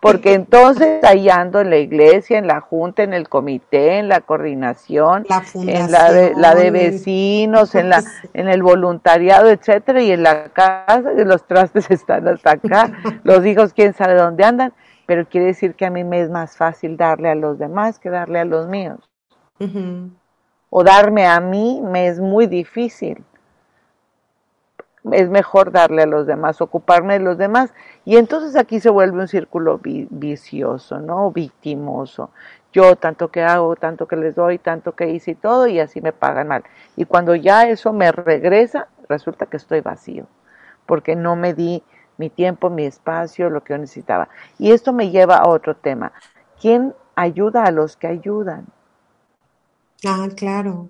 Porque 0.00 0.34
entonces 0.34 1.04
ahí 1.04 1.28
ando 1.28 1.60
en 1.60 1.70
la 1.70 1.76
iglesia, 1.76 2.36
en 2.36 2.48
la 2.48 2.60
junta, 2.60 3.04
en 3.04 3.14
el 3.14 3.28
comité, 3.28 3.98
en 3.98 4.08
la 4.08 4.20
coordinación, 4.20 5.24
en 5.54 5.92
la 5.92 6.10
de, 6.10 6.32
la 6.34 6.56
de 6.56 6.72
vecinos, 6.72 7.76
en 7.76 7.88
la 7.88 8.02
en 8.34 8.48
el 8.48 8.64
voluntariado, 8.64 9.48
etcétera, 9.48 10.02
y 10.02 10.10
en 10.10 10.24
la 10.24 10.48
casa, 10.48 11.12
los 11.12 11.46
trastes 11.46 11.88
están 11.90 12.26
hasta 12.26 12.52
acá, 12.52 12.92
los 13.22 13.46
hijos 13.46 13.74
quién 13.74 13.94
sabe 13.94 14.14
dónde 14.14 14.44
andan, 14.44 14.72
pero 15.06 15.24
quiere 15.24 15.46
decir 15.46 15.76
que 15.76 15.86
a 15.86 15.90
mí 15.90 16.02
me 16.02 16.20
es 16.20 16.30
más 16.30 16.56
fácil 16.56 16.96
darle 16.96 17.28
a 17.28 17.36
los 17.36 17.60
demás 17.60 18.00
que 18.00 18.10
darle 18.10 18.40
a 18.40 18.44
los 18.44 18.66
míos. 18.66 19.08
O 20.68 20.82
darme 20.82 21.26
a 21.26 21.38
mí 21.38 21.80
me 21.80 22.08
es 22.08 22.18
muy 22.18 22.48
difícil 22.48 23.24
es 25.10 25.28
mejor 25.28 25.72
darle 25.72 26.02
a 26.02 26.06
los 26.06 26.26
demás, 26.26 26.60
ocuparme 26.60 27.14
de 27.14 27.24
los 27.24 27.36
demás. 27.38 27.74
Y 28.04 28.16
entonces 28.16 28.56
aquí 28.56 28.78
se 28.80 28.90
vuelve 28.90 29.20
un 29.20 29.28
círculo 29.28 29.80
vicioso, 29.82 31.00
¿no? 31.00 31.30
Victimoso. 31.32 32.30
Yo 32.72 32.96
tanto 32.96 33.30
que 33.30 33.42
hago, 33.42 33.76
tanto 33.76 34.06
que 34.06 34.16
les 34.16 34.34
doy, 34.34 34.58
tanto 34.58 34.94
que 34.94 35.10
hice 35.10 35.32
y 35.32 35.34
todo, 35.34 35.66
y 35.66 35.80
así 35.80 36.00
me 36.00 36.12
pagan 36.12 36.48
mal. 36.48 36.64
Y 36.96 37.04
cuando 37.04 37.34
ya 37.34 37.68
eso 37.68 37.92
me 37.92 38.12
regresa, 38.12 38.88
resulta 39.08 39.46
que 39.46 39.56
estoy 39.56 39.80
vacío, 39.80 40.26
porque 40.86 41.16
no 41.16 41.36
me 41.36 41.52
di 41.52 41.82
mi 42.16 42.30
tiempo, 42.30 42.70
mi 42.70 42.84
espacio, 42.84 43.50
lo 43.50 43.62
que 43.62 43.74
yo 43.74 43.78
necesitaba. 43.78 44.28
Y 44.58 44.72
esto 44.72 44.92
me 44.92 45.10
lleva 45.10 45.36
a 45.36 45.48
otro 45.48 45.76
tema. 45.76 46.12
¿Quién 46.60 46.94
ayuda 47.14 47.64
a 47.64 47.72
los 47.72 47.96
que 47.96 48.06
ayudan? 48.06 48.66
Ah, 50.06 50.28
claro. 50.34 50.88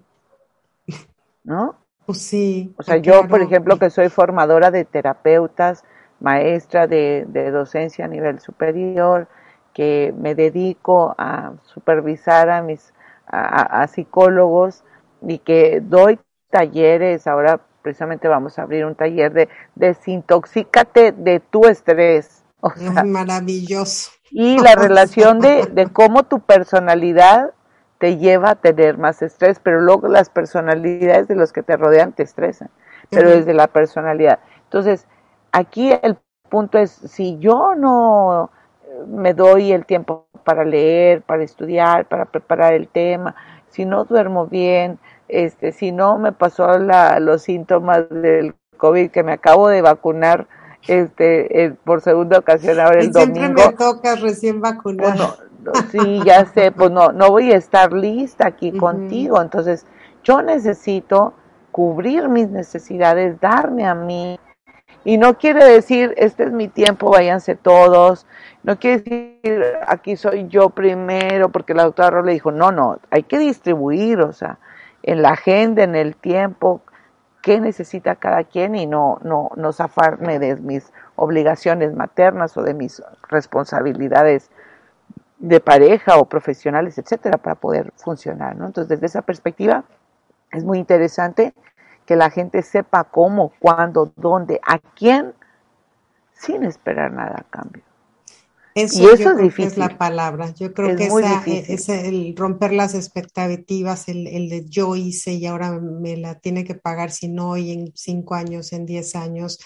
¿No? 1.44 1.81
Pues 2.06 2.18
sí. 2.18 2.74
O 2.78 2.82
sea, 2.82 2.96
yo, 2.96 3.28
por 3.28 3.42
ejemplo, 3.42 3.78
que 3.78 3.90
soy 3.90 4.08
formadora 4.08 4.70
de 4.70 4.84
terapeutas, 4.84 5.84
maestra 6.20 6.86
de, 6.86 7.24
docencia 7.52 8.04
a 8.04 8.08
nivel 8.08 8.40
superior, 8.40 9.28
que 9.72 10.14
me 10.16 10.34
dedico 10.34 11.14
a 11.18 11.52
supervisar 11.64 12.50
a 12.50 12.62
mis 12.62 12.92
a, 13.26 13.86
psicólogos 13.86 14.84
y 15.26 15.38
que 15.38 15.80
doy 15.80 16.18
talleres, 16.50 17.26
ahora 17.26 17.60
precisamente 17.80 18.28
vamos 18.28 18.58
a 18.58 18.62
abrir 18.62 18.84
un 18.84 18.94
taller 18.94 19.32
de 19.32 19.48
desintoxícate 19.74 21.12
de 21.12 21.40
tu 21.40 21.66
estrés. 21.66 22.42
O 22.60 22.70
sea, 22.70 23.04
maravilloso. 23.04 24.10
Y 24.30 24.58
la 24.58 24.74
relación 24.76 25.40
de, 25.40 25.66
de 25.66 25.86
cómo 25.88 26.24
tu 26.24 26.40
personalidad 26.40 27.52
te 28.02 28.16
lleva 28.16 28.50
a 28.50 28.54
tener 28.56 28.98
más 28.98 29.22
estrés, 29.22 29.60
pero 29.62 29.80
luego 29.80 30.08
las 30.08 30.28
personalidades 30.28 31.28
de 31.28 31.36
los 31.36 31.52
que 31.52 31.62
te 31.62 31.76
rodean 31.76 32.10
te 32.10 32.24
estresan, 32.24 32.68
pero 33.10 33.30
desde 33.30 33.54
la 33.54 33.68
personalidad. 33.68 34.40
Entonces, 34.64 35.06
aquí 35.52 35.92
el 36.02 36.18
punto 36.48 36.78
es, 36.78 36.90
si 36.90 37.38
yo 37.38 37.76
no 37.76 38.50
me 39.06 39.34
doy 39.34 39.70
el 39.70 39.86
tiempo 39.86 40.26
para 40.42 40.64
leer, 40.64 41.22
para 41.22 41.44
estudiar, 41.44 42.06
para 42.06 42.24
preparar 42.24 42.72
el 42.72 42.88
tema, 42.88 43.36
si 43.68 43.84
no 43.84 44.04
duermo 44.04 44.48
bien, 44.48 44.98
este, 45.28 45.70
si 45.70 45.92
no 45.92 46.18
me 46.18 46.32
pasó 46.32 46.76
la, 46.80 47.20
los 47.20 47.42
síntomas 47.42 48.10
del 48.10 48.56
COVID 48.78 49.12
que 49.12 49.22
me 49.22 49.34
acabo 49.34 49.68
de 49.68 49.80
vacunar, 49.80 50.48
este, 50.88 51.72
por 51.84 52.00
segunda 52.00 52.40
ocasión 52.40 52.80
ahora 52.80 52.98
el 52.98 53.12
domingo. 53.12 53.36
Siempre 53.36 53.64
me 53.64 53.72
toca 53.74 54.16
recién 54.16 54.60
vacunar. 54.60 55.16
Sí, 55.90 56.20
ya 56.24 56.44
sé, 56.46 56.72
pues 56.72 56.90
no, 56.90 57.12
no 57.12 57.30
voy 57.30 57.52
a 57.52 57.56
estar 57.56 57.92
lista 57.92 58.46
aquí 58.46 58.72
contigo. 58.72 59.40
Entonces, 59.40 59.86
yo 60.24 60.42
necesito 60.42 61.34
cubrir 61.70 62.28
mis 62.28 62.48
necesidades, 62.48 63.40
darme 63.40 63.86
a 63.86 63.94
mí. 63.94 64.38
Y 65.04 65.18
no 65.18 65.36
quiere 65.38 65.64
decir, 65.64 66.14
este 66.16 66.44
es 66.44 66.52
mi 66.52 66.68
tiempo, 66.68 67.10
váyanse 67.10 67.56
todos. 67.56 68.26
No 68.62 68.78
quiere 68.78 69.02
decir, 69.02 69.64
aquí 69.86 70.16
soy 70.16 70.46
yo 70.48 70.70
primero, 70.70 71.48
porque 71.50 71.74
la 71.74 71.84
doctora 71.84 72.22
le 72.22 72.32
dijo, 72.32 72.52
no, 72.52 72.70
no, 72.70 72.98
hay 73.10 73.24
que 73.24 73.38
distribuir, 73.38 74.20
o 74.20 74.32
sea, 74.32 74.58
en 75.02 75.22
la 75.22 75.30
agenda, 75.30 75.82
en 75.82 75.96
el 75.96 76.14
tiempo, 76.14 76.82
qué 77.42 77.60
necesita 77.60 78.14
cada 78.14 78.44
quien 78.44 78.76
y 78.76 78.86
no, 78.86 79.18
no, 79.24 79.50
no 79.56 79.72
zafarme 79.72 80.38
de 80.38 80.56
mis 80.56 80.92
obligaciones 81.16 81.92
maternas 81.92 82.56
o 82.56 82.62
de 82.62 82.72
mis 82.72 83.02
responsabilidades 83.28 84.50
de 85.42 85.58
pareja 85.58 86.18
o 86.18 86.28
profesionales, 86.28 86.96
etcétera, 86.98 87.36
para 87.36 87.56
poder 87.56 87.92
funcionar, 87.96 88.56
¿no? 88.56 88.66
Entonces, 88.66 88.88
desde 88.88 89.06
esa 89.06 89.22
perspectiva, 89.22 89.84
es 90.52 90.62
muy 90.62 90.78
interesante 90.78 91.52
que 92.06 92.14
la 92.14 92.30
gente 92.30 92.62
sepa 92.62 93.04
cómo, 93.04 93.52
cuándo, 93.58 94.12
dónde, 94.16 94.60
a 94.64 94.78
quién, 94.78 95.34
sin 96.32 96.62
esperar 96.62 97.12
nada 97.12 97.38
a 97.40 97.50
cambio. 97.50 97.82
Eso, 98.76 99.02
y 99.02 99.06
eso 99.06 99.32
es 99.32 99.38
difícil. 99.38 99.72
es 99.72 99.76
la 99.78 99.98
palabra. 99.98 100.54
Yo 100.54 100.72
creo 100.72 100.96
que 100.96 101.06
esa, 101.06 101.42
e, 101.44 101.74
es 101.74 101.88
el 101.88 102.34
romper 102.36 102.72
las 102.72 102.94
expectativas, 102.94 104.08
el, 104.08 104.28
el, 104.28 104.48
de 104.48 104.64
yo 104.68 104.94
hice 104.94 105.32
y 105.32 105.46
ahora 105.46 105.72
me 105.72 106.16
la 106.16 106.38
tiene 106.38 106.64
que 106.64 106.76
pagar 106.76 107.10
si 107.10 107.28
no, 107.28 107.56
y 107.56 107.72
en 107.72 107.92
cinco 107.96 108.36
años, 108.36 108.72
en 108.72 108.86
diez 108.86 109.16
años, 109.16 109.58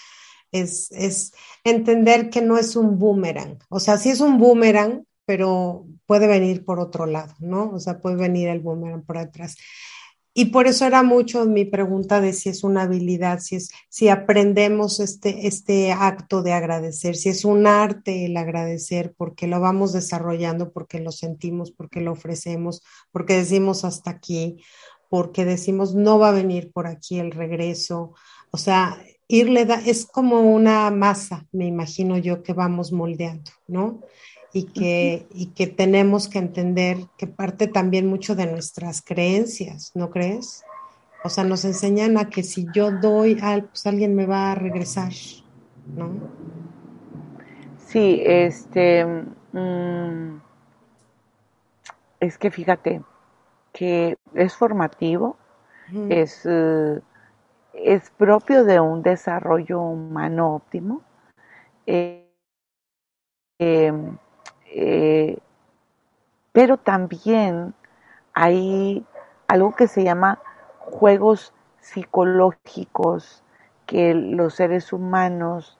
es, 0.51 0.91
es 0.91 1.33
entender 1.63 2.31
que 2.31 2.41
no 2.41 2.57
es 2.57 2.75
un 2.75 2.97
boomerang. 2.97 3.59
O 3.69 3.79
sea, 3.79 3.97
sí 3.97 4.09
es 4.09 4.21
un 4.21 4.39
boomerang, 4.39 5.06
pero 5.27 5.85
puede 6.05 6.25
venir 6.25 6.63
por 6.63 6.79
otro 6.79 7.05
lado, 7.05 7.35
¿no? 7.39 7.71
O 7.71 7.79
sea, 7.81 7.99
puede 7.99 8.15
venir 8.15 8.47
el 8.47 8.61
boomerang 8.61 9.03
por 9.03 9.17
atrás. 9.17 9.57
Y 10.33 10.45
por 10.45 10.67
eso 10.67 10.85
era 10.85 11.03
mucho 11.03 11.45
mi 11.45 11.65
pregunta 11.65 12.21
de 12.21 12.31
si 12.31 12.47
es 12.47 12.63
una 12.63 12.83
habilidad, 12.83 13.39
si 13.39 13.57
es, 13.57 13.71
si 13.89 14.07
aprendemos 14.07 15.01
este, 15.01 15.45
este 15.45 15.91
acto 15.91 16.43
de 16.43 16.53
agradecer, 16.53 17.17
si 17.17 17.27
es 17.27 17.43
un 17.43 17.67
arte 17.67 18.25
el 18.25 18.37
agradecer, 18.37 19.13
porque 19.17 19.47
lo 19.47 19.59
vamos 19.59 19.91
desarrollando, 19.91 20.71
porque 20.71 21.01
lo 21.01 21.11
sentimos, 21.11 21.71
porque 21.71 21.99
lo 21.99 22.13
ofrecemos, 22.13 22.81
porque 23.11 23.33
decimos 23.33 23.83
hasta 23.83 24.11
aquí, 24.11 24.63
porque 25.09 25.43
decimos 25.43 25.93
no 25.93 26.19
va 26.19 26.29
a 26.29 26.39
venir 26.39 26.71
por 26.71 26.87
aquí 26.87 27.19
el 27.19 27.31
regreso. 27.31 28.13
O 28.51 28.57
sea, 28.57 28.97
irle 29.27 29.65
da, 29.65 29.81
es 29.85 30.05
como 30.05 30.39
una 30.39 30.89
masa, 30.89 31.45
me 31.51 31.65
imagino 31.65 32.17
yo, 32.17 32.43
que 32.43 32.53
vamos 32.53 32.93
moldeando, 32.93 33.51
¿no? 33.67 34.03
Y 34.57 34.63
que, 34.63 35.27
y 35.35 35.47
que 35.53 35.67
tenemos 35.67 36.27
que 36.27 36.39
entender 36.39 36.97
que 37.15 37.27
parte 37.27 37.67
también 37.67 38.07
mucho 38.07 38.35
de 38.35 38.47
nuestras 38.47 39.03
creencias, 39.03 39.91
¿no 39.93 40.09
crees? 40.09 40.63
O 41.23 41.29
sea, 41.29 41.43
nos 41.43 41.63
enseñan 41.63 42.17
a 42.17 42.29
que 42.29 42.41
si 42.41 42.65
yo 42.73 42.89
doy, 42.89 43.37
algo, 43.39 43.67
pues 43.67 43.85
alguien 43.85 44.15
me 44.15 44.25
va 44.25 44.51
a 44.51 44.55
regresar, 44.55 45.11
¿no? 45.95 46.09
Sí, 47.85 48.19
este, 48.25 49.05
mm, 49.05 50.41
es 52.19 52.37
que 52.39 52.49
fíjate 52.49 53.03
que 53.73 54.17
es 54.33 54.55
formativo, 54.55 55.37
es, 56.09 56.41
eh, 56.45 56.99
es 57.73 58.09
propio 58.09 58.65
de 58.65 58.79
un 58.79 59.03
desarrollo 59.03 59.81
humano 59.81 60.55
óptimo. 60.55 61.03
Eh, 61.85 62.27
em, 63.59 64.17
eh, 64.73 65.37
pero 66.51 66.77
también 66.77 67.73
hay 68.33 69.05
algo 69.47 69.75
que 69.75 69.87
se 69.87 70.03
llama 70.03 70.39
juegos 70.79 71.53
psicológicos 71.79 73.43
que 73.85 74.13
los 74.13 74.55
seres 74.55 74.91
humanos 74.91 75.77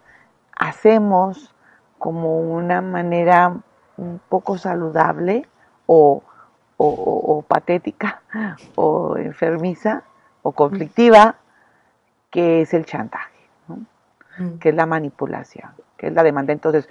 hacemos 0.55 1.53
como 1.97 2.39
una 2.39 2.81
manera 2.81 3.57
un 3.97 4.21
poco 4.29 4.57
saludable 4.57 5.47
o, 5.88 6.23
patética 7.47 8.21
o 8.75 9.17
enfermiza 9.17 10.03
o 10.43 10.51
conflictiva, 10.51 11.35
que 12.29 12.61
es 12.61 12.73
el 12.73 12.85
chantaje, 12.85 13.49
mm. 13.67 14.59
que 14.59 14.69
es 14.69 14.75
la 14.75 14.85
manipulación 14.85 15.71
que 15.98 16.08
es 16.08 16.14
la 16.14 16.24
demanda. 16.24 16.54
Entonces, 16.54 16.88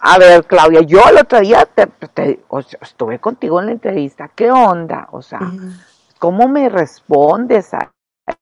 a 0.00 0.18
ver, 0.18 0.44
Claudia, 0.44 0.82
yo 0.82 1.00
el 1.08 1.18
otro 1.18 1.40
día 1.40 1.66
te, 1.66 1.86
te, 1.86 2.40
estuve 2.80 3.18
contigo 3.18 3.60
en 3.60 3.66
la 3.66 3.72
entrevista, 3.72 4.30
¿qué 4.34 4.50
onda? 4.50 5.08
O 5.12 5.22
sea, 5.22 5.40
¿cómo 6.18 6.48
me 6.48 6.68
respondes 6.68 7.72
a 7.74 7.90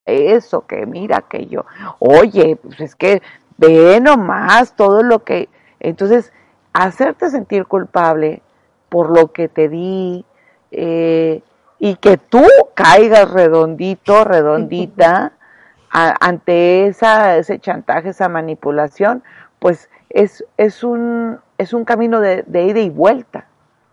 eso? 0.05 0.67
Que 0.67 0.87
mira 0.87 1.23
que 1.23 1.47
yo, 1.47 1.65
oye, 1.99 2.57
pues 2.57 2.81
es 2.81 2.95
que 2.95 3.23
ve 3.57 4.01
nomás 4.01 4.75
todo 4.75 5.03
lo 5.03 5.25
que... 5.25 5.49
Entonces, 5.81 6.33
hacerte 6.73 7.31
sentir 7.31 7.67
culpable 7.67 8.43
por 8.89 9.11
lo 9.11 9.33
que 9.33 9.49
te 9.49 9.69
di 9.69 10.25
eh, 10.71 11.43
y 11.79 11.97
que 11.97 12.17
tú 12.17 12.45
caigas 12.75 13.31
redondito, 13.31 14.25
redondita 14.25 15.33
ante 15.91 16.87
esa, 16.87 17.37
ese 17.37 17.59
chantaje, 17.59 18.11
esa 18.11 18.29
manipulación, 18.29 19.23
pues 19.59 19.89
es, 20.11 20.45
es, 20.57 20.85
un, 20.85 21.39
es 21.59 21.73
un 21.73 21.85
camino 21.85 22.21
de, 22.21 22.45
de 22.47 22.65
ida 22.65 22.81
y 22.81 22.91
vuelta, 22.91 23.47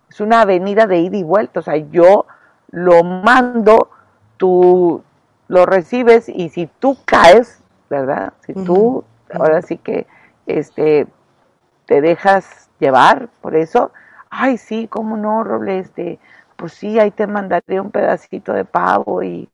es 0.09 0.19
una 0.21 0.41
avenida 0.41 0.87
de 0.87 0.99
ida 0.99 1.17
y 1.17 1.23
vuelta, 1.23 1.59
o 1.59 1.63
sea, 1.63 1.77
yo 1.77 2.25
lo 2.71 3.03
mando, 3.03 3.89
tú 4.37 5.03
lo 5.47 5.65
recibes 5.65 6.29
y 6.29 6.49
si 6.49 6.67
tú 6.67 6.97
caes, 7.05 7.61
¿verdad? 7.89 8.33
Si 8.45 8.53
tú, 8.53 9.03
ahora 9.33 9.61
sí 9.61 9.77
que, 9.77 10.07
este, 10.47 11.07
te 11.85 12.01
dejas 12.01 12.69
llevar 12.79 13.29
por 13.41 13.55
eso, 13.55 13.91
ay, 14.29 14.57
sí, 14.57 14.87
cómo 14.87 15.17
no, 15.17 15.43
Roble, 15.43 15.79
este, 15.79 16.19
pues 16.55 16.73
sí, 16.73 16.99
ahí 16.99 17.11
te 17.11 17.27
mandaré 17.27 17.79
un 17.79 17.91
pedacito 17.91 18.53
de 18.53 18.65
pavo 18.65 19.23
y 19.23 19.49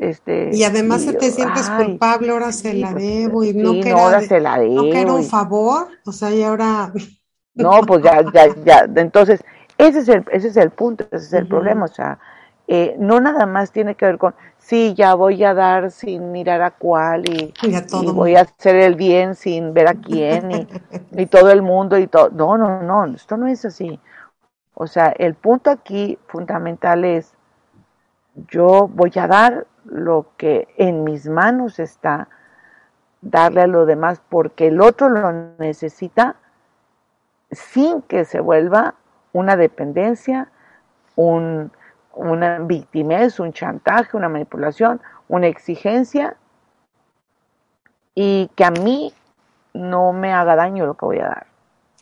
este 0.00 0.50
y 0.56 0.64
además 0.64 1.04
te 1.04 1.30
sientes 1.30 1.68
culpable 1.68 2.30
ahora 2.30 2.52
se 2.52 2.72
la 2.72 2.92
pues, 2.92 3.04
debo 3.04 3.44
y 3.44 3.52
no 3.52 3.80
que 3.82 3.90
ahora 3.90 4.22
se 4.22 4.40
la 4.40 4.58
debo 4.58 4.74
no 4.74 4.82
que 4.84 5.00
era 5.00 5.12
un 5.12 5.24
favor 5.24 5.88
o 6.06 6.12
sea 6.12 6.30
y 6.30 6.42
ahora 6.42 6.90
no 7.54 7.82
pues 7.82 8.02
ya 8.02 8.24
ya 8.32 8.48
ya 8.64 8.88
entonces 8.96 9.44
ese 9.76 9.98
es 10.00 10.08
el 10.08 10.24
ese 10.32 10.48
es 10.48 10.56
el 10.56 10.70
punto 10.70 11.04
ese 11.12 11.26
es 11.26 11.32
el 11.34 11.46
problema 11.46 11.84
o 11.84 11.88
sea 11.88 12.18
eh, 12.66 12.96
no 12.98 13.20
nada 13.20 13.44
más 13.44 13.72
tiene 13.72 13.94
que 13.94 14.06
ver 14.06 14.16
con 14.16 14.34
sí 14.56 14.94
ya 14.94 15.14
voy 15.14 15.44
a 15.44 15.52
dar 15.52 15.90
sin 15.90 16.32
mirar 16.32 16.62
a 16.62 16.70
cuál 16.70 17.28
y, 17.28 17.52
y, 17.62 18.06
voy 18.12 18.36
a 18.36 18.42
hacer 18.42 18.76
el 18.76 18.94
bien 18.94 19.34
sin 19.34 19.74
ver 19.74 19.88
a 19.88 19.94
quién 19.94 20.50
y, 20.50 20.68
y 21.22 21.26
todo 21.26 21.50
el 21.50 21.60
mundo 21.60 21.98
y 21.98 22.06
todo 22.06 22.30
no 22.30 22.56
no 22.56 22.82
no 22.82 23.04
esto 23.14 23.36
no 23.36 23.48
es 23.48 23.66
así. 23.66 24.00
O 24.72 24.86
sea 24.86 25.08
el 25.08 25.34
punto 25.34 25.70
aquí 25.70 26.18
fundamental 26.26 27.04
es 27.04 27.34
yo 28.48 28.88
voy 28.88 29.12
a 29.16 29.26
dar 29.26 29.66
lo 29.84 30.32
que 30.36 30.68
en 30.76 31.04
mis 31.04 31.28
manos 31.28 31.78
está, 31.78 32.28
darle 33.20 33.62
a 33.62 33.66
lo 33.66 33.86
demás 33.86 34.20
porque 34.28 34.68
el 34.68 34.80
otro 34.80 35.08
lo 35.08 35.32
necesita 35.58 36.36
sin 37.50 38.02
que 38.02 38.24
se 38.24 38.40
vuelva 38.40 38.94
una 39.32 39.56
dependencia, 39.56 40.48
un, 41.16 41.72
una 42.14 42.58
victimez, 42.60 43.40
un 43.40 43.52
chantaje, 43.52 44.16
una 44.16 44.28
manipulación, 44.28 45.00
una 45.28 45.46
exigencia 45.46 46.36
y 48.14 48.50
que 48.56 48.64
a 48.64 48.70
mí 48.70 49.12
no 49.72 50.12
me 50.12 50.32
haga 50.32 50.56
daño 50.56 50.86
lo 50.86 50.94
que 50.94 51.04
voy 51.04 51.18
a 51.18 51.28
dar. 51.28 51.46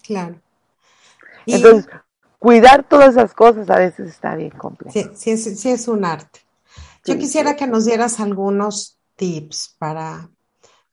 Claro. 0.04 0.36
Entonces, 1.46 1.88
cuidar 2.38 2.82
todas 2.84 3.10
esas 3.10 3.34
cosas 3.34 3.68
a 3.70 3.78
veces 3.78 4.08
está 4.08 4.34
bien 4.34 4.50
complejo. 4.50 4.92
Sí, 4.92 5.36
sí, 5.36 5.54
sí 5.54 5.70
es 5.70 5.88
un 5.88 6.04
arte. 6.04 6.40
Yo 7.08 7.18
quisiera 7.18 7.56
que 7.56 7.66
nos 7.66 7.86
dieras 7.86 8.20
algunos 8.20 8.98
tips 9.16 9.76
para, 9.78 10.30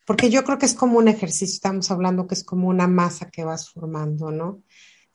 porque 0.05 0.29
yo 0.29 0.43
creo 0.43 0.57
que 0.57 0.65
es 0.65 0.73
como 0.73 0.97
un 0.97 1.07
ejercicio, 1.07 1.55
estamos 1.55 1.91
hablando 1.91 2.25
que 2.25 2.35
es 2.35 2.43
como 2.43 2.69
una 2.69 2.87
masa 2.87 3.29
que 3.29 3.43
vas 3.43 3.69
formando, 3.69 4.31
¿no? 4.31 4.63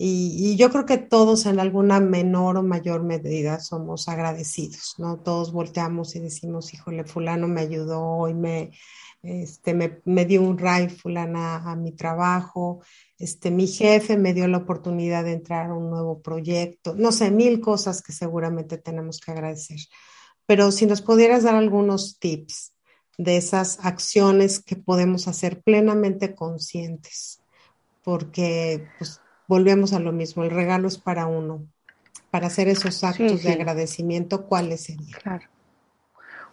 Y, 0.02 0.56
yo 0.56 0.70
creo 0.70 0.86
que 0.86 0.96
todos 0.96 1.44
en 1.44 1.60
alguna 1.60 2.00
menor 2.00 2.56
o 2.56 2.62
mayor 2.62 3.02
medida 3.02 3.60
somos 3.60 4.08
agradecidos, 4.08 4.94
¿no? 4.96 5.18
Todos 5.18 5.52
volteamos 5.52 6.16
y 6.16 6.20
decimos, 6.20 6.72
híjole, 6.72 7.04
fulano 7.04 7.48
me 7.48 7.60
ayudó 7.60 8.26
y 8.28 8.32
me, 8.32 8.70
este, 9.22 9.74
me, 9.74 10.24
dio 10.24 10.40
un 10.40 10.56
ray 10.56 10.88
fulana 10.88 11.56
a 11.56 11.76
mi 11.76 11.92
trabajo, 11.92 12.80
este, 13.18 13.50
mi 13.50 13.66
jefe 13.66 14.16
me 14.16 14.32
dio 14.32 14.48
la 14.48 14.58
oportunidad 14.58 15.24
de 15.24 15.32
entrar 15.32 15.70
a 15.70 15.74
un 15.74 15.90
nuevo 15.90 16.22
proyecto, 16.22 16.94
no 16.94 17.12
sé, 17.12 17.30
mil 17.30 17.60
cosas 17.60 18.00
que 18.00 18.12
seguramente 18.12 18.78
tenemos 18.78 19.20
que 19.20 19.32
agradecer 19.32 19.80
pero 20.50 20.72
si 20.72 20.84
nos 20.84 21.00
pudieras 21.00 21.44
dar 21.44 21.54
algunos 21.54 22.18
tips 22.18 22.72
de 23.16 23.36
esas 23.36 23.78
acciones 23.86 24.58
que 24.58 24.74
podemos 24.74 25.28
hacer 25.28 25.62
plenamente 25.62 26.34
conscientes, 26.34 27.40
porque 28.02 28.88
pues, 28.98 29.20
volvemos 29.46 29.92
a 29.92 30.00
lo 30.00 30.10
mismo, 30.10 30.42
el 30.42 30.50
regalo 30.50 30.88
es 30.88 30.98
para 30.98 31.28
uno, 31.28 31.66
para 32.32 32.48
hacer 32.48 32.66
esos 32.66 33.04
actos 33.04 33.44
de 33.44 33.52
agradecimiento, 33.52 34.46
¿cuáles 34.46 34.82
serían? 34.82 35.20
Claro. 35.22 35.46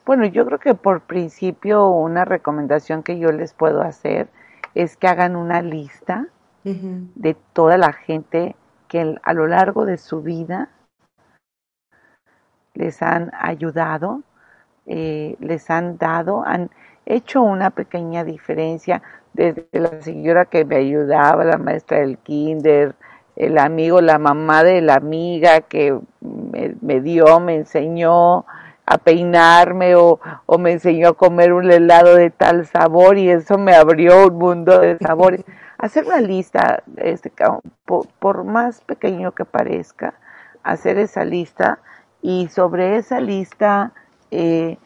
Bueno, 0.05 0.27
yo 0.27 0.45
creo 0.45 0.59
que 0.59 0.75
por 0.75 1.01
principio 1.01 1.87
una 1.87 2.23
recomendación 2.23 3.01
que 3.01 3.17
yo 3.17 3.31
les 3.31 3.53
puedo 3.53 3.81
hacer 3.81 4.29
es 4.75 4.95
que 4.95 5.07
hagan 5.07 5.35
una 5.35 5.63
lista 5.63 6.27
de 6.63 7.35
toda 7.53 7.79
la 7.79 7.93
gente 7.93 8.55
que 8.89 9.15
a 9.23 9.33
lo 9.33 9.47
largo 9.47 9.87
de 9.87 9.97
su 9.97 10.21
vida 10.21 10.69
les 12.77 13.01
han 13.01 13.31
ayudado, 13.39 14.21
eh, 14.85 15.35
les 15.39 15.69
han 15.69 15.97
dado, 15.97 16.43
han 16.45 16.69
hecho 17.05 17.41
una 17.41 17.71
pequeña 17.71 18.23
diferencia 18.23 19.01
desde 19.33 19.67
la 19.71 20.01
señora 20.01 20.45
que 20.45 20.63
me 20.63 20.77
ayudaba, 20.77 21.43
la 21.43 21.57
maestra 21.57 21.99
del 21.99 22.17
kinder, 22.19 22.95
el 23.35 23.57
amigo, 23.57 24.01
la 24.01 24.17
mamá 24.17 24.63
de 24.63 24.81
la 24.81 24.95
amiga 24.95 25.61
que 25.61 25.97
me, 26.21 27.01
dio, 27.01 27.39
me 27.39 27.55
enseñó 27.55 28.45
a 28.85 28.97
peinarme 28.97 29.95
o, 29.95 30.19
me 30.57 30.71
enseñó 30.71 31.09
a 31.09 31.13
comer 31.13 31.53
un 31.53 31.69
helado 31.69 32.15
de 32.15 32.29
tal 32.29 32.65
sabor 32.65 33.17
y 33.17 33.29
eso 33.29 33.57
me 33.57 33.75
abrió 33.75 34.27
un 34.27 34.37
mundo 34.37 34.79
de 34.79 34.97
sabores. 34.99 35.43
Hacer 35.77 36.05
una 36.05 36.21
lista, 36.21 36.81
este, 36.95 37.31
por 37.85 38.43
más 38.43 38.81
pequeño 38.81 39.33
que 39.33 39.45
parezca, 39.45 40.15
hacer 40.63 40.97
esa 40.97 41.23
lista 41.23 41.79
y 42.21 42.47
sobre 42.47 42.97
esa 42.97 43.19
lista 43.19 43.91
eh, 44.31 44.77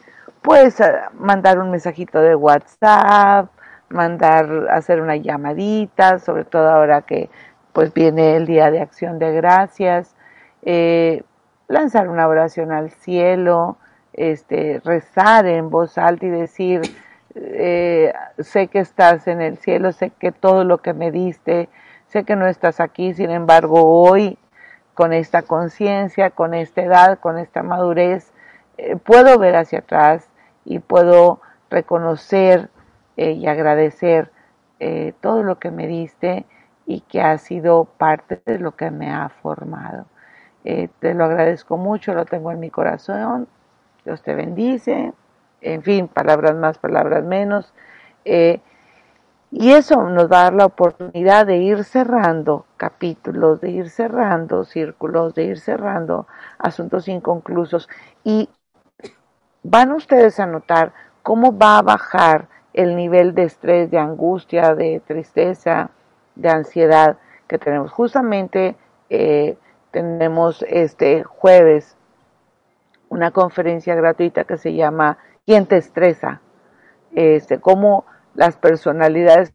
puedes 0.41 0.79
eh, 0.79 0.93
mandar 1.13 1.59
un 1.59 1.71
mensajito 1.71 2.19
de 2.21 2.35
WhatsApp, 2.35 3.49
mandar, 3.89 4.67
hacer 4.71 5.01
una 5.01 5.15
llamadita, 5.15 6.19
sobre 6.19 6.45
todo 6.45 6.69
ahora 6.69 7.01
que 7.01 7.29
pues 7.73 7.93
viene 7.93 8.35
el 8.35 8.45
día 8.45 8.69
de 8.69 8.81
acción 8.81 9.17
de 9.17 9.33
gracias, 9.33 10.15
eh, 10.63 11.23
lanzar 11.67 12.09
una 12.09 12.27
oración 12.27 12.71
al 12.71 12.91
cielo, 12.91 13.77
este, 14.13 14.81
rezar 14.83 15.45
en 15.45 15.69
voz 15.69 15.97
alta 15.97 16.25
y 16.25 16.29
decir, 16.29 16.81
sé 17.33 18.67
que 18.67 18.79
estás 18.79 19.25
en 19.27 19.41
el 19.41 19.57
cielo, 19.57 19.93
sé 19.93 20.09
que 20.09 20.33
todo 20.33 20.65
lo 20.65 20.79
que 20.79 20.93
me 20.93 21.11
diste, 21.11 21.69
sé 22.07 22.25
que 22.25 22.35
no 22.35 22.45
estás 22.45 22.81
aquí, 22.81 23.13
sin 23.13 23.31
embargo 23.31 23.83
hoy 23.85 24.37
con 25.01 25.13
esta 25.13 25.41
conciencia, 25.41 26.29
con 26.29 26.53
esta 26.53 26.83
edad, 26.83 27.17
con 27.17 27.39
esta 27.39 27.63
madurez, 27.63 28.31
eh, 28.77 28.97
puedo 28.97 29.39
ver 29.39 29.55
hacia 29.55 29.79
atrás 29.79 30.29
y 30.63 30.77
puedo 30.77 31.41
reconocer 31.71 32.69
eh, 33.17 33.31
y 33.31 33.47
agradecer 33.47 34.31
eh, 34.79 35.13
todo 35.19 35.41
lo 35.41 35.57
que 35.57 35.71
me 35.71 35.87
diste 35.87 36.45
y 36.85 37.01
que 37.01 37.19
ha 37.19 37.35
sido 37.39 37.85
parte 37.85 38.43
de 38.45 38.59
lo 38.59 38.75
que 38.75 38.91
me 38.91 39.11
ha 39.11 39.29
formado. 39.29 40.05
te 40.63 41.15
lo 41.15 41.25
agradezco 41.25 41.77
mucho, 41.77 42.13
lo 42.13 42.25
tengo 42.25 42.51
en 42.51 42.59
mi 42.59 42.69
corazón, 42.69 43.47
Dios 44.05 44.21
te 44.21 44.35
bendice, 44.35 45.13
en 45.61 45.81
fin, 45.81 46.09
palabras 46.09 46.53
más, 46.53 46.77
palabras 46.77 47.23
menos. 47.23 47.73
Y 49.51 49.71
eso 49.71 50.01
nos 50.03 50.31
va 50.31 50.39
a 50.39 50.43
dar 50.43 50.53
la 50.53 50.65
oportunidad 50.65 51.45
de 51.45 51.57
ir 51.57 51.83
cerrando 51.83 52.65
capítulos, 52.77 53.59
de 53.59 53.71
ir 53.71 53.89
cerrando 53.89 54.63
círculos, 54.63 55.35
de 55.35 55.43
ir 55.43 55.59
cerrando 55.59 56.25
asuntos 56.57 57.09
inconclusos. 57.09 57.89
Y 58.23 58.49
van 59.61 59.91
ustedes 59.91 60.39
a 60.39 60.45
notar 60.45 60.93
cómo 61.21 61.57
va 61.57 61.77
a 61.77 61.81
bajar 61.81 62.47
el 62.73 62.95
nivel 62.95 63.35
de 63.35 63.43
estrés, 63.43 63.91
de 63.91 63.97
angustia, 63.97 64.73
de 64.73 65.01
tristeza, 65.05 65.89
de 66.35 66.49
ansiedad 66.49 67.17
que 67.47 67.57
tenemos. 67.57 67.91
Justamente 67.91 68.77
eh, 69.09 69.57
tenemos 69.91 70.63
este 70.69 71.23
jueves 71.23 71.97
una 73.09 73.31
conferencia 73.31 73.93
gratuita 73.95 74.45
que 74.45 74.57
se 74.57 74.73
llama 74.73 75.17
¿Quién 75.45 75.65
te 75.65 75.75
estresa? 75.75 76.39
Este, 77.13 77.59
cómo 77.59 78.05
las 78.33 78.57
personalidades 78.57 79.53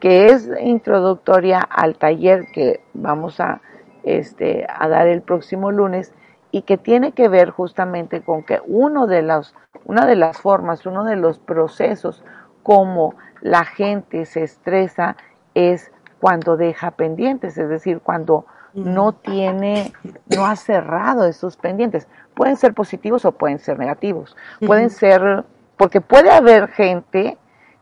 que 0.00 0.26
es 0.26 0.48
introductoria 0.60 1.60
al 1.60 1.96
taller 1.96 2.46
que 2.52 2.80
vamos 2.92 3.40
a, 3.40 3.60
este, 4.04 4.66
a 4.68 4.88
dar 4.88 5.08
el 5.08 5.22
próximo 5.22 5.72
lunes 5.72 6.12
y 6.50 6.62
que 6.62 6.76
tiene 6.78 7.12
que 7.12 7.28
ver 7.28 7.50
justamente 7.50 8.22
con 8.22 8.44
que 8.44 8.60
uno 8.66 9.06
de 9.06 9.22
los, 9.22 9.54
una 9.84 10.06
de 10.06 10.16
las 10.16 10.38
formas, 10.38 10.86
uno 10.86 11.04
de 11.04 11.16
los 11.16 11.38
procesos 11.38 12.22
como 12.62 13.14
la 13.40 13.64
gente 13.64 14.26
se 14.26 14.42
estresa 14.42 15.16
es 15.54 15.90
cuando 16.20 16.56
deja 16.56 16.92
pendientes, 16.92 17.58
es 17.58 17.68
decir, 17.68 18.00
cuando 18.00 18.46
no 18.74 19.12
tiene, 19.12 19.92
no 20.34 20.46
ha 20.46 20.56
cerrado 20.56 21.26
esos 21.26 21.56
pendientes. 21.56 22.08
Pueden 22.36 22.56
ser 22.58 22.74
positivos 22.74 23.24
o 23.24 23.32
pueden 23.32 23.58
ser 23.58 23.78
negativos. 23.78 24.36
Pueden 24.64 24.90
ser, 24.90 25.44
porque 25.78 26.02
puede 26.02 26.30
haber 26.30 26.68
gente 26.68 27.38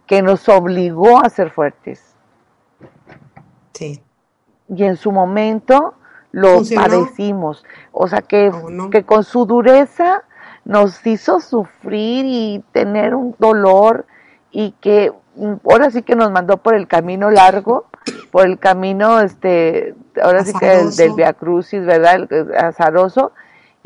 que 0.07 0.22
nos 0.22 0.48
obligó 0.48 1.18
a 1.18 1.28
ser 1.28 1.50
fuertes. 1.50 2.14
Sí. 3.72 4.00
Y 4.68 4.84
en 4.84 4.96
su 4.96 5.11
momento 5.11 5.94
lo 6.30 6.62
padecimos. 6.72 7.64
O 7.90 8.07
sea, 8.07 8.22
que, 8.22 8.52
que 8.92 9.02
con 9.02 9.24
su 9.24 9.44
dureza 9.44 10.22
nos 10.64 11.05
hizo 11.05 11.40
sufrir 11.40 12.24
y 12.24 12.64
tener 12.70 13.16
un 13.16 13.34
dolor 13.40 14.07
y 14.52 14.70
que 14.80 15.12
ahora 15.68 15.90
sí 15.90 16.02
que 16.02 16.14
nos 16.14 16.30
mandó 16.30 16.59
por 16.59 16.76
el 16.76 16.86
camino 16.86 17.28
largo, 17.28 17.86
por 18.30 18.46
el 18.46 18.61
camino, 18.61 19.20
este, 19.20 19.96
ahora 20.22 20.44
sí 20.44 20.52
que 20.59 20.66
del, 20.66 20.94
del 20.94 21.12
Via 21.14 21.32
Crucis, 21.32 21.84
¿verdad? 21.84 22.28
El, 22.30 22.55
azaroso, 22.57 23.32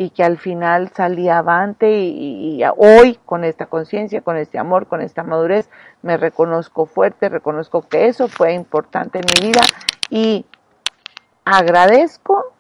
y 0.00 0.10
que 0.10 0.22
al 0.22 0.38
final 0.38 0.92
salía 0.94 1.38
avante 1.38 1.90
y, 1.90 2.62
hoy 2.76 3.18
con 3.26 3.42
esta 3.42 3.66
conciencia, 3.66 4.20
con 4.20 4.36
este 4.36 4.56
amor, 4.56 4.86
con 4.86 5.00
esta 5.00 5.24
madurez, 5.24 5.68
me 6.02 6.16
reconozco 6.16 6.86
fuerte, 6.86 7.28
reconozco 7.28 7.82
que 7.82 8.06
eso 8.06 8.28
fue 8.28 8.52
importante 8.52 9.18
en 9.18 9.24
mi 9.34 9.48
vida 9.48 9.60
y 10.08 10.46
agradezco 11.44 12.52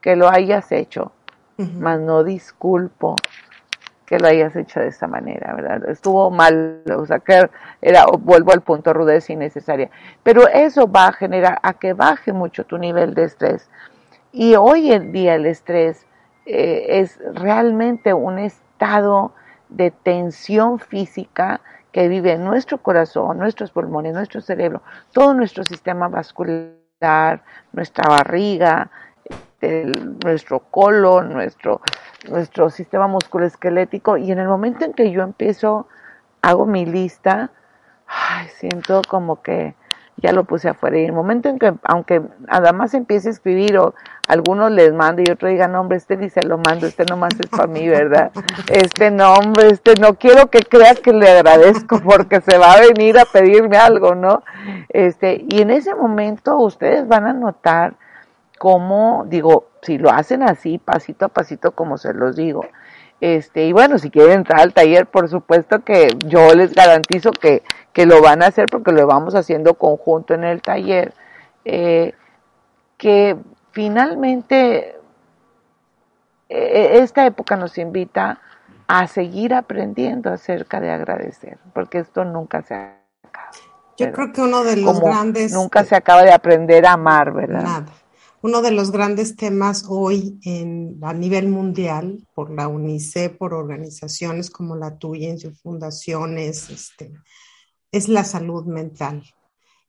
que 0.00 0.14
lo 0.14 0.28
hayas 0.28 0.70
hecho, 0.70 1.10
mas 1.56 1.98
no 1.98 2.22
disculpo 2.22 3.16
que 4.06 4.20
lo 4.20 4.28
hayas 4.28 4.54
hecho 4.54 4.78
de 4.78 4.86
esta 4.86 5.08
manera, 5.08 5.54
¿verdad? 5.54 5.90
Estuvo 5.90 6.30
mal, 6.30 6.84
o 6.96 7.04
sea, 7.06 7.18
que 7.18 7.50
era, 7.82 8.06
vuelvo 8.06 8.52
al 8.52 8.62
punto, 8.62 8.92
rudez 8.92 9.28
innecesaria. 9.30 9.90
Pero 10.22 10.46
eso 10.46 10.88
va 10.90 11.08
a 11.08 11.12
generar 11.12 11.58
a 11.60 11.72
que 11.74 11.92
baje 11.92 12.32
mucho 12.32 12.64
tu 12.64 12.78
nivel 12.78 13.14
de 13.14 13.24
estrés. 13.24 13.68
Y 14.30 14.54
hoy 14.54 14.92
en 14.92 15.10
día 15.10 15.34
el 15.34 15.44
estrés 15.44 16.06
eh, 16.48 17.00
es 17.00 17.20
realmente 17.34 18.14
un 18.14 18.38
estado 18.38 19.32
de 19.68 19.90
tensión 19.90 20.78
física 20.78 21.60
que 21.92 22.08
vive 22.08 22.32
en 22.32 22.44
nuestro 22.44 22.78
corazón, 22.78 23.38
nuestros 23.38 23.70
pulmones, 23.70 24.14
nuestro 24.14 24.40
cerebro, 24.40 24.82
todo 25.12 25.34
nuestro 25.34 25.62
sistema 25.64 26.08
vascular, 26.08 27.42
nuestra 27.72 28.08
barriga, 28.08 28.90
nuestro 30.24 30.60
colon, 30.60 31.34
nuestro, 31.34 31.82
nuestro 32.30 32.70
sistema 32.70 33.08
musculoesquelético. 33.08 34.16
Y 34.16 34.32
en 34.32 34.38
el 34.38 34.48
momento 34.48 34.86
en 34.86 34.94
que 34.94 35.10
yo 35.10 35.22
empiezo, 35.22 35.86
hago 36.40 36.64
mi 36.64 36.86
lista, 36.86 37.50
siento 38.58 39.02
como 39.06 39.42
que 39.42 39.74
ya 40.18 40.32
lo 40.32 40.44
puse 40.44 40.68
afuera. 40.68 40.98
Y 40.98 41.02
en 41.02 41.06
el 41.06 41.12
momento 41.12 41.48
en 41.48 41.58
que, 41.58 41.74
aunque 41.82 42.22
además 42.48 42.94
empiece 42.94 43.28
a 43.28 43.32
escribir 43.32 43.78
o 43.78 43.94
algunos 44.26 44.70
les 44.70 44.92
mando 44.92 45.22
y 45.22 45.30
otro 45.30 45.48
diga, 45.48 45.68
no, 45.68 45.80
hombre, 45.80 45.96
este 45.96 46.16
ni 46.16 46.28
se 46.28 46.42
lo 46.42 46.58
mando, 46.58 46.86
este 46.86 47.04
nomás 47.04 47.32
es 47.38 47.46
para 47.46 47.66
mí, 47.66 47.88
¿verdad? 47.88 48.30
Este 48.68 49.10
nombre, 49.10 49.68
este 49.68 49.94
no 50.00 50.14
quiero 50.14 50.48
que 50.48 50.60
crea 50.60 50.94
que 50.94 51.12
le 51.12 51.30
agradezco 51.30 52.00
porque 52.00 52.40
se 52.40 52.58
va 52.58 52.72
a 52.72 52.80
venir 52.80 53.18
a 53.18 53.24
pedirme 53.24 53.76
algo, 53.76 54.14
¿no? 54.14 54.42
Este, 54.88 55.44
y 55.48 55.62
en 55.62 55.70
ese 55.70 55.94
momento 55.94 56.58
ustedes 56.58 57.06
van 57.08 57.26
a 57.26 57.32
notar 57.32 57.94
cómo, 58.58 59.24
digo, 59.28 59.68
si 59.82 59.98
lo 59.98 60.10
hacen 60.10 60.42
así, 60.42 60.78
pasito 60.78 61.26
a 61.26 61.28
pasito, 61.28 61.70
como 61.72 61.96
se 61.96 62.12
los 62.12 62.36
digo. 62.36 62.66
Este, 63.20 63.66
y 63.66 63.72
bueno, 63.72 63.98
si 63.98 64.10
quieren 64.10 64.38
entrar 64.38 64.60
al 64.60 64.72
taller, 64.72 65.06
por 65.06 65.28
supuesto 65.28 65.80
que 65.80 66.16
yo 66.26 66.54
les 66.54 66.72
garantizo 66.72 67.32
que, 67.32 67.62
que 67.92 68.06
lo 68.06 68.22
van 68.22 68.42
a 68.42 68.46
hacer 68.46 68.66
porque 68.70 68.92
lo 68.92 69.06
vamos 69.06 69.34
haciendo 69.34 69.74
conjunto 69.74 70.34
en 70.34 70.44
el 70.44 70.62
taller. 70.62 71.12
Eh, 71.64 72.14
que 72.96 73.36
finalmente 73.72 74.96
e, 76.48 76.98
esta 76.98 77.26
época 77.26 77.56
nos 77.56 77.76
invita 77.78 78.40
a 78.86 79.06
seguir 79.06 79.52
aprendiendo 79.52 80.30
acerca 80.30 80.80
de 80.80 80.90
agradecer, 80.90 81.58
porque 81.74 81.98
esto 81.98 82.24
nunca 82.24 82.62
se 82.62 82.74
acaba. 82.74 83.50
Yo 83.98 84.12
creo 84.12 84.32
que 84.32 84.40
uno 84.40 84.62
de 84.62 84.76
los 84.76 85.00
grandes... 85.00 85.52
Nunca 85.52 85.84
se 85.84 85.96
acaba 85.96 86.22
de 86.22 86.32
aprender 86.32 86.86
a 86.86 86.92
amar, 86.92 87.32
¿verdad? 87.32 87.62
Nada 87.62 87.86
uno 88.42 88.62
de 88.62 88.70
los 88.70 88.92
grandes 88.92 89.36
temas 89.36 89.84
hoy 89.88 90.38
en, 90.44 90.98
a 91.02 91.12
nivel 91.12 91.48
mundial 91.48 92.26
por 92.34 92.50
la 92.50 92.68
UNICEF, 92.68 93.36
por 93.36 93.54
organizaciones 93.54 94.50
como 94.50 94.76
la 94.76 94.96
tuya 94.96 95.30
en 95.30 95.38
sus 95.38 95.60
fundaciones, 95.60 96.70
este, 96.70 97.12
es 97.90 98.08
la 98.08 98.24
salud 98.24 98.64
mental. 98.66 99.24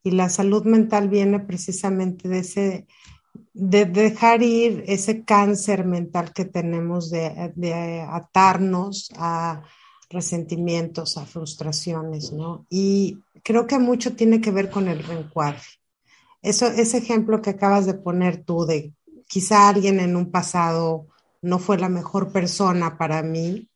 Y 0.04 0.12
la 0.12 0.30
salud 0.30 0.64
mental 0.66 1.10
viene 1.10 1.40
precisamente 1.40 2.30
de 2.30 2.40
ese 2.40 2.88
de 3.54 3.86
dejar 3.86 4.42
ir 4.42 4.84
ese 4.88 5.24
cáncer 5.24 5.86
mental 5.86 6.34
que 6.34 6.46
tenemos 6.46 7.12
de, 7.12 7.54
de 7.56 8.02
atarnos 8.02 9.12
a 9.18 9.62
resentimientos, 10.10 11.18
a 11.18 11.26
frustraciones, 11.26 12.32
¿no? 12.32 12.66
Y 12.70 13.20
creo 13.44 13.68
que 13.68 13.78
mucho 13.78 14.16
tiene 14.16 14.42
que 14.42 14.52
ver 14.52 14.72
con 14.72 14.88
el 14.88 15.04
reencuadre 15.04 15.62
eso, 16.42 16.68
ese 16.68 16.98
ejemplo 16.98 17.42
que 17.42 17.52
acabas 17.52 17.86
de 17.86 17.94
poner 17.94 18.44
tú 18.44 18.66
de 18.66 18.94
quizá 19.28 19.70
alguien 19.70 20.00
en 20.00 20.16
un 20.16 20.32
pasado 20.32 21.08
no 21.42 21.60
fue 21.60 21.78
la 21.78 21.90
mejor 21.90 22.32
persona 22.32 22.98
para 22.98 23.22
mí, 23.24 23.70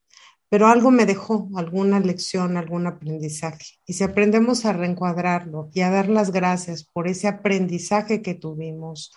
pero 0.50 0.68
algo 0.68 0.92
me 0.92 1.06
dejó, 1.06 1.50
alguna 1.56 2.00
lección, 2.00 2.58
algún 2.58 2.86
aprendizaje. 2.86 3.80
Y 3.88 3.94
si 3.94 4.04
aprendemos 4.04 4.66
a 4.66 4.74
reencuadrarlo 4.74 5.70
y 5.74 5.82
a 5.82 5.90
dar 5.90 6.10
las 6.10 6.32
gracias 6.32 6.84
por 6.84 7.08
ese 7.08 7.28
aprendizaje 7.28 8.22
que 8.22 8.36
tuvimos, 8.36 9.14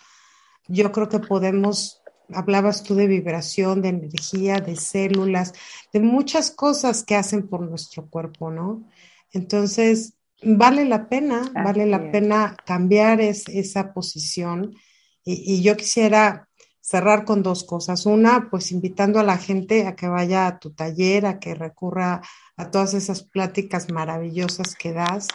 yo 0.69 0.91
creo 0.93 1.09
que 1.09 1.19
podemos, 1.19 2.03
hablabas 2.33 2.83
tú 2.83 2.95
de 2.95 3.07
vibración, 3.07 3.83
de 3.83 3.91
energía, 3.91 4.61
de 4.61 4.77
células, 4.77 5.53
de 5.93 6.01
muchas 6.01 6.51
cosas 6.51 7.05
que 7.05 7.17
hacen 7.17 7.47
por 7.49 7.61
nuestro 7.61 8.07
cuerpo, 8.07 8.51
¿no? 8.51 8.85
Entonces, 9.33 10.16
vale 10.43 10.85
la 10.85 11.09
pena, 11.09 11.43
vale 11.55 11.87
la 11.87 12.11
pena 12.11 12.57
cambiar 12.65 13.21
esa 13.21 13.93
posición. 13.93 14.75
Y, 15.25 15.63
yo 15.63 15.77
quisiera 15.77 16.49
cerrar 16.81 17.25
con 17.25 17.43
dos 17.43 17.65
cosas. 17.65 18.07
Una, 18.07 18.49
pues 18.51 18.71
invitando 18.71 19.19
a 19.19 19.25
la 19.25 19.39
gente 19.39 19.87
a 19.87 19.97
que 19.97 20.09
vaya 20.09 20.47
a 20.47 20.59
tu 20.59 20.71
taller, 20.71 21.27
a 21.27 21.39
que 21.41 21.55
recurra 21.55 22.23
a 22.57 22.71
todas 22.71 22.95
esas 22.95 23.23
pláticas 23.25 23.91
maravillosas 23.91 24.77
que 24.77 24.93
das, 24.93 25.27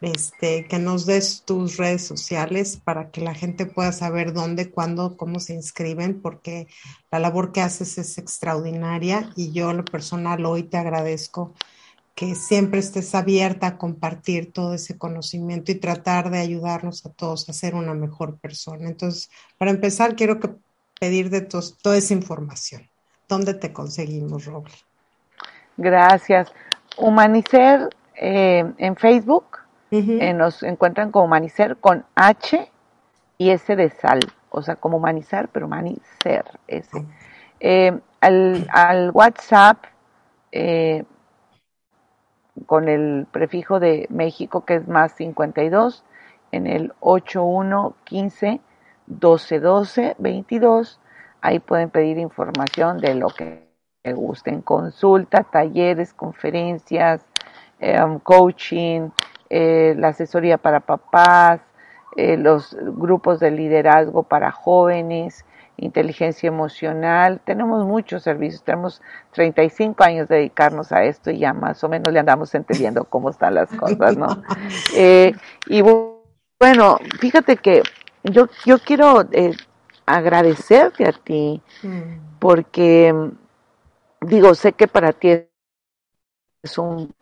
este, 0.00 0.66
que 0.66 0.78
nos 0.78 1.06
des 1.06 1.44
tus 1.44 1.76
redes 1.76 2.04
sociales 2.04 2.80
para 2.82 3.10
que 3.10 3.20
la 3.20 3.34
gente 3.34 3.66
pueda 3.66 3.92
saber 3.92 4.32
dónde, 4.32 4.70
cuándo, 4.70 5.16
cómo 5.16 5.38
se 5.38 5.54
inscriben, 5.54 6.20
porque 6.20 6.66
la 7.12 7.20
labor 7.20 7.52
que 7.52 7.60
haces 7.60 7.98
es 7.98 8.18
extraordinaria 8.18 9.30
y 9.36 9.52
yo 9.52 9.72
lo 9.72 9.84
personal 9.84 10.44
hoy 10.44 10.64
te 10.64 10.78
agradezco 10.78 11.54
que 12.14 12.34
siempre 12.34 12.80
estés 12.80 13.14
abierta 13.14 13.66
a 13.66 13.78
compartir 13.78 14.52
todo 14.52 14.74
ese 14.74 14.98
conocimiento 14.98 15.72
y 15.72 15.76
tratar 15.76 16.30
de 16.30 16.38
ayudarnos 16.38 17.06
a 17.06 17.12
todos 17.12 17.48
a 17.48 17.52
ser 17.52 17.74
una 17.74 17.94
mejor 17.94 18.38
persona. 18.38 18.88
Entonces, 18.88 19.30
para 19.56 19.70
empezar, 19.70 20.16
quiero 20.16 20.38
que 20.38 20.50
pedir 20.98 21.30
de 21.30 21.40
toda 21.40 21.96
esa 21.96 22.12
información. 22.14 22.88
¿Dónde 23.28 23.54
te 23.54 23.72
conseguimos, 23.72 24.44
Roble? 24.44 24.74
Gracias. 25.76 26.52
Humanicer 26.98 27.88
eh, 28.14 28.70
en 28.76 28.96
Facebook, 28.96 29.58
eh, 29.90 30.32
nos 30.34 30.62
encuentran 30.62 31.10
como 31.10 31.24
Humanicer 31.24 31.78
con 31.78 32.04
H 32.14 32.70
y 33.38 33.50
S 33.50 33.74
de 33.74 33.90
sal, 33.90 34.20
o 34.50 34.62
sea, 34.62 34.76
como 34.76 34.98
humanizar, 34.98 35.48
pero 35.48 35.66
Humanicer, 35.66 36.44
ese. 36.68 37.06
Eh, 37.60 37.98
al, 38.20 38.68
al, 38.70 39.10
WhatsApp, 39.12 39.84
con 42.66 42.88
el 42.88 43.26
prefijo 43.30 43.80
de 43.80 44.06
México 44.10 44.64
que 44.64 44.76
es 44.76 44.88
más 44.88 45.12
52 45.12 46.04
en 46.52 46.66
el 46.66 46.92
8115 47.00 48.60
1212 49.06 50.16
22 50.18 51.00
ahí 51.40 51.58
pueden 51.58 51.90
pedir 51.90 52.18
información 52.18 52.98
de 52.98 53.14
lo 53.14 53.28
que 53.28 53.70
gusten. 54.04 54.62
Consulta 54.62 55.44
talleres 55.44 56.12
conferencias 56.14 57.24
em, 57.78 58.18
coaching 58.18 59.10
eh, 59.48 59.94
la 59.96 60.08
asesoría 60.08 60.58
para 60.58 60.80
papás 60.80 61.60
eh, 62.16 62.36
los 62.36 62.76
grupos 62.80 63.40
de 63.40 63.50
liderazgo 63.50 64.22
para 64.22 64.50
jóvenes 64.50 65.44
inteligencia 65.80 66.46
emocional, 66.46 67.40
tenemos 67.44 67.86
muchos 67.86 68.22
servicios, 68.22 68.62
tenemos 68.62 69.02
35 69.32 70.04
años 70.04 70.28
de 70.28 70.36
dedicarnos 70.36 70.92
a 70.92 71.04
esto 71.04 71.30
y 71.30 71.38
ya 71.38 71.52
más 71.52 71.82
o 71.82 71.88
menos 71.88 72.12
le 72.12 72.20
andamos 72.20 72.54
entendiendo 72.54 73.04
cómo 73.04 73.30
están 73.30 73.54
las 73.54 73.70
cosas, 73.70 74.16
¿no? 74.16 74.28
Eh, 74.94 75.32
y 75.66 75.82
bueno, 75.82 76.98
fíjate 77.18 77.56
que 77.56 77.82
yo, 78.24 78.48
yo 78.66 78.78
quiero 78.78 79.26
eh, 79.32 79.52
agradecerte 80.04 81.08
a 81.08 81.12
ti 81.12 81.62
mm. 81.82 82.38
porque, 82.38 83.14
digo, 84.20 84.54
sé 84.54 84.72
que 84.72 84.86
para 84.86 85.12
ti 85.12 85.46
es 86.62 86.78
un 86.78 87.14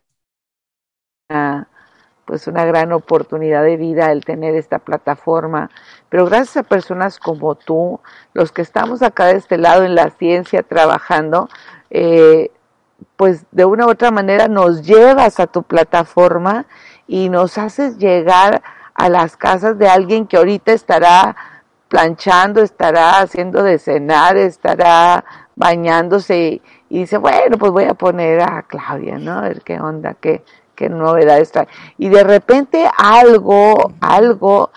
pues 2.29 2.47
una 2.47 2.67
gran 2.67 2.93
oportunidad 2.93 3.63
de 3.63 3.79
vida 3.79 4.13
el 4.13 4.23
tener 4.23 4.55
esta 4.55 4.79
plataforma. 4.79 5.71
Pero 6.11 6.27
gracias 6.27 6.59
a 6.59 6.63
personas 6.63 7.19
como 7.19 7.55
tú, 7.55 8.01
los 8.35 8.53
que 8.53 8.61
estamos 8.61 9.01
acá 9.01 9.25
de 9.25 9.37
este 9.37 9.57
lado 9.57 9.83
en 9.83 9.95
la 9.95 10.11
ciencia 10.11 10.63
trabajando, 10.63 11.49
eh, 11.89 12.51
pues 13.17 13.47
de 13.51 13.65
una 13.65 13.87
u 13.87 13.91
otra 13.91 14.11
manera 14.11 14.47
nos 14.47 14.83
llevas 14.83 15.41
a 15.41 15.47
tu 15.47 15.63
plataforma 15.63 16.67
y 17.07 17.31
nos 17.31 17.57
haces 17.57 17.97
llegar 17.97 18.63
a 18.93 19.09
las 19.09 19.39
casas 19.39 19.79
de 19.79 19.89
alguien 19.89 20.27
que 20.27 20.37
ahorita 20.37 20.73
estará 20.73 21.35
planchando, 21.89 22.61
estará 22.61 23.21
haciendo 23.21 23.63
de 23.63 23.79
cenar, 23.79 24.37
estará 24.37 25.25
bañándose 25.57 26.61
y, 26.91 26.99
dice, 26.99 27.17
bueno, 27.17 27.57
pues 27.57 27.73
voy 27.73 27.85
a 27.85 27.95
poner 27.95 28.43
a 28.43 28.65
Claudia, 28.65 29.17
¿no? 29.17 29.39
A 29.39 29.41
ver 29.41 29.63
qué 29.63 29.81
onda, 29.81 30.13
qué, 30.13 30.45
qué 30.79 30.89
novedad 30.89 31.41
está. 31.41 31.67
Y 31.99 32.09
de 32.09 32.23
repente 32.23 32.89
algo, 32.97 33.93
algo 34.01 34.71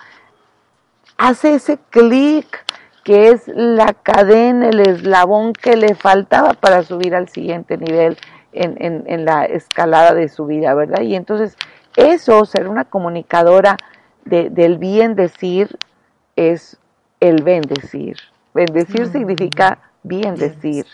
hace 1.16 1.54
ese 1.54 1.78
clic 1.92 2.66
que 3.04 3.30
es 3.30 3.48
la 3.48 3.94
cadena, 3.94 4.70
el 4.70 4.80
eslabón 4.80 5.54
que 5.54 5.78
le 5.78 5.94
faltaba 5.94 6.54
para 6.54 6.82
subir 6.82 7.14
al 7.14 7.30
siguiente 7.30 7.78
nivel 7.78 8.18
en, 8.52 8.76
en, 8.80 9.04
en 9.06 9.26
la 9.26 9.46
escalada 9.46 10.16
de 10.16 10.28
su 10.28 10.48
vida, 10.48 10.74
¿verdad? 10.74 11.02
Y 11.02 11.16
entonces 11.16 11.56
eso, 11.96 12.46
ser 12.46 12.68
una 12.68 12.86
comunicadora 12.86 13.78
de, 14.26 14.50
del 14.50 14.80
bien 14.80 15.16
decir, 15.16 15.78
es 16.36 16.80
el 17.20 17.44
bendecir. 17.44 18.18
Bendecir 18.56 19.08
significa 19.08 19.78
bien 20.02 20.36
decir. 20.36 20.86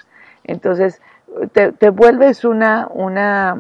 Entonces, 0.44 1.02
te, 1.54 1.72
te 1.72 1.90
vuelves 1.90 2.44
una, 2.44 2.88
una 2.92 3.60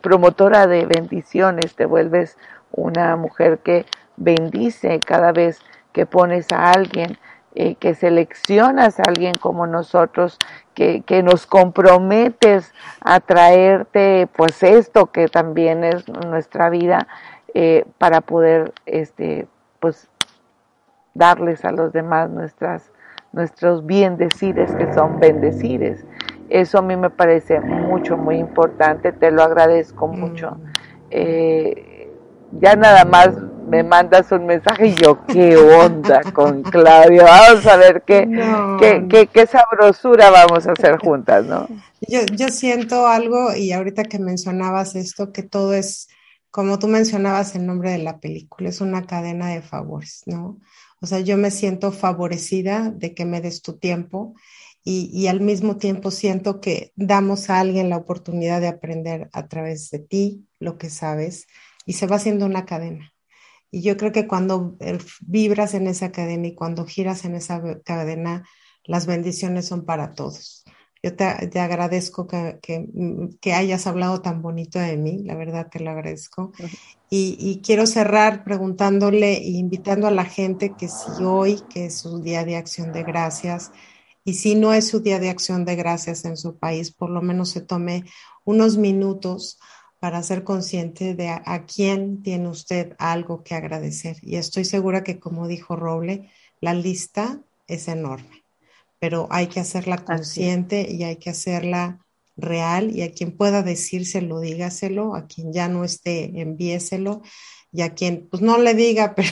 promotora 0.00 0.66
de 0.66 0.86
bendiciones, 0.86 1.74
te 1.74 1.86
vuelves 1.86 2.38
una 2.72 3.16
mujer 3.16 3.58
que 3.58 3.84
bendice 4.16 5.00
cada 5.00 5.32
vez 5.32 5.60
que 5.92 6.06
pones 6.06 6.50
a 6.52 6.70
alguien, 6.70 7.18
eh, 7.54 7.74
que 7.74 7.94
seleccionas 7.94 8.98
a 8.98 9.04
alguien 9.06 9.34
como 9.34 9.66
nosotros, 9.66 10.38
que, 10.74 11.02
que, 11.02 11.22
nos 11.22 11.46
comprometes 11.46 12.72
a 13.02 13.20
traerte 13.20 14.26
pues 14.34 14.62
esto 14.62 15.12
que 15.12 15.28
también 15.28 15.84
es 15.84 16.08
nuestra 16.08 16.70
vida 16.70 17.06
eh, 17.52 17.84
para 17.98 18.22
poder 18.22 18.72
este 18.86 19.46
pues 19.80 20.08
darles 21.12 21.66
a 21.66 21.72
los 21.72 21.92
demás 21.92 22.30
nuestras 22.30 22.90
nuestros 23.32 23.84
bendecires 23.84 24.74
que 24.74 24.90
son 24.94 25.20
bendecires 25.20 26.06
eso 26.48 26.78
a 26.78 26.82
mí 26.82 26.96
me 26.96 27.10
parece 27.10 27.60
mucho, 27.60 28.16
muy 28.16 28.36
importante, 28.36 29.12
te 29.12 29.30
lo 29.30 29.42
agradezco 29.42 30.08
mucho. 30.08 30.52
Mm. 30.52 30.64
Eh, 31.10 32.10
ya 32.60 32.76
nada 32.76 33.04
más 33.04 33.30
me 33.68 33.82
mandas 33.82 34.30
un 34.32 34.46
mensaje 34.46 34.88
y 34.88 34.94
yo, 34.94 35.24
¿qué 35.26 35.56
onda 35.56 36.20
con 36.32 36.62
Claudio? 36.62 37.24
Vamos 37.24 37.66
a 37.66 37.76
ver 37.76 38.02
qué, 38.02 38.28
qué, 39.08 39.26
qué, 39.32 39.46
sabrosura 39.46 40.30
vamos 40.30 40.66
a 40.66 40.72
hacer 40.72 40.98
juntas, 40.98 41.44
¿no? 41.46 41.66
Yo, 42.00 42.20
yo 42.34 42.48
siento 42.48 43.06
algo, 43.06 43.54
y 43.54 43.72
ahorita 43.72 44.04
que 44.04 44.18
mencionabas 44.18 44.94
esto, 44.96 45.32
que 45.32 45.42
todo 45.42 45.72
es, 45.72 46.08
como 46.50 46.78
tú 46.78 46.88
mencionabas 46.88 47.54
el 47.54 47.64
nombre 47.64 47.92
de 47.92 47.98
la 47.98 48.18
película, 48.18 48.68
es 48.68 48.80
una 48.80 49.06
cadena 49.06 49.48
de 49.48 49.62
favores, 49.62 50.22
¿no? 50.26 50.58
O 51.00 51.06
sea, 51.06 51.20
yo 51.20 51.36
me 51.36 51.50
siento 51.50 51.92
favorecida 51.92 52.90
de 52.90 53.14
que 53.14 53.24
me 53.24 53.40
des 53.40 53.62
tu 53.62 53.78
tiempo 53.78 54.34
y, 54.84 55.28
al 55.28 55.40
mismo 55.40 55.76
tiempo 55.76 56.10
siento 56.10 56.60
que 56.60 56.92
damos 56.96 57.50
a 57.50 57.60
alguien 57.60 57.88
la 57.88 57.98
oportunidad 57.98 58.60
de 58.60 58.66
aprender 58.66 59.30
a 59.32 59.46
través 59.46 59.90
de 59.90 60.00
ti 60.00 60.48
lo 60.58 60.76
que 60.76 60.90
sabes 60.90 61.46
y 61.86 61.92
se 61.92 62.08
va 62.08 62.16
haciendo 62.16 62.46
una 62.46 62.64
cadena. 62.64 63.12
Y 63.70 63.82
yo 63.82 63.96
creo 63.96 64.10
que 64.10 64.26
cuando 64.26 64.76
eh, 64.80 64.98
vibras 65.20 65.74
en 65.74 65.86
esa 65.86 66.10
cadena 66.10 66.48
y 66.48 66.54
cuando 66.54 66.84
giras 66.84 67.24
en 67.24 67.36
esa 67.36 67.62
cadena, 67.84 68.44
las 68.84 69.06
bendiciones 69.06 69.66
son 69.66 69.84
para 69.84 70.14
todos. 70.14 70.64
Yo 71.00 71.14
te, 71.16 71.24
agradezco 71.24 72.26
que, 72.28 72.58
que, 73.40 73.52
hayas 73.52 73.88
hablado 73.88 74.20
tan 74.20 74.40
bonito 74.40 74.78
de 74.78 74.96
mí, 74.96 75.24
la 75.24 75.34
verdad 75.34 75.68
te 75.68 75.80
lo 75.80 75.90
agradezco. 75.90 76.52
Y, 77.10 77.36
y, 77.40 77.60
quiero 77.60 77.86
cerrar 77.86 78.44
preguntándole 78.44 79.34
e 79.38 79.50
invitando 79.50 80.06
a 80.06 80.12
la 80.12 80.24
gente 80.24 80.74
que 80.78 80.88
si 80.88 81.24
hoy, 81.24 81.60
que 81.70 81.86
es 81.86 81.98
su 81.98 82.20
día 82.20 82.44
de 82.44 82.56
acción 82.56 82.92
de 82.92 83.02
gracias, 83.02 83.72
y 84.24 84.34
si 84.34 84.54
no 84.54 84.72
es 84.72 84.88
su 84.88 85.00
día 85.00 85.18
de 85.18 85.30
acción 85.30 85.64
de 85.64 85.76
gracias 85.76 86.24
en 86.24 86.36
su 86.36 86.56
país, 86.56 86.92
por 86.92 87.10
lo 87.10 87.22
menos 87.22 87.50
se 87.50 87.60
tome 87.60 88.04
unos 88.44 88.76
minutos 88.76 89.58
para 89.98 90.22
ser 90.22 90.42
consciente 90.42 91.14
de 91.14 91.28
a, 91.28 91.64
quién 91.66 92.22
tiene 92.22 92.48
usted 92.48 92.94
algo 92.98 93.44
que 93.44 93.54
agradecer. 93.54 94.16
Y 94.20 94.36
estoy 94.36 94.64
segura 94.64 95.04
que, 95.04 95.20
como 95.20 95.46
dijo 95.46 95.76
Roble, 95.76 96.28
la 96.60 96.74
lista 96.74 97.40
es 97.68 97.88
enorme, 97.88 98.44
pero 98.98 99.28
hay 99.30 99.46
que 99.46 99.60
hacerla 99.60 100.04
consciente 100.04 100.88
y 100.90 101.04
hay 101.04 101.16
que 101.16 101.30
hacerla 101.30 102.04
real 102.36 102.96
y 102.96 103.02
a 103.02 103.12
quien 103.12 103.36
pueda 103.36 103.62
decírselo, 103.62 104.40
dígaselo, 104.40 105.14
a 105.14 105.26
quien 105.26 105.52
ya 105.52 105.68
no 105.68 105.84
esté, 105.84 106.40
envíeselo 106.40 107.22
y 107.72 107.82
a 107.82 107.94
quien 107.94 108.28
pues 108.28 108.42
no 108.42 108.58
le 108.58 108.74
diga, 108.74 109.14
pero 109.16 109.30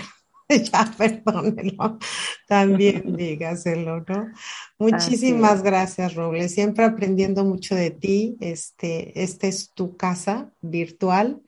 ya 0.72 0.92
perdónelo, 0.96 1.98
también 2.46 3.03
dígaselo, 3.16 4.05
¿no? 4.07 4.28
Muchísimas 4.78 5.62
gracias, 5.62 6.14
Roble. 6.14 6.48
Siempre 6.48 6.84
aprendiendo 6.84 7.44
mucho 7.44 7.74
de 7.74 7.90
ti. 7.90 8.36
Este, 8.40 9.22
este 9.22 9.48
es 9.48 9.72
tu 9.72 9.96
casa 9.96 10.53
virtual 10.61 11.40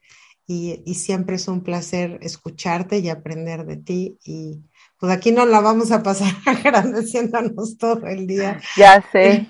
y, 0.45 0.81
y, 0.85 0.95
siempre 0.95 1.37
es 1.37 1.47
un 1.47 1.61
placer 1.61 2.19
escucharte 2.21 2.99
y 2.99 3.09
aprender 3.09 3.65
de 3.65 3.77
ti. 3.77 4.17
Y 4.23 4.61
pues 4.99 5.11
aquí 5.11 5.31
no 5.31 5.45
la 5.45 5.59
vamos 5.59 5.91
a 5.91 6.03
pasar 6.03 6.33
agradeciéndonos 6.45 7.77
todo 7.77 8.05
el 8.07 8.27
día. 8.27 8.59
Ya 8.77 9.03
sé. 9.11 9.47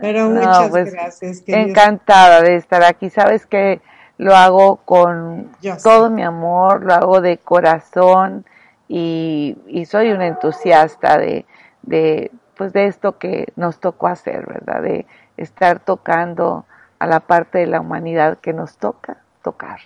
Pero 0.00 0.30
muchas 0.30 0.70
pues, 0.70 0.92
gracias. 0.92 1.42
Encantada 1.46 2.42
de 2.42 2.56
estar 2.56 2.82
aquí. 2.82 3.08
Sabes 3.10 3.46
que 3.46 3.80
lo 4.18 4.36
hago 4.36 4.76
con 4.76 5.50
todo 5.82 6.10
mi 6.10 6.22
amor, 6.22 6.84
lo 6.84 6.94
hago 6.94 7.20
de 7.20 7.38
corazón 7.38 8.44
y, 8.88 9.56
soy 9.88 10.10
un 10.10 10.22
entusiasta 10.22 11.18
de, 11.18 11.46
de, 11.82 12.30
pues 12.56 12.72
de 12.72 12.86
esto 12.86 13.18
que 13.18 13.52
nos 13.56 13.80
tocó 13.80 14.08
hacer, 14.08 14.46
¿verdad? 14.46 14.82
De 14.82 15.06
estar 15.36 15.80
tocando 15.80 16.66
a 16.98 17.06
la 17.06 17.20
parte 17.20 17.58
de 17.58 17.66
la 17.66 17.80
humanidad 17.80 18.38
que 18.38 18.52
nos 18.52 18.76
toca 18.76 19.16
tocar. 19.42 19.80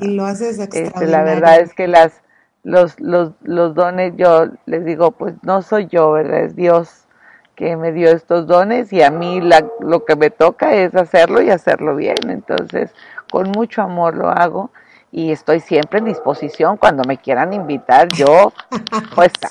Y 0.00 0.14
lo 0.14 0.24
haces 0.24 0.58
este, 0.58 1.06
La 1.06 1.22
verdad 1.22 1.60
es 1.60 1.74
que 1.74 1.86
las, 1.86 2.22
los, 2.64 2.98
los, 2.98 3.32
los 3.42 3.74
dones, 3.74 4.14
yo 4.16 4.46
les 4.64 4.84
digo, 4.84 5.12
pues 5.12 5.34
no 5.42 5.62
soy 5.62 5.86
yo, 5.86 6.12
¿verdad? 6.12 6.40
Es 6.40 6.56
Dios 6.56 7.06
que 7.54 7.76
me 7.76 7.92
dio 7.92 8.10
estos 8.10 8.46
dones 8.46 8.92
y 8.92 9.02
a 9.02 9.10
mí 9.10 9.40
la, 9.40 9.66
lo 9.80 10.04
que 10.04 10.14
me 10.14 10.30
toca 10.30 10.74
es 10.74 10.94
hacerlo 10.94 11.40
y 11.42 11.50
hacerlo 11.50 11.96
bien. 11.96 12.16
Entonces, 12.28 12.94
con 13.30 13.50
mucho 13.50 13.82
amor 13.82 14.16
lo 14.16 14.28
hago 14.28 14.70
y 15.10 15.32
estoy 15.32 15.60
siempre 15.60 15.98
en 15.98 16.06
disposición 16.06 16.76
cuando 16.76 17.02
me 17.06 17.18
quieran 17.18 17.52
invitar, 17.52 18.08
yo 18.08 18.52
puesta. 19.14 19.50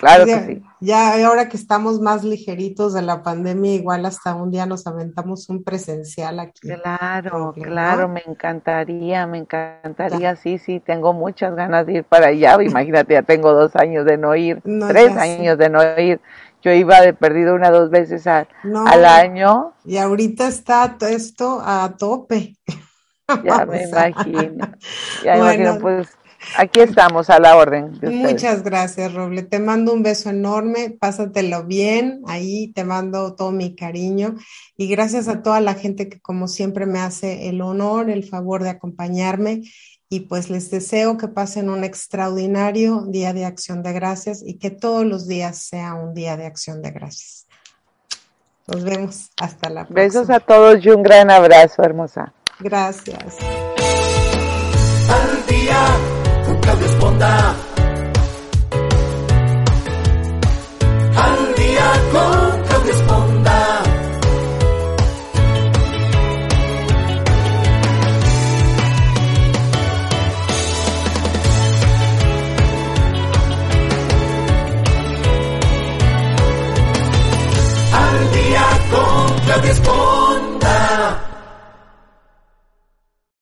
Claro 0.00 0.24
que 0.24 0.40
sí. 0.46 0.62
Ya 0.80 1.24
ahora 1.26 1.48
que 1.48 1.56
estamos 1.56 2.00
más 2.00 2.24
ligeritos 2.24 2.94
de 2.94 3.02
la 3.02 3.22
pandemia, 3.22 3.74
igual 3.74 4.06
hasta 4.06 4.34
un 4.34 4.50
día 4.50 4.64
nos 4.64 4.86
aventamos 4.86 5.48
un 5.50 5.62
presencial 5.62 6.40
aquí. 6.40 6.68
Claro, 6.68 7.52
claro, 7.52 8.08
me 8.08 8.22
encantaría, 8.26 9.26
me 9.26 9.38
encantaría, 9.38 10.36
sí, 10.36 10.58
sí, 10.58 10.80
tengo 10.80 11.12
muchas 11.12 11.54
ganas 11.54 11.86
de 11.86 11.94
ir 11.98 12.04
para 12.04 12.28
allá. 12.28 12.56
Imagínate, 12.62 13.14
ya 13.14 13.22
tengo 13.22 13.52
dos 13.52 13.76
años 13.76 14.06
de 14.06 14.16
no 14.16 14.34
ir, 14.34 14.62
tres 14.88 15.16
años 15.16 15.58
de 15.58 15.68
no 15.68 15.82
ir. 16.00 16.20
Yo 16.62 16.72
iba 16.72 17.00
de 17.00 17.14
perdido 17.14 17.54
una 17.54 17.70
dos 17.70 17.90
veces 17.90 18.26
al 18.26 18.46
año. 19.04 19.74
Y 19.84 19.98
ahorita 19.98 20.48
está 20.48 20.96
esto 21.00 21.62
a 21.64 21.94
tope. 21.98 22.56
Ya 23.44 23.66
me 23.66 23.84
imagino. 23.84 24.72
Ya 25.24 25.32
me 25.34 25.38
imagino, 25.38 25.78
pues 25.78 26.08
aquí 26.56 26.80
estamos 26.80 27.30
a 27.30 27.38
la 27.38 27.56
orden. 27.56 27.98
muchas 28.02 28.62
gracias, 28.62 29.12
Roble. 29.12 29.42
Te 29.42 29.58
mando 29.58 29.92
un 29.92 30.02
beso 30.02 30.30
enorme, 30.30 30.90
pásatelo 30.90 31.64
bien, 31.64 32.22
ahí 32.26 32.72
te 32.72 32.84
mando 32.84 33.34
todo 33.34 33.52
mi 33.52 33.74
cariño 33.74 34.36
y 34.76 34.88
gracias 34.88 35.28
a 35.28 35.42
toda 35.42 35.60
la 35.60 35.74
gente 35.74 36.08
que 36.08 36.20
como 36.20 36.48
siempre 36.48 36.86
me 36.86 37.00
hace 37.00 37.48
el 37.48 37.60
honor, 37.60 38.10
el 38.10 38.24
favor 38.24 38.62
de 38.62 38.70
acompañarme 38.70 39.62
y 40.08 40.20
pues 40.20 40.50
les 40.50 40.70
deseo 40.70 41.16
que 41.16 41.28
pasen 41.28 41.70
un 41.70 41.84
extraordinario 41.84 43.04
día 43.06 43.32
de 43.32 43.44
acción 43.44 43.82
de 43.82 43.92
gracias 43.92 44.42
y 44.44 44.58
que 44.58 44.70
todos 44.70 45.04
los 45.04 45.28
días 45.28 45.58
sea 45.58 45.94
un 45.94 46.14
día 46.14 46.36
de 46.36 46.46
acción 46.46 46.82
de 46.82 46.90
gracias. 46.90 47.46
Nos 48.66 48.84
vemos 48.84 49.30
hasta 49.40 49.68
la 49.68 49.86
próxima. 49.86 50.00
Besos 50.00 50.30
a 50.30 50.40
todos 50.40 50.84
y 50.84 50.90
un 50.90 51.02
gran 51.02 51.30
abrazo, 51.30 51.82
hermosa. 51.82 52.32
Gracias. 52.60 53.36
Al 55.08 55.46
día 55.46 55.86
con 56.46 56.60
Claudia 56.60 56.86
Esponda. 56.86 57.69